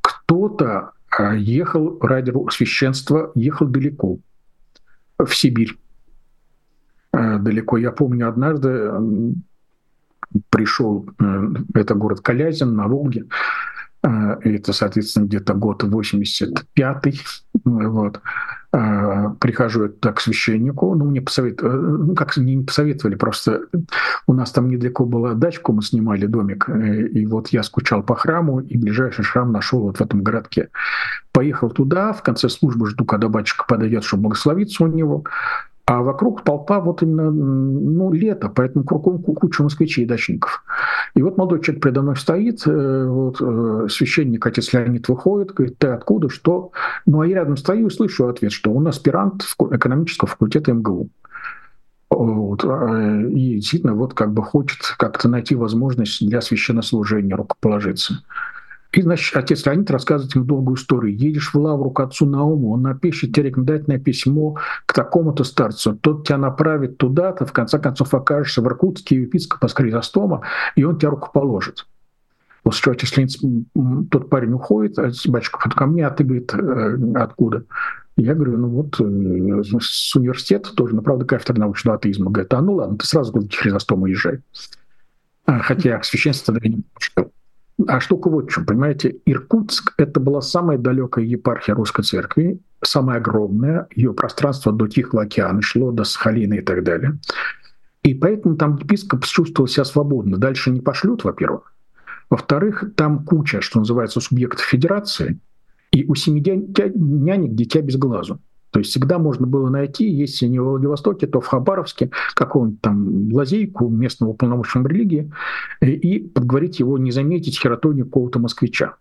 кто-то 0.00 0.92
ехал 1.36 1.98
ради 2.00 2.32
священства, 2.50 3.32
ехал 3.34 3.66
далеко, 3.66 4.18
в 5.18 5.34
Сибирь. 5.34 5.76
Далеко. 7.12 7.78
Я 7.78 7.90
помню 7.90 8.28
однажды 8.28 8.92
пришел, 10.50 11.08
это 11.74 11.94
город 11.94 12.20
Калязин 12.20 12.76
на 12.76 12.86
Волге, 12.86 13.24
это, 14.02 14.72
соответственно, 14.72 15.26
где-то 15.26 15.54
год 15.54 15.82
85-й, 15.82 17.20
вот, 17.64 18.20
а, 18.70 19.30
прихожу 19.40 19.88
туда 19.88 20.12
к 20.12 20.20
священнику, 20.20 20.94
ну, 20.94 21.06
мне 21.06 21.22
посоветовали, 21.22 21.74
э, 21.74 22.04
ну, 22.04 22.14
как 22.14 22.36
не 22.36 22.62
посоветовали, 22.62 23.14
просто 23.14 23.62
у 24.26 24.34
нас 24.34 24.52
там 24.52 24.68
недалеко 24.68 25.06
была 25.06 25.32
дачка, 25.32 25.72
мы 25.72 25.82
снимали 25.82 26.26
домик, 26.26 26.68
э, 26.68 27.06
и 27.06 27.24
вот 27.24 27.48
я 27.48 27.62
скучал 27.62 28.02
по 28.02 28.14
храму, 28.14 28.60
и 28.60 28.76
ближайший 28.76 29.24
храм 29.24 29.50
нашел 29.52 29.80
вот 29.80 29.96
в 29.96 30.00
этом 30.02 30.22
городке. 30.22 30.68
Поехал 31.32 31.70
туда, 31.70 32.12
в 32.12 32.22
конце 32.22 32.50
службы 32.50 32.88
жду, 32.88 33.06
когда 33.06 33.28
батюшка 33.28 33.64
подойдет, 33.66 34.04
чтобы 34.04 34.24
благословиться 34.24 34.84
у 34.84 34.86
него, 34.86 35.24
а 35.88 36.02
вокруг 36.02 36.44
толпа 36.44 36.80
вот 36.80 37.02
именно, 37.02 37.30
ну, 37.30 38.12
лето, 38.12 38.52
поэтому 38.54 38.84
кругом 38.84 39.22
куча 39.22 39.62
москвичей 39.62 40.04
и 40.04 40.06
дачников. 40.06 40.62
И 41.14 41.22
вот 41.22 41.38
молодой 41.38 41.62
человек 41.62 41.82
предо 41.82 42.02
мной 42.02 42.16
стоит, 42.16 42.66
э, 42.66 43.06
вот, 43.08 43.40
э, 43.40 43.86
священник, 43.88 44.46
отец 44.46 44.70
Леонид 44.74 45.08
выходит, 45.08 45.54
говорит, 45.54 45.78
ты 45.78 45.86
откуда, 45.86 46.28
что? 46.28 46.72
Ну, 47.06 47.22
а 47.22 47.26
я 47.26 47.36
рядом 47.36 47.56
стою 47.56 47.86
и 47.86 47.90
слышу 47.90 48.28
ответ, 48.28 48.52
что 48.52 48.70
он 48.74 48.86
аспирант 48.86 49.44
экономического 49.70 50.28
факультета 50.28 50.74
МГУ. 50.74 51.08
Вот. 52.10 52.64
А, 52.66 53.22
и 53.22 53.54
действительно 53.54 53.94
вот 53.94 54.12
как 54.12 54.34
бы 54.34 54.42
хочет 54.42 54.80
как-то 54.98 55.26
найти 55.30 55.54
возможность 55.54 56.20
для 56.20 56.42
священнослужения 56.42 57.34
рукоположиться. 57.34 58.22
И, 58.92 59.02
значит, 59.02 59.36
отец 59.36 59.66
Леонид 59.66 59.90
рассказывает 59.90 60.34
ему 60.34 60.44
долгую 60.44 60.76
историю. 60.76 61.14
Едешь 61.14 61.52
в 61.52 61.58
лавру 61.58 61.90
к 61.90 62.00
отцу 62.00 62.24
Науму, 62.24 62.72
он 62.72 62.82
напишет 62.82 63.34
тебе 63.34 63.48
рекомендательное 63.48 63.98
письмо 63.98 64.56
к 64.86 64.94
такому-то 64.94 65.44
старцу. 65.44 65.94
Тот 65.94 66.26
тебя 66.26 66.38
направит 66.38 66.96
туда-то, 66.96 67.44
в 67.44 67.52
конце 67.52 67.78
концов 67.78 68.14
окажешься 68.14 68.62
в 68.62 68.66
Иркутске 68.66 69.22
епископа 69.22 69.68
Скризостома, 69.68 70.42
и 70.74 70.84
он 70.84 70.98
тебя 70.98 71.10
руковоложит. 71.10 71.86
После 72.62 72.82
чего 72.82 72.92
отец 72.92 73.16
Леонид, 73.16 74.10
тот 74.10 74.30
парень 74.30 74.52
уходит, 74.54 74.98
а 74.98 75.10
батюшка 75.26 75.68
ко 75.68 75.86
мне, 75.86 76.06
а 76.06 76.10
ты, 76.10 76.24
говорит, 76.24 76.52
«Э, 76.54 76.96
откуда? 77.16 77.64
Я 78.16 78.34
говорю, 78.34 78.56
ну 78.56 78.68
вот 78.68 79.00
э, 79.00 79.62
с 79.80 80.16
университета 80.16 80.74
тоже, 80.74 80.96
ну, 80.96 81.02
правда, 81.02 81.24
кафедра 81.24 81.60
научного 81.60 81.98
атеизма. 81.98 82.30
Говорит, 82.30 82.52
а 82.52 82.62
ну 82.62 82.74
ладно, 82.74 82.96
ты 82.96 83.06
сразу 83.06 83.32
к 83.32 83.54
Хризостому 83.54 84.06
езжай. 84.06 84.40
А, 85.46 85.60
хотя 85.60 86.02
священству 86.02 86.52
тогда 86.52 86.68
не 86.68 86.82
пошел. 86.94 87.32
А 87.86 88.00
штука 88.00 88.28
вот 88.28 88.50
в 88.50 88.52
чем, 88.52 88.66
понимаете, 88.66 89.16
Иркутск— 89.24 89.94
это 89.98 90.18
была 90.18 90.40
самая 90.40 90.78
далекая 90.78 91.24
епархия 91.24 91.74
русской 91.76 92.02
церкви, 92.02 92.60
самая 92.82 93.18
огромная, 93.18 93.86
ее 93.94 94.12
пространство 94.12 94.72
до 94.72 94.88
Тихого 94.88 95.22
океана 95.22 95.62
шло 95.62 95.92
до 95.92 96.04
Сахалина 96.04 96.54
и 96.54 96.60
так 96.60 96.82
далее. 96.82 97.18
И 98.02 98.14
поэтому 98.14 98.56
там 98.56 98.76
епископ 98.76 99.24
чувствовал 99.24 99.68
себя 99.68 99.84
свободно. 99.84 100.38
Дальше 100.38 100.70
не 100.70 100.80
пошлют, 100.80 101.24
во-первых. 101.24 101.72
Во-вторых, 102.30 102.84
там 102.96 103.24
куча, 103.24 103.60
что 103.60 103.78
называется, 103.78 104.20
субъектов 104.20 104.64
федерации, 104.64 105.38
и 105.92 106.04
у 106.04 106.14
семи 106.14 106.40
нянек 106.40 107.54
дитя 107.54 107.80
без 107.80 107.96
глазу. 107.96 108.40
То 108.70 108.80
есть 108.80 108.90
всегда 108.90 109.18
можно 109.18 109.46
было 109.46 109.68
найти, 109.70 110.08
если 110.08 110.46
не 110.46 110.58
в 110.58 110.64
Владивостоке, 110.64 111.26
то 111.26 111.40
в 111.40 111.46
Хабаровске, 111.46 112.10
какого-нибудь 112.34 112.80
там 112.80 113.32
лазейку 113.32 113.88
местного 113.88 114.34
полномочного 114.34 114.86
религии, 114.88 115.32
э, 115.80 115.90
и 115.90 116.20
подговорить 116.20 116.78
его 116.78 116.98
не 116.98 117.10
заметить 117.10 117.58
хератонию 117.58 118.06
какого-то 118.06 118.38
москвича. 118.38 118.96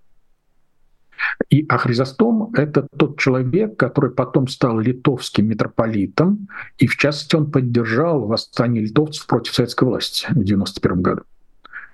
И 1.50 1.66
а 1.68 1.78
Хризостом— 1.78 2.52
это 2.54 2.88
тот 2.98 3.20
человек, 3.20 3.78
который 3.78 4.12
потом 4.12 4.48
стал 4.48 4.80
литовским 4.80 5.48
митрополитом, 5.48 6.48
и 6.78 6.88
в 6.88 6.96
частности 6.96 7.36
он 7.36 7.52
поддержал 7.52 8.26
восстание 8.26 8.84
литовцев 8.84 9.26
против 9.28 9.54
советской 9.54 9.86
власти 9.86 10.28
в 10.30 10.44
91 10.44 11.02
году. 11.02 11.22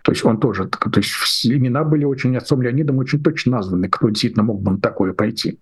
То 0.03 0.11
есть 0.11 0.25
он 0.25 0.37
тоже, 0.39 0.67
то 0.67 0.91
есть 0.97 1.45
имена 1.45 1.85
были 1.85 2.03
очень 2.03 2.35
отцом 2.35 2.61
Леонидом 2.61 2.97
очень 2.97 3.23
точно 3.23 3.53
названы, 3.53 3.87
кто 3.87 4.09
действительно 4.09 4.43
мог 4.43 4.61
бы 4.61 4.71
на 4.71 4.79
такое 4.79 5.13
пойти. 5.13 5.59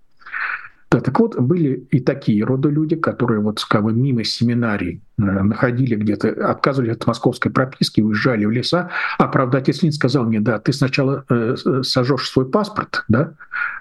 Да, 0.91 0.99
так 0.99 1.17
вот, 1.21 1.39
были 1.39 1.87
и 1.91 2.01
такие 2.01 2.43
рода 2.43 2.67
люди, 2.67 2.97
которые 2.97 3.39
вот 3.39 3.63
как 3.63 3.83
бы 3.83 3.93
мимо 3.93 4.25
семинарий 4.25 5.01
э, 5.17 5.21
находили 5.23 5.95
где-то, 5.95 6.49
отказывались 6.49 6.97
от 6.97 7.07
московской 7.07 7.49
прописки, 7.49 8.01
уезжали 8.01 8.43
в 8.43 8.51
леса. 8.51 8.89
А 9.17 9.29
правда, 9.29 9.59
отец 9.59 9.81
Лин 9.83 9.93
сказал 9.93 10.25
мне, 10.25 10.41
да, 10.41 10.59
ты 10.59 10.73
сначала 10.73 11.23
э, 11.29 11.55
сожжешь 11.83 12.29
свой 12.29 12.45
паспорт, 12.45 13.05
да, 13.07 13.35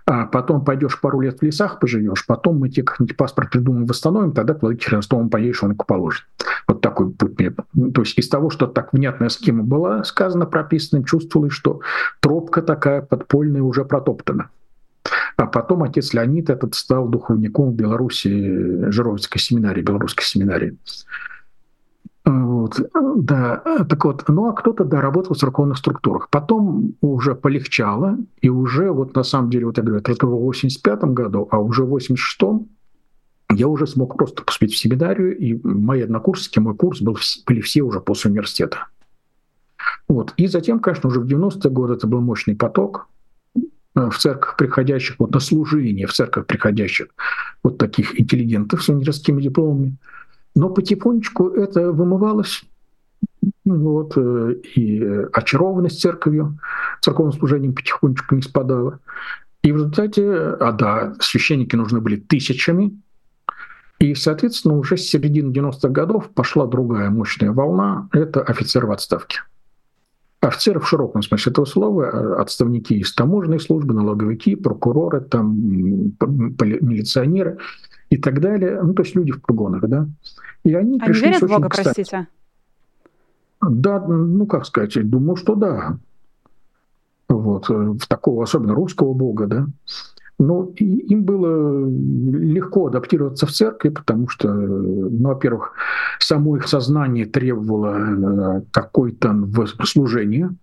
а 0.07 0.27
потом 0.27 0.65
пойдешь 0.65 1.01
пару 1.01 1.21
лет 1.21 1.41
в 1.41 1.43
лесах 1.43 1.81
поживешь, 1.81 2.25
потом 2.27 2.61
мы 2.61 2.69
тебе 2.69 2.85
как-нибудь 2.85 3.17
паспорт 3.17 3.51
придумаем, 3.51 3.87
восстановим, 3.87 4.31
тогда 4.31 4.55
к 4.55 4.63
Владимиру 4.63 4.91
Херстовому 4.91 5.31
поедешь, 5.31 5.65
он 5.65 5.75
положит. 5.75 6.25
Вот 6.69 6.81
такой 6.81 7.11
путь 7.11 7.37
мне. 7.41 7.51
То 7.93 8.03
есть 8.03 8.17
из 8.19 8.29
того, 8.29 8.51
что 8.51 8.69
так 8.69 8.93
внятная 8.93 9.31
схема 9.31 9.65
была 9.65 10.05
сказана, 10.05 10.47
прописана, 10.47 11.03
чувствовалось, 11.05 11.55
что 11.55 11.81
тропка 12.21 12.63
такая 12.63 13.03
подпольная 13.03 13.63
уже 13.63 13.85
протоптана. 13.85 14.51
А 15.37 15.47
потом 15.47 15.83
отец 15.83 16.13
Леонид 16.13 16.51
этот 16.51 16.75
стал 16.75 17.09
духовником 17.09 17.71
в 17.71 17.75
Беларуси, 17.75 18.91
Жировицкой 18.91 19.41
семинарии, 19.41 19.83
белорусской 19.83 20.25
семинарии. 20.25 20.77
Вот, 22.27 22.79
да, 23.17 23.63
так 23.89 24.05
вот, 24.05 24.29
ну 24.29 24.49
а 24.49 24.53
кто-то, 24.53 24.85
да, 24.85 25.01
работал 25.01 25.35
в 25.35 25.39
церковных 25.39 25.79
структурах. 25.79 26.29
Потом 26.29 26.95
уже 27.01 27.35
полегчало, 27.35 28.19
и 28.43 28.51
уже 28.51 28.93
вот 28.93 29.15
на 29.15 29.23
самом 29.23 29.51
деле, 29.51 29.67
вот 29.67 29.79
я 29.79 29.83
говорю, 29.83 30.03
это 30.07 30.27
в 30.27 30.31
85 30.31 31.05
году, 31.05 31.49
а 31.51 31.59
уже 31.59 31.85
в 31.85 31.89
86 31.89 32.69
я 33.53 33.67
уже 33.67 33.87
смог 33.87 34.17
просто 34.17 34.45
поступить 34.45 34.75
в 34.75 34.79
семинарию, 34.79 35.37
и 35.37 35.59
мои 35.65 36.03
однокурсники, 36.03 36.59
мой 36.59 36.77
курс 36.77 37.01
был, 37.01 37.17
были 37.47 37.63
все 37.63 37.81
уже 37.81 38.01
после 38.01 38.31
университета. 38.31 38.87
Вот. 40.07 40.35
И 40.37 40.47
затем, 40.47 40.79
конечно, 40.79 41.09
уже 41.09 41.21
в 41.21 41.27
90-е 41.27 41.71
годы 41.71 41.95
это 41.95 42.07
был 42.07 42.21
мощный 42.21 42.55
поток, 42.55 43.09
Э, 43.11 43.20
в 43.95 44.13
церковь 44.19 44.57
приходящих, 44.57 45.17
вот 45.19 45.33
на 45.33 45.41
служение 45.41 46.07
в 46.07 46.13
церковь 46.13 46.47
приходящих 46.47 47.09
вот 47.63 47.79
таких 47.79 48.21
интеллигентов 48.21 48.83
с 48.83 48.89
университетскими 48.89 49.43
дипломами. 49.43 49.97
Но 50.55 50.69
потихонечку 50.69 51.49
это 51.49 51.93
вымывалось, 51.93 52.63
вот, 53.65 54.13
э, 54.17 54.55
и 54.75 55.03
очарованность 55.33 56.01
церковью, 56.01 56.59
церковным 57.01 57.33
служением 57.33 57.75
потихонечку 57.75 58.35
не 58.35 58.43
спадала. 58.43 59.01
И 59.63 59.73
в 59.73 59.77
результате, 59.77 60.27
а 60.33 60.73
да, 60.73 61.15
священники 61.21 61.77
нужны 61.77 62.01
были 62.01 62.17
тысячами, 62.17 62.99
и, 63.99 64.15
соответственно, 64.15 64.79
уже 64.79 64.97
с 64.97 65.03
середины 65.03 65.53
90-х 65.53 65.89
годов 65.91 66.31
пошла 66.31 66.67
другая 66.67 67.11
мощная 67.11 67.53
волна– 67.53 68.09
это 68.13 68.41
офицеры 68.41 68.87
в 68.87 68.93
отставке. 68.93 69.41
Офицеры 70.41 70.81
в 70.81 70.89
широком 70.89 71.23
смысле 71.23 71.53
этого 71.53 71.67
слова, 71.67 72.03
э, 72.05 72.41
отставники 72.41 72.95
из 72.95 73.15
таможенной 73.15 73.61
службы, 73.61 73.93
налоговики, 73.93 74.57
прокуроры, 74.57 75.21
там, 75.21 75.55
милиционеры 75.61 77.59
и 78.09 78.17
так 78.17 78.41
далее. 78.41 78.81
Ну, 78.83 78.95
то 78.95 79.03
есть 79.03 79.15
люди 79.15 79.33
в 79.33 79.43
погонах, 79.43 79.87
да. 79.87 80.07
И 80.65 80.75
они, 80.75 80.93
они 80.93 81.01
пришли 81.01 81.29
верят 81.29 81.43
в 81.43 81.49
Бога, 81.49 81.69
кстати. 81.69 81.95
простите? 81.95 82.29
Да, 83.61 84.01
ну, 84.07 84.47
как 84.47 84.65
сказать, 84.65 85.09
думаю, 85.09 85.37
что 85.37 85.55
да. 85.55 85.99
Вот, 87.29 87.69
э, 87.69 87.75
в 87.75 88.07
такого, 88.09 88.45
особенно 88.45 88.75
русского 88.75 89.13
Бога, 89.13 89.47
да. 89.47 89.67
Ну, 90.41 90.73
им 90.79 91.25
было 91.25 91.87
легко 91.87 92.87
адаптироваться 92.87 93.45
в 93.45 93.51
церкви, 93.51 93.91
потому 93.91 94.27
что, 94.29 94.51
ну, 94.51 95.29
во-первых, 95.29 95.75
само 96.19 96.57
их 96.57 96.67
сознание 96.67 97.27
требовало 97.27 98.59
э, 98.59 98.63
какой-то 98.71 99.37
служения. 99.85 100.57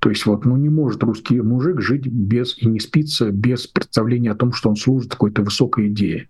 То 0.00 0.10
есть 0.10 0.26
вот, 0.26 0.44
ну 0.44 0.56
не 0.56 0.68
может 0.68 1.02
русский 1.02 1.40
мужик 1.40 1.80
жить 1.80 2.06
без 2.06 2.56
и 2.58 2.68
не 2.68 2.80
спиться 2.80 3.30
без 3.30 3.66
представления 3.66 4.32
о 4.32 4.36
том, 4.36 4.52
что 4.52 4.68
он 4.68 4.76
служит 4.76 5.12
какой-то 5.12 5.42
высокой 5.42 5.88
идее. 5.88 6.28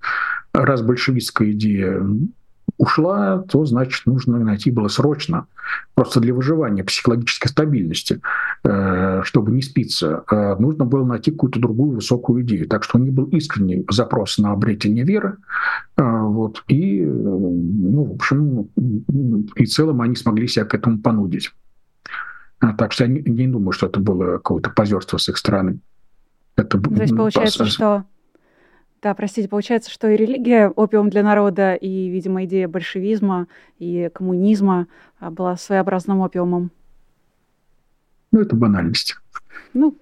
Раз 0.52 0.80
большевистская 0.80 1.50
идея 1.50 2.00
ушла, 2.78 3.38
то, 3.38 3.64
значит, 3.66 4.06
нужно 4.06 4.38
найти 4.38 4.70
было 4.70 4.88
срочно, 4.88 5.46
просто 5.94 6.20
для 6.20 6.32
выживания, 6.32 6.84
психологической 6.84 7.50
стабильности, 7.50 8.20
э, 8.64 9.22
чтобы 9.24 9.52
не 9.52 9.62
спиться, 9.62 10.22
э, 10.30 10.56
нужно 10.58 10.84
было 10.84 11.04
найти 11.04 11.32
какую-то 11.32 11.60
другую 11.60 11.96
высокую 11.96 12.42
идею. 12.42 12.68
Так 12.68 12.84
что 12.84 12.98
у 12.98 13.00
них 13.00 13.12
был 13.12 13.24
искренний 13.26 13.84
запрос 13.90 14.38
на 14.38 14.52
обретение 14.52 15.04
веры, 15.04 15.36
э, 15.96 16.02
вот, 16.02 16.62
и, 16.68 17.04
ну, 17.04 18.04
в 18.04 18.14
общем, 18.14 18.68
и 19.56 19.64
в 19.64 19.68
целом 19.68 20.00
они 20.00 20.14
смогли 20.14 20.46
себя 20.46 20.64
к 20.64 20.74
этому 20.74 20.98
понудить. 20.98 21.52
Так 22.60 22.92
что 22.92 23.04
я 23.04 23.10
не, 23.10 23.20
не 23.20 23.48
думаю, 23.48 23.72
что 23.72 23.86
это 23.86 24.00
было 24.00 24.34
какое-то 24.34 24.70
позерство 24.70 25.18
с 25.18 25.28
их 25.28 25.36
стороны. 25.36 25.80
Это, 26.56 26.80
То 26.80 27.02
есть 27.02 27.16
получается, 27.16 27.66
что 27.66 28.04
да, 29.02 29.14
простите, 29.14 29.48
получается, 29.48 29.90
что 29.90 30.08
и 30.08 30.16
религия 30.16 30.68
опиум 30.68 31.11
для 31.11 31.22
народа, 31.22 31.74
и, 31.74 32.08
видимо, 32.08 32.44
идея 32.44 32.68
большевизма 32.68 33.46
и 33.78 34.11
коммунизма 34.12 34.88
а, 35.20 35.30
была 35.30 35.56
своеобразным 35.56 36.20
опиумом. 36.20 36.70
Ну, 38.32 38.40
это 38.40 38.56
банальность. 38.56 39.16
Ну. 39.74 39.96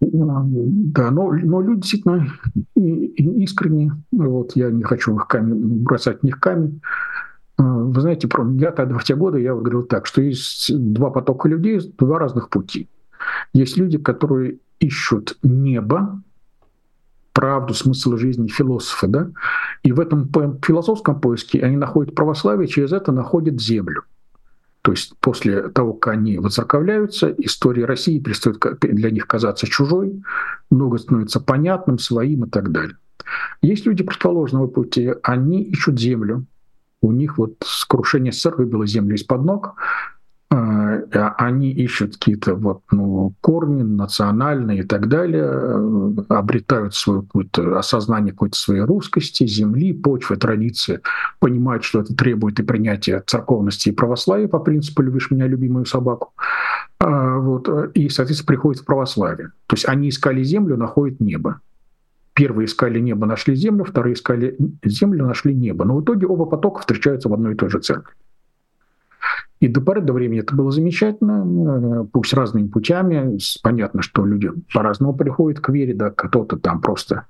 Да, 0.00 1.10
но, 1.10 1.32
но 1.32 1.60
люди 1.60 1.82
действительно 1.82 2.26
искренне. 2.74 3.92
Вот 4.10 4.56
я 4.56 4.70
не 4.70 4.82
хочу 4.82 5.14
их 5.14 5.28
камень, 5.28 5.82
бросать 5.82 6.20
в 6.20 6.22
них 6.24 6.40
камень. 6.40 6.80
вы 7.56 8.00
знаете, 8.00 8.28
я 8.58 8.72
тогда 8.72 8.98
в 8.98 9.04
те 9.04 9.14
годы 9.14 9.40
я 9.40 9.54
говорил 9.54 9.84
так, 9.84 10.06
что 10.06 10.20
есть 10.20 10.72
два 10.92 11.10
потока 11.10 11.48
людей, 11.48 11.80
два 11.98 12.18
разных 12.18 12.50
пути. 12.50 12.88
Есть 13.52 13.76
люди, 13.76 13.96
которые 13.96 14.58
ищут 14.80 15.38
небо, 15.44 16.20
правду, 17.32 17.74
смысл 17.74 18.16
жизни, 18.16 18.48
философы, 18.48 19.06
да, 19.06 19.30
и 19.82 19.92
в 19.92 20.00
этом 20.00 20.30
философском 20.62 21.20
поиске 21.20 21.60
они 21.60 21.76
находят 21.76 22.14
православие, 22.14 22.68
через 22.68 22.92
это 22.92 23.12
находят 23.12 23.60
землю. 23.60 24.02
То 24.82 24.90
есть 24.90 25.14
после 25.20 25.68
того, 25.68 25.94
как 25.94 26.14
они 26.14 26.38
воцерковляются, 26.38 27.32
история 27.38 27.84
России 27.84 28.18
перестает 28.18 28.58
для 28.80 29.10
них 29.10 29.28
казаться 29.28 29.66
чужой, 29.66 30.22
много 30.70 30.98
становится 30.98 31.40
понятным, 31.40 31.98
своим 31.98 32.44
и 32.44 32.50
так 32.50 32.72
далее. 32.72 32.96
Есть 33.62 33.86
люди 33.86 34.02
противоположного 34.02 34.66
пути, 34.66 35.12
они 35.22 35.62
ищут 35.62 36.00
землю, 36.00 36.46
у 37.00 37.12
них 37.12 37.38
вот 37.38 37.56
крушение 37.88 38.32
СССР 38.32 38.56
выбило 38.56 38.86
землю 38.86 39.14
из-под 39.14 39.44
ног, 39.44 39.74
они 40.54 41.70
ищут 41.70 42.16
какие-то 42.16 42.54
вот, 42.54 42.82
ну, 42.90 43.32
корни 43.40 43.82
национальные 43.82 44.80
и 44.80 44.82
так 44.82 45.08
далее, 45.08 45.48
э, 45.48 46.12
обретают 46.28 46.94
свое 46.94 47.22
какое-то 47.22 47.78
осознание 47.78 48.32
какой-то 48.32 48.58
своей 48.58 48.82
русскости, 48.82 49.46
земли, 49.46 49.92
почвы, 49.94 50.36
традиции, 50.36 51.00
понимают, 51.38 51.84
что 51.84 52.00
это 52.00 52.14
требует 52.14 52.60
и 52.60 52.62
принятия 52.62 53.22
церковности 53.26 53.88
и 53.88 53.92
православия 53.92 54.48
по 54.48 54.58
принципу 54.58 55.02
«любишь 55.02 55.30
меня, 55.30 55.46
любимую 55.46 55.86
собаку», 55.86 56.32
а, 56.98 57.38
вот, 57.38 57.68
и, 57.94 58.08
соответственно, 58.08 58.46
приходят 58.46 58.82
в 58.82 58.84
православие. 58.84 59.48
То 59.66 59.76
есть 59.76 59.88
они 59.88 60.10
искали 60.10 60.42
землю, 60.42 60.76
находят 60.76 61.20
небо. 61.20 61.60
Первые 62.34 62.66
искали 62.66 62.98
небо, 62.98 63.26
нашли 63.26 63.54
землю, 63.54 63.84
вторые 63.84 64.14
искали 64.14 64.56
землю, 64.84 65.26
нашли 65.26 65.54
небо. 65.54 65.84
Но 65.84 65.96
в 65.96 66.02
итоге 66.02 66.26
оба 66.26 66.46
потока 66.46 66.80
встречаются 66.80 67.28
в 67.28 67.34
одной 67.34 67.54
и 67.54 67.56
той 67.56 67.70
же 67.70 67.80
церкви. 67.80 68.14
И 69.62 69.68
до 69.68 69.80
поры 69.80 70.00
до 70.00 70.12
времени 70.12 70.40
это 70.40 70.56
было 70.56 70.72
замечательно, 70.72 72.04
пусть 72.12 72.34
разными 72.34 72.66
путями. 72.66 73.38
Понятно, 73.62 74.02
что 74.02 74.26
люди 74.26 74.50
по-разному 74.74 75.14
приходят 75.14 75.60
к 75.60 75.68
вере, 75.68 75.94
да, 75.94 76.10
кто-то 76.10 76.56
там 76.56 76.80
просто, 76.80 77.26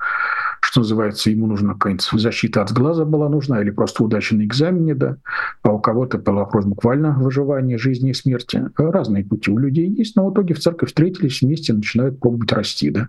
что 0.62 0.80
называется, 0.80 1.28
ему 1.28 1.46
нужна 1.46 1.74
какая-нибудь 1.74 2.08
защита 2.10 2.62
от 2.62 2.72
глаза 2.72 3.04
была 3.04 3.28
нужна, 3.28 3.60
или 3.60 3.68
просто 3.68 4.02
удача 4.02 4.34
на 4.34 4.46
экзамене, 4.46 4.94
да, 4.94 5.18
а 5.62 5.72
у 5.72 5.78
кого-то 5.78 6.16
был 6.16 6.32
вопрос 6.36 6.64
буквально 6.64 7.12
выживания 7.12 7.76
жизни 7.76 8.12
и 8.12 8.14
смерти. 8.14 8.64
Разные 8.78 9.26
пути 9.26 9.50
у 9.50 9.58
людей 9.58 9.90
есть, 9.90 10.16
но 10.16 10.26
в 10.26 10.32
итоге 10.32 10.54
в 10.54 10.58
церковь 10.58 10.88
встретились 10.88 11.42
вместе, 11.42 11.74
начинают 11.74 12.18
пробовать 12.18 12.50
расти, 12.50 12.88
да. 12.88 13.08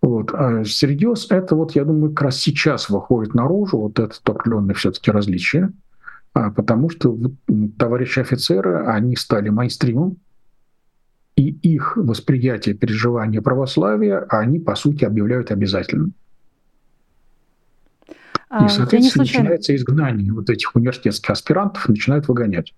Вот. 0.00 0.34
А 0.34 0.64
серьез 0.64 1.28
это 1.30 1.54
вот, 1.54 1.76
я 1.76 1.84
думаю, 1.84 2.10
как 2.10 2.22
раз 2.22 2.38
сейчас 2.38 2.90
выходит 2.90 3.34
наружу 3.34 3.78
вот 3.78 4.00
это 4.00 4.16
определенное 4.24 4.74
все-таки 4.74 5.12
различие. 5.12 5.70
А, 6.34 6.50
потому 6.50 6.88
что 6.88 7.18
товарищи 7.78 8.20
офицеры, 8.20 8.86
они 8.86 9.16
стали 9.16 9.50
майстримом, 9.50 10.16
и 11.36 11.48
их 11.48 11.96
восприятие, 11.96 12.74
переживания 12.74 13.40
православия, 13.40 14.26
они, 14.28 14.58
по 14.58 14.74
сути, 14.74 15.04
объявляют 15.04 15.50
обязательным. 15.50 16.14
А, 18.48 18.66
и, 18.66 18.68
соответственно, 18.68 19.24
начинается 19.24 19.74
изгнание 19.74 20.32
вот 20.32 20.50
этих 20.50 20.74
университетских 20.74 21.30
аспирантов, 21.30 21.88
начинают 21.88 22.28
выгонять. 22.28 22.74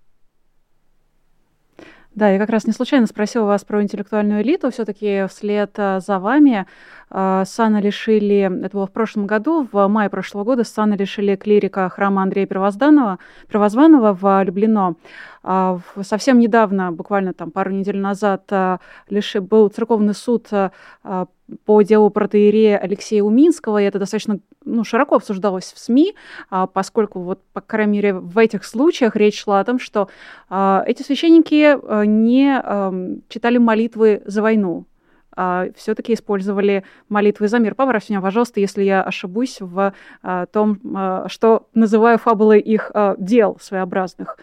Да, 2.15 2.29
я 2.29 2.39
как 2.39 2.49
раз 2.49 2.65
не 2.65 2.71
случайно 2.71 3.07
спросила 3.07 3.43
вас 3.43 3.65
про 3.65 3.83
интеллектуальную 3.83 4.41
элиту. 4.41 4.71
Все-таки 4.71 5.27
вслед 5.27 5.71
э, 5.75 5.99
за 5.99 6.17
вами 6.17 6.65
э, 7.09 7.43
сана 7.45 7.81
лишили, 7.81 8.49
это 8.65 8.77
было 8.77 8.87
в 8.87 8.91
прошлом 8.91 9.27
году, 9.27 9.67
в 9.69 9.87
мае 9.89 10.09
прошлого 10.09 10.45
года 10.45 10.63
сана 10.63 10.93
лишили 10.93 11.35
клирика 11.35 11.89
храма 11.89 12.23
Андрея 12.23 12.47
Первозданного, 12.47 13.19
Первозванного 13.49 14.13
в 14.13 14.43
Люблино. 14.45 14.95
А, 15.43 15.79
совсем 16.03 16.39
недавно, 16.39 16.93
буквально 16.93 17.33
там 17.33 17.51
пару 17.51 17.71
недель 17.71 17.97
назад, 17.97 18.49
лишь 19.09 19.35
был 19.35 19.67
церковный 19.67 20.13
суд 20.13 20.47
а, 20.51 20.71
по 21.65 21.81
делу 21.81 22.09
протеерея 22.09 22.77
Алексея 22.77 23.23
Уминского, 23.23 23.81
и 23.81 23.85
это 23.85 23.99
достаточно 23.99 24.39
ну, 24.63 24.83
широко 24.83 25.15
обсуждалось 25.15 25.73
в 25.73 25.79
СМИ, 25.79 26.15
поскольку, 26.73 27.19
вот, 27.19 27.39
по 27.53 27.61
крайней 27.61 27.93
мере, 27.93 28.13
в 28.13 28.37
этих 28.37 28.65
случаях 28.65 29.15
речь 29.15 29.43
шла 29.43 29.59
о 29.59 29.63
том, 29.63 29.77
что 29.79 30.09
эти 30.49 31.03
священники 31.03 31.77
не 32.07 33.23
читали 33.29 33.57
молитвы 33.59 34.23
за 34.25 34.41
войну, 34.41 34.85
все-таки 35.75 36.13
использовали 36.13 36.83
молитвы 37.09 37.47
за 37.47 37.59
мир. 37.59 37.75
Поправьте 37.75 38.13
меня, 38.13 38.21
пожалуйста, 38.21 38.59
если 38.59 38.83
я 38.83 39.03
ошибусь 39.03 39.57
в 39.59 39.93
том, 40.51 40.79
что 41.27 41.67
называю 41.73 42.17
фабулой 42.17 42.59
их 42.59 42.91
дел 43.17 43.57
своеобразных. 43.61 44.39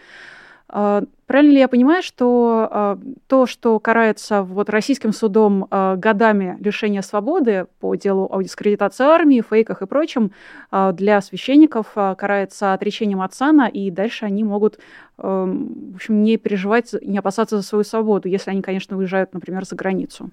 Правильно 1.33 1.53
ли 1.53 1.59
я 1.61 1.67
понимаю, 1.67 2.03
что 2.03 2.67
а, 2.69 2.99
то, 3.25 3.47
что 3.47 3.79
карается 3.79 4.43
вот 4.43 4.69
российским 4.69 5.11
судом 5.11 5.65
а, 5.71 5.95
годами 5.95 6.59
лишения 6.59 7.01
свободы 7.01 7.65
по 7.79 7.95
делу 7.95 8.27
о 8.29 8.43
дискредитации 8.43 9.03
армии, 9.03 9.41
фейках 9.41 9.81
и 9.81 9.87
прочем, 9.87 10.31
для 10.71 11.21
священников 11.21 11.87
карается 11.95 12.73
отречением 12.73 13.21
от 13.21 13.33
сана, 13.33 13.67
и 13.67 13.89
дальше 13.89 14.25
они 14.25 14.43
могут, 14.43 14.77
в 15.17 15.95
общем, 15.95 16.21
не 16.21 16.37
переживать, 16.37 16.93
не 17.01 17.17
опасаться 17.17 17.57
за 17.57 17.63
свою 17.63 17.83
свободу, 17.83 18.27
если 18.27 18.51
они, 18.51 18.61
конечно, 18.61 18.95
уезжают, 18.95 19.33
например, 19.33 19.65
за 19.65 19.75
границу? 19.75 20.29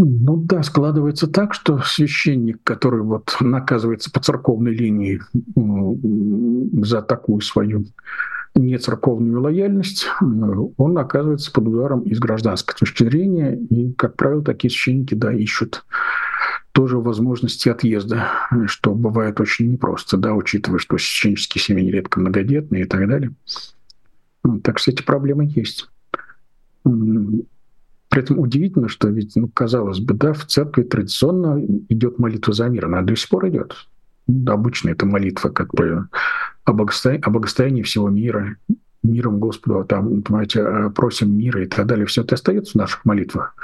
Ну 0.00 0.36
да, 0.36 0.62
складывается 0.62 1.26
так, 1.26 1.54
что 1.54 1.80
священник, 1.84 2.62
который 2.62 3.02
вот 3.02 3.36
наказывается 3.40 4.12
по 4.12 4.20
церковной 4.20 4.72
линии 4.72 5.20
за 6.84 7.02
такую 7.02 7.40
свою 7.40 7.84
нецерковную 8.54 9.40
лояльность, 9.42 10.06
он 10.20 10.98
оказывается 10.98 11.52
под 11.52 11.66
ударом 11.66 12.02
из 12.02 12.20
гражданской 12.20 12.76
точки 12.78 13.02
зрения, 13.04 13.56
и, 13.56 13.92
как 13.92 14.16
правило, 14.16 14.42
такие 14.42 14.70
священники, 14.70 15.14
да, 15.14 15.32
ищут 15.32 15.84
тоже 16.72 16.98
возможности 16.98 17.68
отъезда, 17.68 18.28
что 18.66 18.94
бывает 18.94 19.40
очень 19.40 19.72
непросто, 19.72 20.16
да, 20.16 20.32
учитывая, 20.32 20.78
что 20.78 20.96
священнические 20.96 21.60
семьи 21.60 21.84
нередко 21.84 22.20
многодетные 22.20 22.82
и 22.82 22.86
так 22.86 23.08
далее. 23.08 23.32
Так 24.62 24.78
что 24.78 24.92
эти 24.92 25.02
проблемы 25.02 25.50
есть. 25.52 25.88
При 28.08 28.22
этом 28.22 28.38
удивительно, 28.38 28.88
что 28.88 29.08
ведь, 29.08 29.36
ну, 29.36 29.48
казалось 29.48 30.00
бы, 30.00 30.14
да, 30.14 30.32
в 30.32 30.46
церкви 30.46 30.82
традиционно 30.82 31.62
идет 31.88 32.18
молитва 32.18 32.54
за 32.54 32.68
мир, 32.68 32.86
она 32.86 33.02
до 33.02 33.14
сих 33.14 33.28
пор 33.28 33.48
идет. 33.48 33.74
Обычно 34.46 34.90
это 34.90 35.06
молитва 35.06 35.48
как 35.50 35.74
бы 35.74 36.08
о 36.64 36.72
благостоянии, 36.72 37.22
о 37.24 37.30
благостоянии 37.30 37.82
всего 37.82 38.08
мира, 38.08 38.56
миром 39.02 39.38
Господу, 39.38 39.84
там, 39.84 40.22
понимаете, 40.22 40.60
э, 40.60 40.90
просим 40.90 41.36
мира 41.36 41.62
и 41.62 41.66
так 41.66 41.86
далее. 41.86 42.06
Все 42.06 42.22
это 42.22 42.34
остается 42.34 42.72
в 42.72 42.74
наших 42.76 43.04
молитвах. 43.04 43.54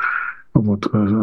Вот. 0.55 0.87
Э, 0.93 1.17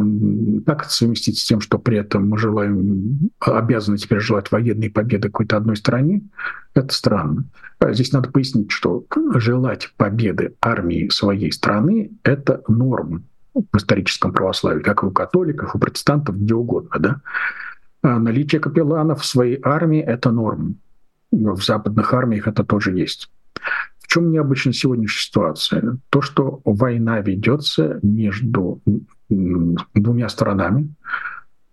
как 0.66 0.84
это 0.84 0.90
совместить 0.90 1.40
с 1.40 1.46
тем, 1.46 1.62
что 1.62 1.80
при 1.80 1.98
этом 1.98 2.30
мы 2.30 2.38
желаем, 2.38 3.32
обязаны 3.40 3.98
теперь 3.98 4.20
желать 4.20 4.52
военной 4.52 4.90
победы 4.90 5.30
какой-то 5.30 5.58
одной 5.58 5.78
стране? 5.78 6.22
Это 6.74 6.94
странно. 6.94 7.46
А 7.80 7.94
здесь 7.94 8.12
надо 8.12 8.30
пояснить, 8.30 8.72
что 8.72 9.06
желать 9.36 9.94
победы 9.96 10.56
армии 10.62 11.10
своей 11.10 11.52
страны— 11.52 12.12
это 12.24 12.62
норма 12.68 13.22
в 13.54 13.78
историческом 13.78 14.34
православии, 14.34 14.84
как 14.84 15.04
и 15.04 15.06
у 15.06 15.12
католиков, 15.12 15.76
у 15.76 15.80
протестантов, 15.80 16.38
где 16.38 16.54
угодно. 16.54 17.00
Да? 17.00 17.22
А 18.02 18.20
наличие 18.20 18.60
капелланов 18.60 19.22
в 19.22 19.26
своей 19.26 19.60
армии— 19.64 20.02
это 20.02 20.32
норма. 20.32 20.74
В 21.32 21.62
западных 21.62 22.14
армиях 22.14 22.48
это 22.48 22.66
тоже 22.66 22.92
есть 22.92 23.30
чем 24.12 24.30
необычна 24.30 24.74
сегодняшняя 24.74 25.22
ситуация? 25.22 25.98
То, 26.10 26.22
что 26.22 26.60
война 26.66 27.22
ведется 27.22 27.98
между 28.04 28.82
двумя 29.32 30.30
сторонами, 30.30 30.94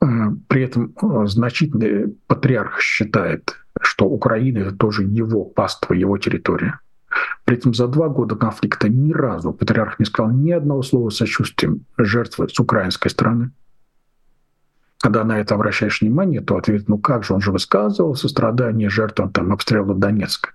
э, 0.01 0.07
при 0.47 0.63
этом 0.63 0.95
э, 1.01 1.27
значительный 1.27 2.17
патриарх 2.27 2.81
считает, 2.81 3.57
что 3.81 4.07
Украина 4.07 4.59
это 4.59 4.77
тоже 4.77 5.05
его 5.05 5.45
паство, 5.45 5.95
его 5.95 6.19
территория. 6.19 6.81
При 7.45 7.57
этом 7.57 7.75
за 7.75 7.89
два 7.89 8.09
года 8.09 8.37
конфликта 8.37 8.89
ни 8.89 9.13
разу 9.13 9.53
патриарх 9.53 9.99
не 9.99 10.05
сказал 10.05 10.33
ни 10.33 10.51
одного 10.51 10.83
слова 10.83 11.11
сочувствием 11.11 11.85
жертвы 11.97 12.49
с 12.49 12.61
украинской 12.61 13.09
стороны. 13.09 13.51
Когда 15.01 15.25
на 15.25 15.39
это 15.39 15.55
обращаешь 15.55 16.01
внимание, 16.01 16.41
то 16.41 16.57
ответ, 16.57 16.89
ну 16.89 16.99
как 16.99 17.25
же, 17.25 17.33
он 17.33 17.41
же 17.41 17.53
высказывал 17.53 18.17
сострадание 18.17 18.91
жертвам 18.91 19.31
там, 19.31 19.53
обстрела 19.53 19.95
Донецка. 19.95 20.51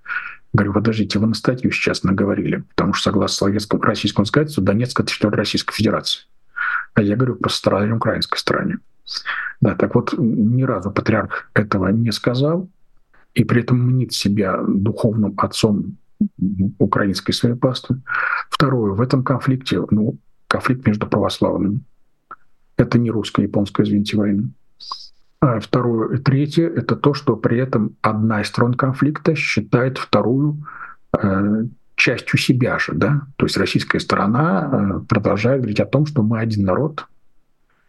Говорю, 0.53 0.73
подождите, 0.73 1.17
вы 1.17 1.27
на 1.27 1.33
статью 1.33 1.71
сейчас 1.71 2.03
наговорили, 2.03 2.63
потому 2.75 2.93
что 2.93 3.09
согласно 3.09 3.47
советскому 3.47 3.81
российскому 3.81 4.25
законодательству 4.25 4.63
Донецк— 4.63 4.99
это 4.99 5.09
территория 5.09 5.37
Российской 5.37 5.73
Федерации. 5.73 6.27
А 6.93 7.01
я 7.01 7.15
говорю 7.15 7.35
про 7.35 7.49
страдание 7.49 7.95
украинской 7.95 8.37
стороне. 8.37 8.77
Да, 9.61 9.75
так 9.75 9.95
вот, 9.95 10.13
ни 10.17 10.63
разу 10.63 10.91
патриарх 10.91 11.49
этого 11.53 11.87
не 11.89 12.11
сказал, 12.11 12.69
и 13.33 13.43
при 13.43 13.61
этом 13.61 13.79
мнит 13.79 14.13
себя 14.13 14.59
духовным 14.67 15.33
отцом 15.37 15.97
украинской 16.77 17.33
своей 17.33 17.55
пасты. 17.55 17.95
Второе, 18.49 18.93
в 18.93 19.01
этом 19.01 19.23
конфликте, 19.23 19.83
ну, 19.89 20.17
конфликт 20.47 20.85
между 20.85 21.07
православными. 21.07 21.81
Это 22.77 22.99
не 22.99 23.11
русско-японская, 23.11 23.85
извините, 23.85 24.17
война. 24.17 24.43
А 25.41 25.59
второе, 25.59 26.17
третье– 26.19 26.67
это 26.75 26.95
то, 26.95 27.13
что 27.13 27.35
при 27.35 27.57
этом 27.57 27.95
одна 28.01 28.41
из 28.41 28.47
сторон 28.47 28.75
конфликта 28.75 29.35
считает 29.35 29.97
вторую 29.97 30.65
э, 31.17 31.65
частью 32.03 32.37
себя 32.37 32.79
же, 32.79 32.91
да, 32.93 33.21
то 33.37 33.45
есть 33.45 33.55
российская 33.55 34.01
сторона 34.01 34.69
э, 34.69 34.99
продолжает 35.07 35.61
говорить 35.61 35.79
о 35.79 35.85
том, 35.85 36.05
что 36.05 36.21
мы 36.21 36.39
один 36.39 36.65
народ, 36.65 37.07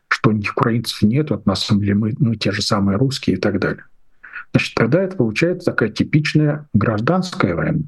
что 0.06 0.30
никаких 0.30 0.52
украинцев 0.52 1.02
нет, 1.02 1.30
вот 1.30 1.46
на 1.46 1.56
самом 1.56 1.80
деле 1.80 1.94
мы, 1.96 2.14
мы 2.20 2.36
те 2.36 2.52
же 2.52 2.62
самые 2.62 2.96
русские 2.96 3.36
и 3.36 3.40
так 3.40 3.58
далее. 3.58 3.82
Значит, 4.52 4.74
тогда 4.76 5.02
это 5.02 5.16
получается 5.16 5.72
такая 5.72 5.88
типичная 5.88 6.68
гражданская 6.72 7.56
война. 7.56 7.80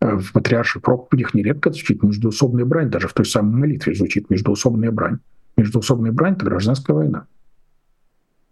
Э, 0.00 0.18
в 0.18 0.30
патриарших 0.30 0.82
проповедях 0.82 1.34
нередко 1.34 1.72
звучит 1.72 2.04
междуусобная 2.04 2.64
брань, 2.64 2.90
даже 2.90 3.08
в 3.08 3.12
той 3.12 3.26
самой 3.26 3.58
молитве 3.58 3.92
звучит 3.92 4.30
междуусобная 4.30 4.92
брань. 4.92 5.18
Междуусобная 5.56 6.12
брань— 6.12 6.34
это 6.36 6.44
гражданская 6.44 6.94
война. 6.94 7.26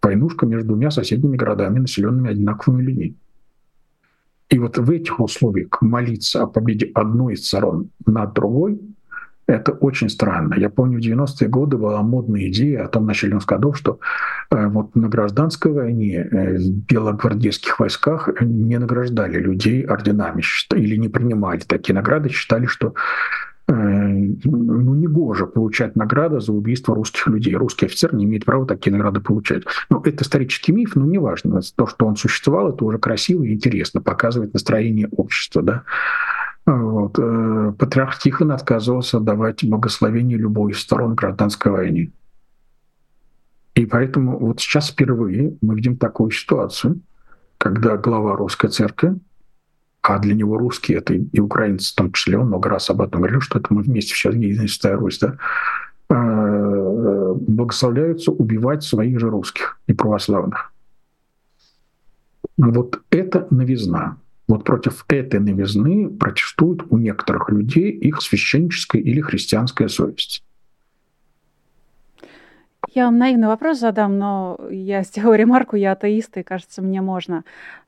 Войнушка 0.01 0.45
между 0.45 0.67
двумя 0.67 0.91
соседними 0.91 1.37
городами, 1.37 1.79
населенными 1.79 2.29
одинаковыми 2.29 2.81
людьми. 2.81 3.15
И 4.53 4.59
вот 4.59 4.77
в 4.77 4.91
этих 4.91 5.19
условиях 5.19 5.81
молиться 5.81 6.43
о 6.43 6.47
победе 6.47 6.91
одной 6.93 7.33
из 7.33 7.47
сторон 7.47 7.89
над 8.05 8.33
другой— 8.33 8.79
это 9.47 9.71
очень 9.71 10.09
странно. 10.09 10.53
Я 10.55 10.69
помню, 10.69 10.99
в 10.99 11.01
90-е 11.01 11.49
годы 11.49 11.77
была 11.77 12.03
модная 12.03 12.47
идея 12.49 12.85
о 12.85 12.87
том 12.87 13.07
начале 13.07 13.39
годов, 13.47 13.75
что 13.77 13.99
э, 14.51 14.67
вот 14.67 14.95
на 14.95 15.09
гражданской 15.09 15.71
войне 15.71 16.17
э, 16.17 16.57
в 16.57 16.69
белогвардейских 16.85 17.79
войсках 17.79 18.29
не 18.41 18.77
награждали 18.77 19.39
людей 19.39 19.81
орденами 19.81 20.43
или 20.75 20.97
не 20.97 21.09
принимали 21.09 21.61
такие 21.61 21.95
награды, 21.95 22.29
считали, 22.29 22.67
что 22.67 22.93
ну, 23.75 24.93
не 24.93 25.07
гоже 25.07 25.47
получать 25.47 25.95
награды 25.95 26.39
за 26.39 26.51
убийство 26.51 26.95
русских 26.95 27.27
людей. 27.27 27.55
Русский 27.55 27.85
офицер 27.85 28.13
не 28.13 28.25
имеет 28.25 28.45
права 28.45 28.65
такие 28.65 28.91
награды 28.91 29.19
получать. 29.19 29.63
Но 29.89 30.01
это 30.05 30.23
исторический 30.23 30.71
миф, 30.71 30.95
но 30.95 31.05
неважно. 31.05 31.61
То, 31.75 31.87
что 31.87 32.05
он 32.05 32.15
существовал, 32.15 32.69
это 32.69 32.85
уже 32.85 32.97
красиво 32.97 33.43
и 33.43 33.53
интересно, 33.53 34.01
показывает 34.01 34.53
настроение 34.53 35.07
общества. 35.15 35.61
Да? 35.61 35.83
Вот. 36.65 37.17
Э, 37.17 37.73
патриарх 37.77 38.19
Тихон 38.19 38.51
отказывался 38.51 39.19
давать 39.19 39.63
благословение 39.63 40.37
любой 40.37 40.71
из 40.71 40.79
сторон 40.79 41.15
гражданской 41.15 41.71
войны. 41.71 42.11
И 43.75 43.85
поэтому 43.85 44.37
вот 44.37 44.59
сейчас 44.59 44.91
впервые 44.91 45.57
мы 45.61 45.75
видим 45.75 45.97
такую 45.97 46.31
ситуацию, 46.31 47.01
когда 47.57 47.97
глава 47.97 48.35
русской 48.35 48.69
церкви 48.69 49.15
а 50.03 50.19
для 50.19 50.35
него 50.35 50.57
русские 50.57 50.97
это 50.97 51.13
и 51.13 51.39
украинцы 51.39 51.93
в 51.93 51.95
том 51.95 52.11
числе, 52.11 52.37
он 52.37 52.47
много 52.47 52.69
раз 52.69 52.89
об 52.89 53.01
этом 53.01 53.21
говорил, 53.21 53.39
что 53.39 53.59
это 53.59 53.73
мы 53.73 53.81
вместе 53.81 54.13
сейчас 54.13 54.35
единая 54.35 54.67
святая 54.67 54.97
Русь, 54.97 55.17
да, 55.19 55.37
а, 56.09 57.33
благословляются 57.33 58.31
убивать 58.31 58.83
своих 58.83 59.17
же 59.19 59.29
русских 59.29 59.79
и 59.87 59.93
православных. 59.93 60.73
Вот 62.57 63.01
это 63.09 63.47
новизна. 63.49 64.17
Вот 64.49 64.65
против 64.65 65.05
этой 65.07 65.39
новизны 65.39 66.09
протестуют 66.09 66.85
у 66.89 66.97
некоторых 66.97 67.49
людей 67.49 67.89
их 67.91 68.21
священническая 68.21 69.01
или 69.01 69.21
христианская 69.21 69.87
совесть. 69.87 70.43
Я 72.93 73.05
вам 73.05 73.17
наивный 73.17 73.47
вопрос 73.47 73.79
задам, 73.79 74.17
но 74.17 74.59
я 74.69 75.03
сделаю 75.03 75.39
ремарку, 75.39 75.77
я 75.77 75.93
атеист, 75.93 76.37
и 76.37 76.43
кажется, 76.43 76.81
мне 76.81 76.99
можно. 77.01 77.45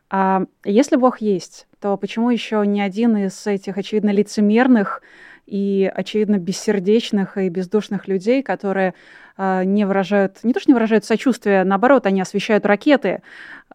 А 0.09 0.45
если 0.63 0.95
Бог 0.95 1.19
есть, 1.19 1.67
то 1.85 1.97
почему 1.97 2.31
еще 2.31 2.63
ни 2.65 2.79
один 2.79 3.15
из 3.15 3.45
этих, 3.45 3.77
очевидно, 3.77 4.09
лицемерных 4.09 5.03
и, 5.45 5.87
очевидно, 5.93 6.39
бессердечных 6.39 7.37
и 7.37 7.47
бездушных 7.47 8.07
людей, 8.07 8.41
которые 8.41 8.95
э, 9.37 9.63
не 9.65 9.85
выражают, 9.85 10.39
не 10.41 10.51
то 10.51 10.59
что 10.59 10.71
не 10.71 10.73
выражают 10.73 11.05
сочувствия, 11.05 11.63
наоборот, 11.63 12.07
они 12.07 12.21
освещают 12.21 12.65
ракеты. 12.65 13.21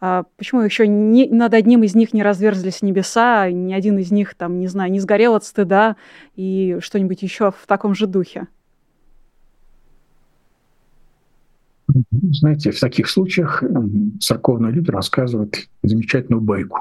Э, 0.01 0.25
почему 0.37 0.63
еще 0.63 0.89
ни, 0.89 1.29
над 1.29 1.55
одним 1.55 1.85
из 1.85 1.95
них 1.95 2.13
не 2.13 2.25
разверзлись 2.25 2.83
небеса, 2.83 3.49
ни 3.49 3.73
один 3.73 3.97
из 3.99 4.11
них, 4.11 4.35
там, 4.35 4.59
не 4.59 4.67
знаю, 4.67 4.91
не 4.91 4.99
сгорел 4.99 5.37
от 5.37 5.45
стыда 5.45 5.95
и 6.35 6.79
что-нибудь 6.81 7.23
еще 7.23 7.53
в 7.53 7.65
таком 7.69 7.95
же 7.95 8.09
духе? 8.09 8.49
Знаете, 12.11 12.73
в 12.73 12.81
таких 12.81 13.09
случаях 13.09 13.63
церковные 14.19 14.73
люди 14.73 14.91
рассказывают 14.91 15.69
замечательную 15.85 16.41
байку, 16.41 16.81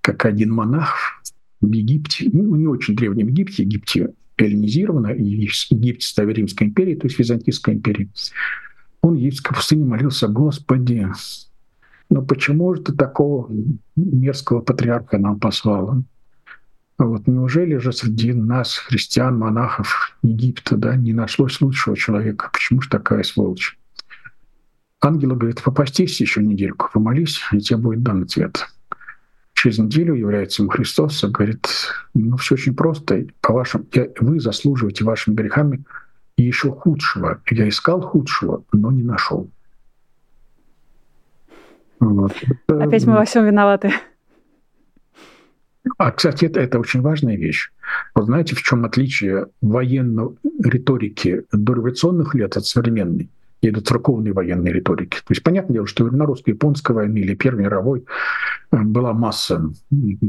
как 0.00 0.24
один 0.24 0.52
монах 0.52 1.22
в 1.60 1.70
Египте, 1.70 2.28
ну, 2.32 2.56
не 2.56 2.66
очень 2.66 2.96
древнем 2.96 3.28
Египте, 3.28 3.62
Египте 3.62 4.12
эллинизировано, 4.36 5.08
Египте 5.08 6.06
стали 6.06 6.32
Римской 6.32 6.68
империи, 6.68 6.94
то 6.94 7.06
есть 7.06 7.18
Византийской 7.18 7.74
империи, 7.74 8.10
он 9.02 9.14
египетской 9.14 9.54
пустыне 9.54 9.84
молился, 9.84 10.28
Господи, 10.28 11.06
но 12.10 12.22
почему 12.22 12.74
же 12.74 12.82
ты 12.82 12.92
такого 12.92 13.50
мерзкого 13.96 14.60
патриарха 14.60 15.18
нам 15.18 15.38
послала? 15.38 16.02
Вот 16.98 17.26
неужели 17.26 17.76
же 17.76 17.92
среди 17.92 18.34
нас, 18.34 18.76
христиан, 18.76 19.38
монахов 19.38 20.18
Египта, 20.22 20.76
да, 20.76 20.96
не 20.96 21.14
нашлось 21.14 21.60
лучшего 21.60 21.96
человека? 21.96 22.50
Почему 22.52 22.82
же 22.82 22.90
такая 22.90 23.22
сволочь? 23.22 23.78
Ангел 25.00 25.34
говорит, 25.34 25.62
попастись 25.62 26.20
еще 26.20 26.42
недельку, 26.42 26.90
помолись, 26.92 27.40
и 27.52 27.58
тебе 27.60 27.78
будет 27.78 28.02
дан 28.02 28.24
ответ. 28.24 28.66
Через 29.60 29.78
неделю 29.78 30.14
является 30.14 30.62
ему 30.62 30.70
Христос 30.70 31.22
и 31.22 31.26
говорит, 31.26 31.68
ну 32.14 32.38
все 32.38 32.54
очень 32.54 32.74
просто, 32.74 33.26
по 33.42 33.52
вашим, 33.52 33.86
я, 33.92 34.08
вы 34.18 34.40
заслуживаете 34.40 35.04
вашими 35.04 35.34
грехами 35.34 35.84
еще 36.38 36.70
худшего. 36.70 37.42
Я 37.50 37.68
искал 37.68 38.00
худшего, 38.00 38.64
но 38.72 38.90
не 38.90 39.02
нашел. 39.02 39.50
Вот. 41.98 42.32
Опять 42.68 43.04
мы 43.04 43.12
во 43.12 43.26
всем 43.26 43.44
виноваты. 43.44 43.92
А, 45.98 46.10
кстати, 46.10 46.46
это, 46.46 46.58
это 46.58 46.78
очень 46.78 47.02
важная 47.02 47.36
вещь. 47.36 47.70
Вот 48.14 48.24
знаете, 48.24 48.56
в 48.56 48.62
чем 48.62 48.86
отличие 48.86 49.48
военной 49.60 50.38
риторики 50.64 51.44
дореволюционных 51.52 52.34
лет 52.34 52.56
от 52.56 52.64
современной? 52.64 53.28
И 53.60 53.70
до 53.70 53.80
церковной 53.80 54.32
военной 54.32 54.72
риторики. 54.72 55.16
То 55.16 55.30
есть, 55.30 55.42
понятное 55.42 55.74
дело, 55.74 55.86
что 55.86 56.04
на 56.06 56.24
русско-японской 56.24 56.92
войны 56.92 57.18
или 57.18 57.34
Первой 57.34 57.64
мировой 57.64 58.04
э, 58.70 58.76
была 58.78 59.12
масса 59.12 59.70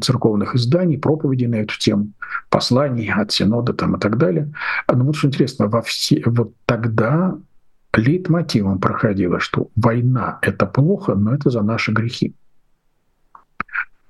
церковных 0.01 0.55
изданий, 0.55 0.97
проповедей 0.97 1.47
на 1.47 1.55
эту 1.55 1.77
тему, 1.79 2.11
посланий 2.49 3.11
от 3.11 3.31
Синода 3.31 3.73
там, 3.73 3.95
и 3.95 3.99
так 3.99 4.17
далее. 4.17 4.51
Но 4.91 5.05
вот 5.05 5.15
что 5.15 5.27
интересно, 5.27 5.67
во 5.67 5.81
все, 5.81 6.21
вот 6.25 6.53
тогда 6.65 7.37
лейтмотивом 7.95 8.79
проходило, 8.79 9.39
что 9.39 9.69
война— 9.75 10.39
это 10.41 10.65
плохо, 10.65 11.15
но 11.15 11.33
это 11.33 11.49
за 11.49 11.61
наши 11.61 11.91
грехи. 11.91 12.35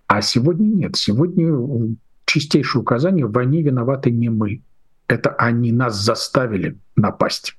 А 0.08 0.22
сегодня 0.22 0.66
нет. 0.66 0.96
Сегодня 0.96 1.96
чистейшее 2.26 2.82
указание— 2.82 3.26
в 3.28 3.32
войне 3.32 3.62
виноваты 3.62 4.12
не 4.12 4.30
мы. 4.30 4.62
Это 5.08 5.30
они 5.30 5.72
нас 5.72 5.96
заставили 5.96 6.78
напасть. 6.96 7.56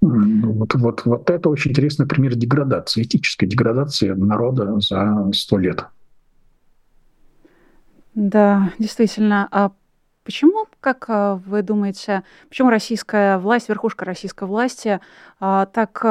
Ну, 0.00 0.52
вот, 0.52 0.74
вот, 0.74 1.04
вот 1.04 1.28
это 1.28 1.48
очень 1.50 1.72
интересный 1.72 2.06
пример 2.06 2.34
деградации, 2.34 3.02
этической 3.02 3.46
деградации 3.46 4.08
народа 4.10 4.80
за 4.80 5.30
сто 5.34 5.58
лет. 5.58 5.84
Да, 8.14 8.72
действительно. 8.78 9.46
А 9.50 9.72
почему, 10.24 10.66
как 10.80 11.04
а, 11.08 11.36
вы 11.46 11.62
думаете, 11.62 12.22
почему 12.48 12.70
российская 12.70 13.38
власть, 13.38 13.68
верхушка 13.68 14.04
российской 14.04 14.44
власти 14.44 15.00
а, 15.38 15.66
так 15.66 16.04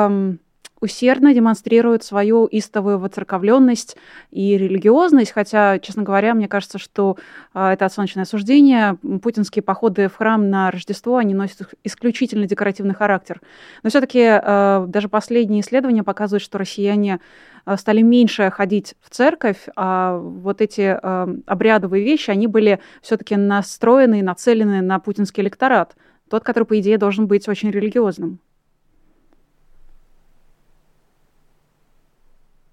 усердно 0.82 1.34
демонстрирует 1.34 2.04
свою 2.04 2.48
истовую 2.52 3.00
воцерковленность 3.00 3.98
и 4.32 4.58
религиозность, 4.58 5.32
хотя, 5.32 5.80
честно 5.80 6.04
говоря, 6.04 6.34
мне 6.34 6.48
кажется, 6.48 6.78
что 6.78 7.18
э, 7.54 7.70
это 7.70 7.86
оценочное 7.86 8.26
суждение. 8.26 8.98
Путинские 9.22 9.64
походы 9.64 10.08
в 10.08 10.16
храм 10.16 10.50
на 10.50 10.72
Рождество, 10.72 11.18
они 11.18 11.34
носят 11.34 11.74
исключительно 11.84 12.48
декоративный 12.48 12.96
характер. 12.96 13.42
Но 13.84 13.90
все-таки 13.90 14.20
э, 14.22 14.86
даже 14.88 15.10
последние 15.10 15.62
исследования 15.62 16.04
показывают, 16.04 16.44
что 16.44 16.58
россияне 16.58 17.20
э, 17.66 17.78
стали 17.78 18.02
меньше 18.02 18.50
ходить 18.52 18.96
в 19.02 19.10
церковь, 19.10 19.68
а 19.76 20.18
вот 20.18 20.62
эти 20.62 20.98
обрядовые 21.46 22.04
вещи, 22.04 22.32
они 22.32 22.48
были 22.48 22.80
все-таки 23.02 23.36
настроены 23.36 24.20
и 24.20 24.24
нацелены 24.24 24.82
на 24.82 25.00
путинский 25.00 25.42
электорат, 25.42 25.96
тот, 26.30 26.44
который, 26.44 26.64
по 26.64 26.80
идее, 26.80 26.98
должен 26.98 27.28
быть 27.28 27.48
очень 27.48 27.72
религиозным. 27.72 28.40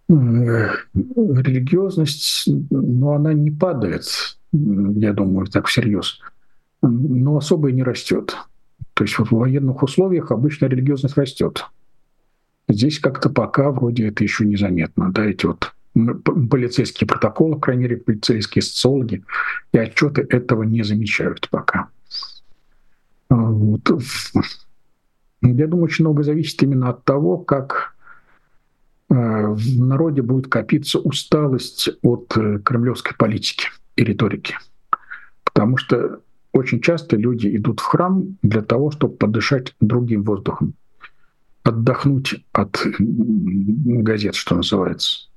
Религиозность, 0.09 2.49
но 2.71 3.13
она 3.13 3.35
не 3.35 3.51
падает, 3.51 4.05
я 4.53 5.13
думаю, 5.13 5.47
так 5.47 5.67
всерьез, 5.67 6.21
но 6.83 7.37
особо 7.37 7.71
и 7.71 7.73
не 7.73 7.83
растет. 7.83 8.37
То 8.95 9.03
есть 9.05 9.19
в 9.19 9.33
военных 9.33 9.83
условиях 9.83 10.31
обычно 10.31 10.67
религиозность 10.67 11.17
растет. 11.17 11.67
Здесь 12.69 12.99
как-то 12.99 13.31
пока 13.31 13.71
вроде 13.71 14.09
это 14.09 14.25
еще 14.25 14.47
незаметно. 14.47 15.13
Да, 15.13 15.25
эти 15.25 15.47
вот 15.47 15.73
полицейские 16.51 17.09
протоколы, 17.09 17.59
по 17.59 17.71
мере, 17.73 17.97
полицейские 17.97 18.63
социологи 18.63 19.25
и 19.73 19.79
отчеты 19.79 20.27
этого 20.29 20.63
не 20.63 20.83
замечают 20.83 21.49
пока. 21.51 21.89
Вот. 23.29 23.91
Я 25.43 25.67
думаю, 25.67 25.85
очень 25.85 26.05
много 26.05 26.23
зависит 26.23 26.63
именно 26.63 26.91
от 26.91 27.05
того, 27.05 27.39
как 27.39 27.96
в 29.09 29.81
народе 29.81 30.23
будет 30.23 30.49
копиться 30.49 30.99
усталость 30.99 31.91
от 32.03 32.37
э, 32.37 32.59
кремлевской 32.59 33.15
политики 33.17 33.69
и 33.95 34.05
риторики. 34.05 34.57
Потому 35.45 35.77
что 35.77 36.21
очень 36.53 36.81
часто 36.81 37.17
люди 37.17 37.55
идут 37.57 37.81
в 37.81 37.85
храм 37.85 38.37
для 38.43 38.63
того, 38.63 38.91
чтобы 38.91 39.17
подышать 39.17 39.75
другим 39.81 40.23
воздухом, 40.23 40.75
отдохнуть 41.63 42.45
от 42.53 42.85
газет, 42.99 44.35
что 44.35 44.57
называется. 44.57 45.29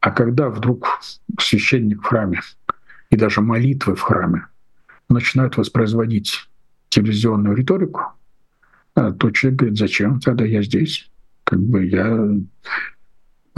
А 0.00 0.10
когда 0.10 0.48
вдруг 0.48 1.00
священник 1.40 2.02
в 2.02 2.06
храме 2.06 2.40
и 3.10 3.16
даже 3.16 3.40
молитвы 3.40 3.94
в 3.94 4.00
храме 4.00 4.46
начинают 5.08 5.56
воспроизводить 5.56 6.48
телевизионную 6.88 7.56
риторику, 7.56 8.02
а 8.94 9.12
то 9.12 9.30
человек 9.30 9.60
говорит, 9.60 9.78
зачем 9.78 10.20
тогда 10.20 10.44
я 10.44 10.62
здесь? 10.62 11.10
Как 11.44 11.60
бы 11.60 11.86
я, 11.86 12.28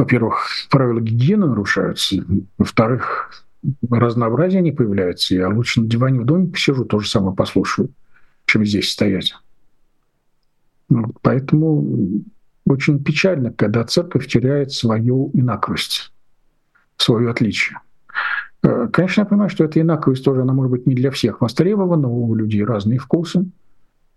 во-первых, 0.01 0.49
правила 0.71 0.99
гигиены 0.99 1.47
нарушаются, 1.47 2.25
во-вторых, 2.57 3.45
разнообразие 3.91 4.63
не 4.63 4.73
появляется. 4.73 5.35
Я 5.35 5.51
лучше 5.51 5.83
на 5.83 5.89
диване 5.89 6.21
в 6.21 6.25
доме 6.25 6.47
посижу, 6.47 6.87
то 6.87 7.01
же 7.01 7.09
самое 7.09 7.37
послушаю, 7.37 7.91
чем 8.47 8.65
здесь 8.65 8.91
стоять. 8.91 9.35
Вот, 10.89 11.17
поэтому 11.21 12.25
очень 12.65 13.05
печально, 13.05 13.53
когда 13.53 13.85
церковь 13.85 14.27
теряет 14.27 14.73
свою 14.73 15.31
инаковость, 15.35 16.11
свое 16.97 17.31
отличие. 17.31 17.79
Э, 18.63 18.89
конечно, 18.91 19.21
я 19.21 19.27
понимаю, 19.27 19.51
что 19.51 19.65
эта 19.65 19.83
инаковость 19.83 20.25
тоже, 20.25 20.41
она 20.41 20.55
может 20.55 20.71
быть 20.71 20.87
не 20.87 20.95
для 20.95 21.11
всех 21.11 21.43
востребована, 21.43 22.09
у 22.09 22.35
людей 22.35 22.65
разные 22.65 22.99
вкусы, 22.99 23.45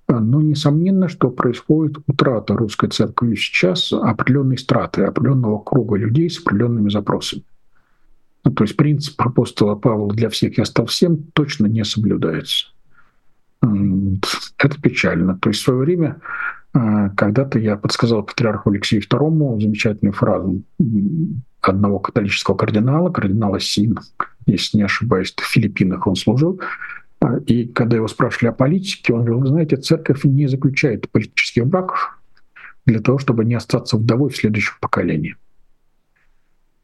но 0.08 0.42
несомненно, 0.42 1.08
что 1.08 1.30
происходит 1.30 1.98
утрата 2.08 2.56
русской 2.56 2.90
церкви 2.90 3.36
сейчас 3.36 3.94
определенной 3.94 4.58
страты, 4.58 5.04
определенного 5.04 5.60
круга 5.60 5.96
людей 5.96 6.30
с 6.30 6.40
определенными 6.40 6.90
запросами. 6.90 7.44
Ну, 8.44 8.52
то 8.52 8.64
есть 8.64 8.76
принцип 8.76 9.20
апостола 9.22 9.76
Павла 9.76 10.14
«для 10.14 10.30
всех 10.30 10.58
я 10.58 10.66
стал 10.66 10.88
всем» 10.88 11.24
точно 11.34 11.68
не 11.68 11.86
соблюдается. 11.86 12.68
Это 13.62 14.82
печально. 14.82 15.38
То 15.38 15.50
есть 15.50 15.62
в 15.62 15.64
свое 15.64 15.80
время 15.80 16.20
э, 16.74 17.10
когда-то 17.16 17.60
я 17.60 17.78
подсказал 17.78 18.24
патриарху 18.24 18.70
Алексею 18.70 19.02
II 19.02 19.62
замечательную 19.62 20.12
фразу 20.12 20.62
одного 21.62 22.00
католического 22.00 22.56
кардинала, 22.56 23.10
кардинала 23.10 23.62
Син, 23.62 23.98
если 24.46 24.78
не 24.78 24.84
ошибаюсь, 24.84 25.34
в 25.34 25.46
Филиппинах 25.46 26.06
он 26.08 26.16
служил. 26.18 26.60
А, 27.24 27.38
и 27.38 27.66
когда 27.68 27.96
его 27.96 28.08
спрашивали 28.10 28.50
о 28.50 28.54
политике, 28.54 29.14
он 29.14 29.24
говорил, 29.24 29.48
знаете, 29.48 29.78
церковь 29.78 30.26
не 30.26 30.48
заключает 30.48 31.10
политических 31.10 31.66
браков 31.66 32.20
для 32.86 33.00
того, 33.00 33.18
чтобы 33.18 33.46
не 33.46 33.54
остаться 33.54 33.96
вдовой 33.96 34.30
в 34.30 34.36
следующем 34.36 34.74
поколении. 34.82 35.38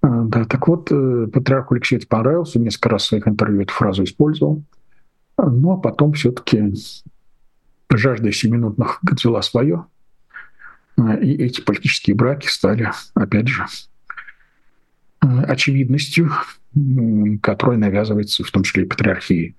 А, 0.01 0.23
да, 0.23 0.45
так 0.45 0.65
вот, 0.69 0.91
э, 0.91 1.27
патриарху 1.33 1.73
Алексею 1.73 1.99
это 1.99 2.07
понравилось, 2.07 2.55
он 2.55 2.63
несколько 2.63 2.87
раз 2.87 3.03
в 3.03 3.07
своих 3.07 3.27
интервью 3.27 3.63
эту 3.63 3.73
фразу 3.73 4.05
использовал. 4.05 4.63
А, 5.35 5.49
ну 5.49 5.73
а 5.73 5.77
потом 5.77 6.13
все-таки 6.13 6.73
жажда 7.91 8.31
семинутных 8.31 8.99
взяла 9.01 9.41
свое, 9.41 9.85
и 10.97 11.33
эти 11.33 11.61
политические 11.61 12.15
браки 12.15 12.47
стали, 12.47 12.91
опять 13.13 13.47
же, 13.47 13.65
очевидностью, 15.21 16.29
которая 17.41 17.77
навязывается 17.77 18.43
в 18.43 18.51
том 18.51 18.63
числе 18.63 18.83
и 18.83 18.85
патриархией. 18.85 19.55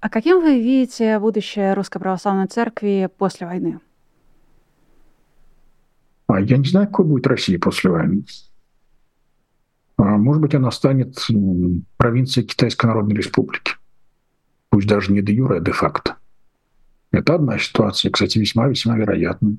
А 0.00 0.08
каким 0.08 0.40
вы 0.40 0.60
видите 0.60 1.18
будущее 1.18 1.74
Русской 1.74 1.98
Православной 1.98 2.46
Церкви 2.46 3.08
после 3.18 3.46
войны? 3.46 3.80
А 6.26 6.40
я 6.40 6.56
не 6.56 6.64
знаю, 6.64 6.86
какой 6.86 7.04
будет 7.04 7.26
Россия 7.26 7.58
после 7.58 7.90
войны. 7.90 8.24
А, 9.98 10.16
может 10.16 10.40
быть, 10.40 10.54
она 10.54 10.70
станет 10.70 11.18
провинцией 11.98 12.46
Китайской 12.46 12.86
Народной 12.86 13.16
Республики. 13.16 13.74
Пусть 14.70 14.88
даже 14.88 15.12
не 15.12 15.20
де 15.20 15.34
юре, 15.34 15.58
а 15.58 15.60
де 15.60 15.72
факто. 15.72 16.16
Это 17.10 17.34
одна 17.34 17.58
ситуация, 17.58 18.10
кстати, 18.10 18.38
весьма-весьма 18.38 18.96
вероятная. 18.96 19.56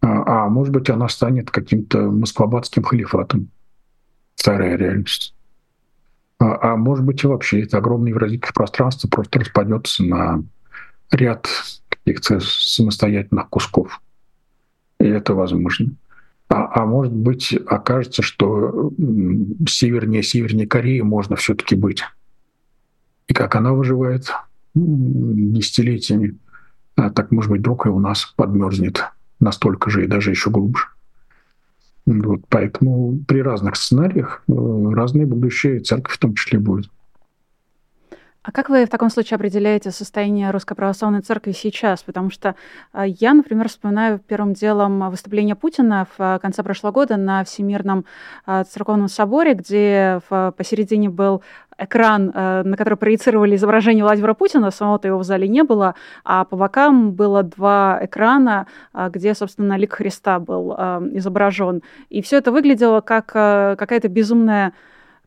А, 0.00 0.46
а 0.46 0.48
может 0.48 0.72
быть, 0.72 0.90
она 0.90 1.08
станет 1.08 1.50
каким-то 1.52 2.10
москвабадским 2.10 2.82
халифатом. 2.82 3.50
Старая 4.34 4.76
реальность. 4.76 5.33
А, 6.38 6.72
а 6.72 6.76
может 6.76 7.04
быть, 7.04 7.22
и 7.24 7.26
вообще 7.26 7.62
это 7.62 7.78
огромное 7.78 8.10
евразийское 8.10 8.52
пространство 8.52 9.08
просто 9.08 9.40
распадется 9.40 10.04
на 10.04 10.42
ряд 11.10 11.48
каких-то 11.88 12.40
самостоятельных 12.40 13.48
кусков. 13.48 14.00
И 14.98 15.04
это 15.04 15.34
возможно. 15.34 15.92
А, 16.48 16.82
а 16.82 16.86
может 16.86 17.12
быть, 17.12 17.56
окажется, 17.66 18.22
что 18.22 18.92
севернее 19.68 20.22
севернее 20.22 20.66
Кореи 20.66 21.00
можно 21.00 21.36
все-таки 21.36 21.74
быть. 21.74 22.02
И 23.28 23.34
как 23.34 23.56
она 23.56 23.72
выживает 23.72 24.30
десятилетиями, 24.74 26.36
а 26.96 27.10
так, 27.10 27.32
может 27.32 27.50
быть, 27.50 27.60
вдруг 27.60 27.86
и 27.86 27.88
у 27.88 27.98
нас 27.98 28.32
подмерзнет 28.36 29.04
настолько 29.40 29.90
же 29.90 30.04
и 30.04 30.08
даже 30.08 30.30
еще 30.30 30.50
глубже. 30.50 30.84
Вот, 32.06 32.40
поэтому 32.48 33.18
при 33.26 33.40
разных 33.40 33.76
сценариях 33.76 34.42
э, 34.46 34.52
разные 34.52 35.26
будущее 35.26 35.80
церковь 35.80 36.14
в 36.14 36.18
том 36.18 36.34
числе 36.34 36.58
будет. 36.58 36.90
А 38.44 38.52
как 38.52 38.68
вы 38.68 38.84
в 38.84 38.90
таком 38.90 39.08
случае 39.08 39.36
определяете 39.36 39.90
состояние 39.90 40.50
Русской 40.50 40.74
Православной 40.74 41.22
Церкви 41.22 41.52
сейчас? 41.52 42.02
Потому 42.02 42.28
что 42.28 42.56
а, 42.92 43.06
я, 43.06 43.32
например, 43.32 43.70
вспоминаю 43.70 44.18
первым 44.18 44.52
делом 44.52 45.08
выступление 45.08 45.54
Путина 45.54 46.06
в 46.06 46.14
а, 46.18 46.38
конце 46.38 46.62
прошлого 46.62 46.92
года 46.92 47.16
на 47.16 47.42
Всемирном 47.44 48.04
а, 48.44 48.64
Церковном 48.64 49.08
Соборе, 49.08 49.54
где 49.54 50.20
посередине 50.28 51.08
был 51.08 51.42
экран, 51.78 52.26
на 52.26 52.76
который 52.76 52.96
проецировали 52.96 53.56
изображение 53.56 54.04
Владимира 54.04 54.34
Путина, 54.34 54.70
самого-то 54.70 55.08
его 55.08 55.18
в 55.18 55.24
зале 55.24 55.48
не 55.48 55.64
было, 55.64 55.96
а 56.22 56.44
по 56.44 56.56
бокам 56.56 57.12
было 57.12 57.42
два 57.42 57.98
экрана, 58.00 58.68
где, 58.92 59.34
собственно, 59.34 59.76
лик 59.76 59.94
Христа 59.94 60.38
был 60.38 60.72
изображен. 60.72 61.82
И 62.10 62.22
все 62.22 62.36
это 62.36 62.52
выглядело 62.52 63.00
как 63.00 63.26
какая-то 63.26 64.08
безумная 64.08 64.72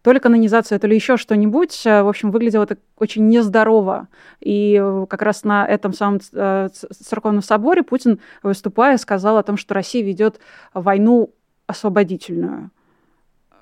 то 0.07 0.13
ли 0.13 0.21
канонизация, 0.21 0.79
то 0.79 0.87
ли 0.87 0.95
еще 0.95 1.17
что-нибудь. 1.17 1.85
Э, 1.85 2.01
в 2.01 2.07
общем, 2.07 2.31
выглядело 2.31 2.63
это 2.63 2.77
очень 2.97 3.27
нездорово. 3.27 4.07
И 4.39 4.79
э, 4.81 5.05
как 5.09 5.21
раз 5.21 5.43
на 5.43 5.67
этом 5.67 5.91
самом 5.91 6.21
э, 6.31 6.69
церковном 6.71 7.41
соборе 7.41 7.83
Путин, 7.83 8.21
выступая, 8.41 8.95
сказал 8.99 9.37
о 9.37 9.43
том, 9.43 9.57
что 9.57 9.73
Россия 9.73 10.01
ведет 10.01 10.39
войну 10.73 11.33
освободительную. 11.65 12.71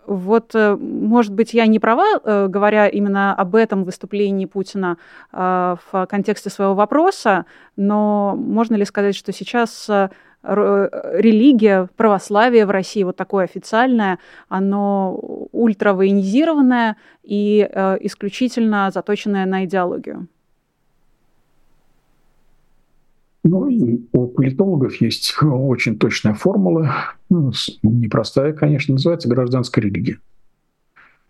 Вот, 0.05 0.53
может 0.53 1.33
быть, 1.33 1.55
я 1.55 1.65
не 1.65 1.79
права, 1.79 2.47
говоря 2.47 2.87
именно 2.87 3.33
об 3.33 3.55
этом 3.55 3.83
выступлении 3.83 4.45
Путина 4.45 4.97
в 5.31 6.07
контексте 6.07 6.51
своего 6.51 6.75
вопроса, 6.75 7.47
но 7.75 8.35
можно 8.37 8.75
ли 8.75 8.85
сказать, 8.85 9.15
что 9.15 9.33
сейчас 9.33 9.89
религия, 10.47 11.89
православие 11.95 12.65
в 12.65 12.71
России, 12.71 13.03
вот 13.03 13.15
такое 13.15 13.45
официальное, 13.45 14.19
оно 14.47 15.15
ультравоенизированное 15.51 16.97
и 17.23 17.67
э, 17.69 17.97
исключительно 18.01 18.91
заточенное 18.93 19.45
на 19.45 19.65
идеологию. 19.65 20.27
Ну, 23.43 23.69
у 24.11 24.27
политологов 24.27 24.99
есть 25.01 25.35
очень 25.41 25.99
точная 25.99 26.33
формула, 26.33 27.13
ну, 27.29 27.51
непростая, 27.83 28.53
конечно, 28.53 28.93
называется 28.93 29.29
гражданская 29.29 29.83
религия. 29.83 30.17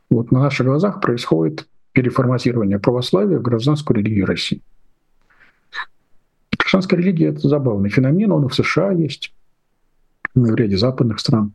Вот 0.09 0.31
на 0.31 0.39
наших 0.39 0.65
глазах 0.65 1.01
происходит 1.01 1.67
переформатирование 1.91 2.79
православия 2.79 3.37
в 3.37 3.41
гражданскую 3.41 3.97
религию 3.97 4.25
России. 4.25 4.61
Христианская 6.65 6.97
религия– 6.97 7.27
это 7.27 7.47
забавный 7.47 7.91
феномен, 7.91 8.31
он 8.31 8.45
и 8.45 8.49
в 8.49 8.55
США 8.55 8.91
есть, 8.91 9.31
и 10.35 10.39
в 10.39 10.55
ряде 10.55 10.77
западных 10.77 11.19
стран. 11.19 11.53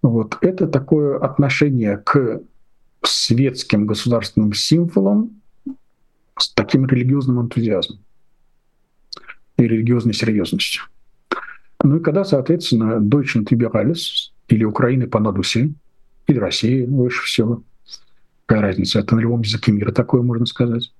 Вот. 0.00 0.38
Это 0.42 0.68
такое 0.68 1.18
отношение 1.18 1.96
к 1.96 2.40
светским 3.02 3.84
государственным 3.84 4.52
символам 4.52 5.40
с 6.38 6.50
таким 6.54 6.86
религиозным 6.86 7.40
энтузиазмом 7.40 7.98
и 9.56 9.64
религиозной 9.64 10.14
серьезностью. 10.14 10.84
Ну 11.82 11.96
и 11.96 12.00
когда, 12.00 12.22
соответственно, 12.22 13.00
Deutschland 13.00 13.48
Liberalis 13.50 14.30
или 14.46 14.62
Украины 14.62 15.08
по 15.08 15.18
надусе, 15.18 15.72
или 16.28 16.38
России 16.38 16.84
выше 16.84 17.24
всего, 17.24 17.64
какая 18.46 18.62
разница, 18.62 19.00
это 19.00 19.16
на 19.16 19.20
любом 19.20 19.40
языке 19.40 19.72
мира 19.72 19.90
такое 19.90 20.22
можно 20.22 20.46
сказать. 20.46 20.92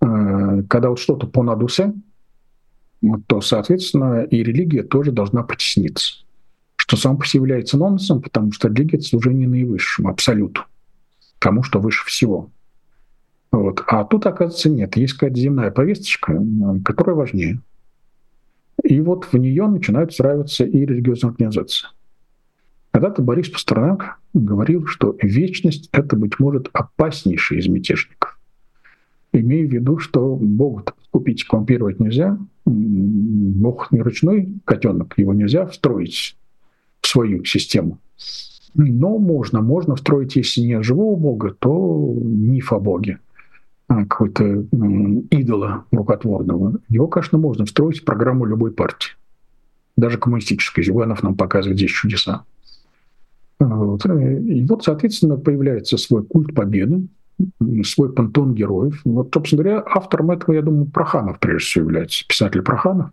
Э, 0.00 0.62
когда 0.68 0.90
вот 0.90 1.00
что-то 1.00 1.26
по 1.26 1.42
надусе, 1.42 1.92
то, 3.26 3.40
соответственно, 3.40 4.22
и 4.22 4.42
религия 4.42 4.82
тоже 4.82 5.12
должна 5.12 5.42
потесниться. 5.42 6.24
Что 6.76 6.96
сам 6.96 7.18
по 7.18 7.26
себе 7.26 7.40
является 7.40 7.76
нонсом, 7.76 8.22
потому 8.22 8.52
что 8.52 8.68
религия— 8.68 8.96
это 8.98 9.06
служение 9.06 9.48
наивысшему, 9.48 10.08
абсолюту, 10.08 10.62
тому, 11.38 11.62
что 11.62 11.80
выше 11.80 12.04
всего. 12.06 12.50
Вот. 13.50 13.82
А 13.86 14.04
тут, 14.04 14.26
оказывается, 14.26 14.68
нет. 14.70 14.96
Есть 14.96 15.14
какая-то 15.14 15.40
земная 15.40 15.70
повесточка, 15.70 16.40
которая 16.84 17.16
важнее. 17.16 17.60
И 18.82 19.00
вот 19.00 19.24
в 19.24 19.34
нее 19.34 19.66
начинают 19.66 20.12
встраиваться 20.12 20.64
и 20.64 20.84
религиозные 20.84 21.30
организации. 21.30 21.88
Когда-то 22.90 23.22
Борис 23.22 23.48
Пастернак 23.48 24.18
говорил, 24.32 24.86
что 24.86 25.16
вечность— 25.20 25.88
это, 25.92 26.16
быть 26.16 26.38
может, 26.38 26.68
опаснейший 26.72 27.58
из 27.58 27.66
мятежников. 27.68 28.35
Имея 29.40 29.66
в 29.66 29.70
виду, 29.70 29.98
что 29.98 30.36
Бога 30.36 30.84
купить, 31.10 31.44
коррумпировать 31.44 32.00
нельзя, 32.00 32.38
Бог 32.64 33.92
не 33.92 34.00
ручной 34.00 34.54
котенок, 34.64 35.14
его 35.18 35.34
нельзя 35.34 35.66
встроить 35.66 36.36
в 37.00 37.06
свою 37.06 37.44
систему. 37.44 37.98
Но 38.74 39.18
можно, 39.18 39.60
можно 39.60 39.94
встроить, 39.94 40.36
если 40.36 40.62
не 40.62 40.82
живого 40.82 41.16
Бога, 41.16 41.54
то 41.58 42.14
миф 42.18 42.72
о 42.72 42.80
Боге, 42.80 43.18
а 43.88 44.04
какой-то 44.04 44.66
идола 45.30 45.84
рукотворного. 45.90 46.80
Его, 46.88 47.06
конечно, 47.08 47.38
можно 47.38 47.64
встроить 47.66 48.00
в 48.00 48.04
программу 48.04 48.44
любой 48.46 48.72
партии, 48.72 49.12
даже 49.96 50.18
коммунистической. 50.18 50.82
Зюганов 50.82 51.22
нам 51.22 51.36
показывает 51.36 51.78
здесь 51.78 51.90
чудеса. 51.90 52.44
Вот. 53.58 54.04
И 54.04 54.66
вот, 54.68 54.84
соответственно, 54.84 55.36
появляется 55.36 55.96
свой 55.96 56.24
культ 56.24 56.54
победы, 56.54 57.06
свой 57.84 58.12
пантон 58.12 58.54
героев. 58.54 59.00
Вот, 59.04 59.30
собственно 59.32 59.62
говоря, 59.62 59.82
автором 59.86 60.30
этого, 60.30 60.54
я 60.54 60.62
думаю, 60.62 60.86
Проханов 60.86 61.38
прежде 61.38 61.66
всего 61.66 61.84
является, 61.84 62.26
писатель 62.26 62.62
Проханов. 62.62 63.10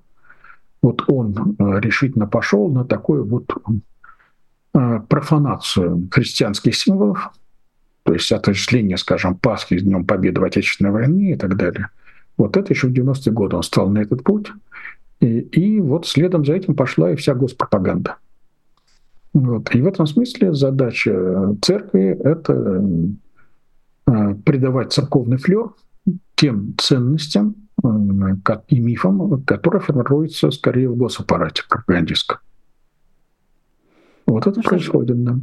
Вот 0.81 1.03
он 1.07 1.55
э, 1.59 1.79
решительно 1.79 2.27
пошел 2.27 2.69
на 2.69 2.83
такое 2.85 3.23
вот 3.23 3.49
э, 4.73 4.99
профанацию 5.07 6.07
христианских 6.11 6.75
символов, 6.75 7.31
то 8.03 8.13
есть 8.13 8.31
отождествление, 8.31 8.97
скажем, 8.97 9.35
Пасхи 9.35 9.77
с 9.77 9.83
Днем 9.83 10.05
Победы 10.05 10.41
в 10.41 10.43
Отечественной 10.43 10.91
войне 10.91 11.33
и 11.33 11.35
так 11.37 11.55
далее. 11.55 11.89
Вот 12.37 12.57
это 12.57 12.73
еще 12.73 12.87
в 12.87 12.91
90-е 12.91 13.31
годы 13.31 13.55
он 13.55 13.63
стал 13.63 13.89
на 13.89 13.99
этот 13.99 14.23
путь. 14.23 14.51
И, 15.21 15.39
и 15.39 15.79
вот 15.79 16.05
следом 16.05 16.43
за 16.43 16.53
этим 16.53 16.75
пошла 16.75 17.11
и 17.11 17.15
вся 17.15 17.33
госпропаганда. 17.33 18.17
Вот. 19.33 19.73
И 19.73 19.81
в 19.81 19.87
этом 19.87 20.05
смысле 20.05 20.53
задача 20.53 21.55
церкви— 21.61 22.17
это 22.23 22.53
э, 22.53 22.81
придавать 24.05 24.93
церковный 24.93 25.37
флер 25.37 25.73
тем 26.35 26.75
ценностям 26.77 27.55
и 28.67 28.79
мифам, 28.79 29.43
которые 29.43 29.81
формируются 29.81 30.51
скорее 30.51 30.89
в 30.89 30.97
госаппарате 30.97 31.63
пропагандистском. 31.69 32.39
Вот 34.25 34.47
это 34.47 34.57
ну, 34.57 34.63
происходит, 34.63 35.23
да. 35.23 35.35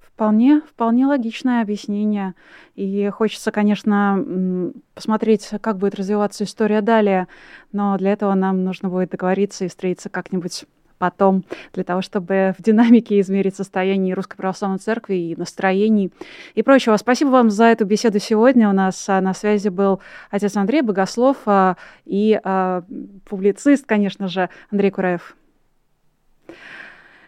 Вполне, 0.00 0.60
вполне 0.60 1.06
логичное 1.06 1.62
объяснение. 1.62 2.34
И 2.76 3.10
хочется, 3.12 3.50
конечно, 3.50 4.72
посмотреть, 4.94 5.50
как 5.60 5.78
будет 5.78 5.96
развиваться 5.96 6.44
история 6.44 6.80
далее, 6.80 7.26
но 7.72 7.98
для 7.98 8.12
этого 8.12 8.34
нам 8.34 8.62
нужно 8.62 8.88
будет 8.88 9.10
договориться 9.10 9.64
и 9.64 9.68
встретиться 9.68 10.10
как-нибудь 10.10 10.66
потом, 10.98 11.44
для 11.72 11.84
того, 11.84 12.02
чтобы 12.02 12.54
в 12.58 12.62
динамике 12.62 13.20
измерить 13.20 13.56
состояние 13.56 14.14
Русской 14.14 14.36
Православной 14.36 14.78
Церкви 14.78 15.14
и 15.14 15.36
настроений 15.36 16.12
и 16.54 16.62
прочего. 16.62 16.96
Спасибо 16.96 17.28
вам 17.30 17.50
за 17.50 17.64
эту 17.64 17.84
беседу 17.84 18.18
сегодня. 18.18 18.68
У 18.68 18.72
нас 18.72 19.08
а, 19.08 19.20
на 19.20 19.34
связи 19.34 19.68
был 19.68 20.00
отец 20.30 20.56
Андрей 20.56 20.82
Богослов 20.82 21.36
а, 21.46 21.76
и 22.04 22.38
а, 22.42 22.82
публицист, 23.28 23.86
конечно 23.86 24.28
же, 24.28 24.48
Андрей 24.70 24.90
Кураев. 24.90 25.36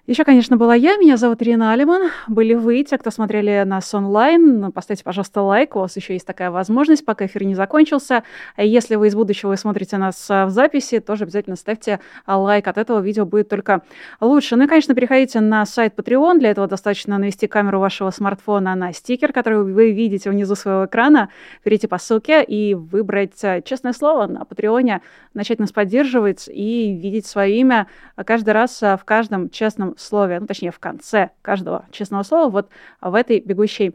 Еще, 0.06 0.22
конечно, 0.22 0.56
была 0.56 0.76
я, 0.76 0.96
меня 0.98 1.16
зовут 1.16 1.42
Ирина 1.42 1.72
Алиман. 1.72 2.12
Были 2.28 2.54
вы, 2.54 2.84
те, 2.84 2.96
кто 2.96 3.10
смотрели 3.10 3.64
нас 3.66 3.92
онлайн. 3.92 4.70
Поставьте, 4.70 5.02
пожалуйста, 5.02 5.42
лайк, 5.42 5.74
у 5.74 5.80
вас 5.80 5.96
еще 5.96 6.12
есть 6.12 6.24
такая 6.24 6.52
возможность, 6.52 7.04
пока 7.04 7.26
эфир 7.26 7.42
не 7.42 7.56
закончился. 7.56 8.22
Если 8.56 8.94
вы 8.94 9.08
из 9.08 9.16
будущего 9.16 9.54
и 9.54 9.56
смотрите 9.56 9.96
нас 9.96 10.24
а, 10.30 10.46
в 10.46 10.50
записи, 10.50 11.00
тоже 11.00 11.24
обязательно 11.24 11.56
ставьте 11.56 11.98
а, 12.24 12.38
лайк. 12.38 12.68
От 12.68 12.78
этого 12.78 13.00
видео 13.00 13.26
будет 13.26 13.48
только 13.48 13.82
лучше. 14.20 14.54
Ну 14.54 14.66
и, 14.66 14.66
конечно, 14.68 14.94
переходите 14.94 15.40
на 15.40 15.66
сайт 15.66 15.94
Patreon. 15.96 16.38
Для 16.38 16.50
этого 16.52 16.68
достаточно 16.68 17.18
навести 17.18 17.48
камеру 17.48 17.80
вашего 17.80 18.12
смартфона 18.12 18.76
на 18.76 18.92
стикер, 18.92 19.32
который 19.32 19.64
вы 19.64 19.90
видите 19.90 20.30
внизу 20.30 20.54
своего 20.54 20.86
экрана. 20.86 21.30
Перейти 21.64 21.88
по 21.88 21.98
ссылке 21.98 22.44
и 22.44 22.74
выбрать 22.74 23.42
а, 23.42 23.60
честное 23.60 23.92
слово 23.92 24.28
на 24.28 24.44
Патреоне, 24.44 25.02
начать 25.34 25.58
нас 25.58 25.72
поддерживать 25.72 26.48
и 26.48 26.92
видеть 26.92 27.26
свое 27.26 27.56
имя 27.56 27.88
каждый 28.24 28.50
раз 28.50 28.80
в 28.80 29.00
каждом 29.04 29.50
честном 29.50 29.95
слове, 29.96 30.40
ну, 30.40 30.46
точнее, 30.46 30.70
в 30.70 30.78
конце 30.78 31.30
каждого 31.42 31.86
честного 31.90 32.22
слова, 32.22 32.50
вот 32.50 32.68
в 33.00 33.14
этой 33.14 33.40
бегущей 33.40 33.94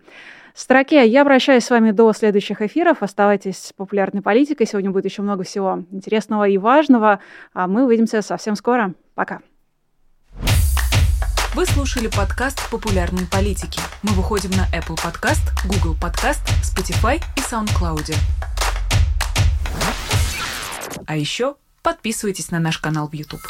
строке. 0.54 1.08
Я 1.08 1.24
прощаюсь 1.26 1.66
с 1.66 1.70
вами 1.70 1.92
до 1.92 2.12
следующих 2.14 2.62
эфиров. 2.62 3.04
Оставайтесь 3.04 3.58
с 3.58 3.74
популярной 3.74 4.22
политикой. 4.22 4.68
Сегодня 4.68 4.92
будет 4.92 5.06
еще 5.06 5.22
много 5.22 5.44
всего 5.44 5.84
интересного 5.92 6.48
и 6.48 6.58
важного. 6.58 7.20
А 7.54 7.68
мы 7.68 7.86
увидимся 7.86 8.22
совсем 8.22 8.56
скоро. 8.56 8.94
Пока. 9.16 9.42
Вы 11.54 11.66
слушали 11.66 12.08
подкаст 12.08 12.70
«Популярные 12.72 13.28
политики». 13.28 13.82
Мы 14.04 14.14
выходим 14.14 14.52
на 14.52 14.68
Apple 14.74 14.96
Podcast, 14.96 15.42
Google 15.66 15.98
Podcast, 16.00 16.40
Spotify 16.64 17.18
и 17.36 17.42
SoundCloud. 17.42 18.16
А 21.06 21.18
еще 21.18 21.56
подписывайтесь 21.84 22.52
на 22.52 22.60
наш 22.60 22.78
канал 22.78 23.10
в 23.10 23.14
YouTube. 23.14 23.42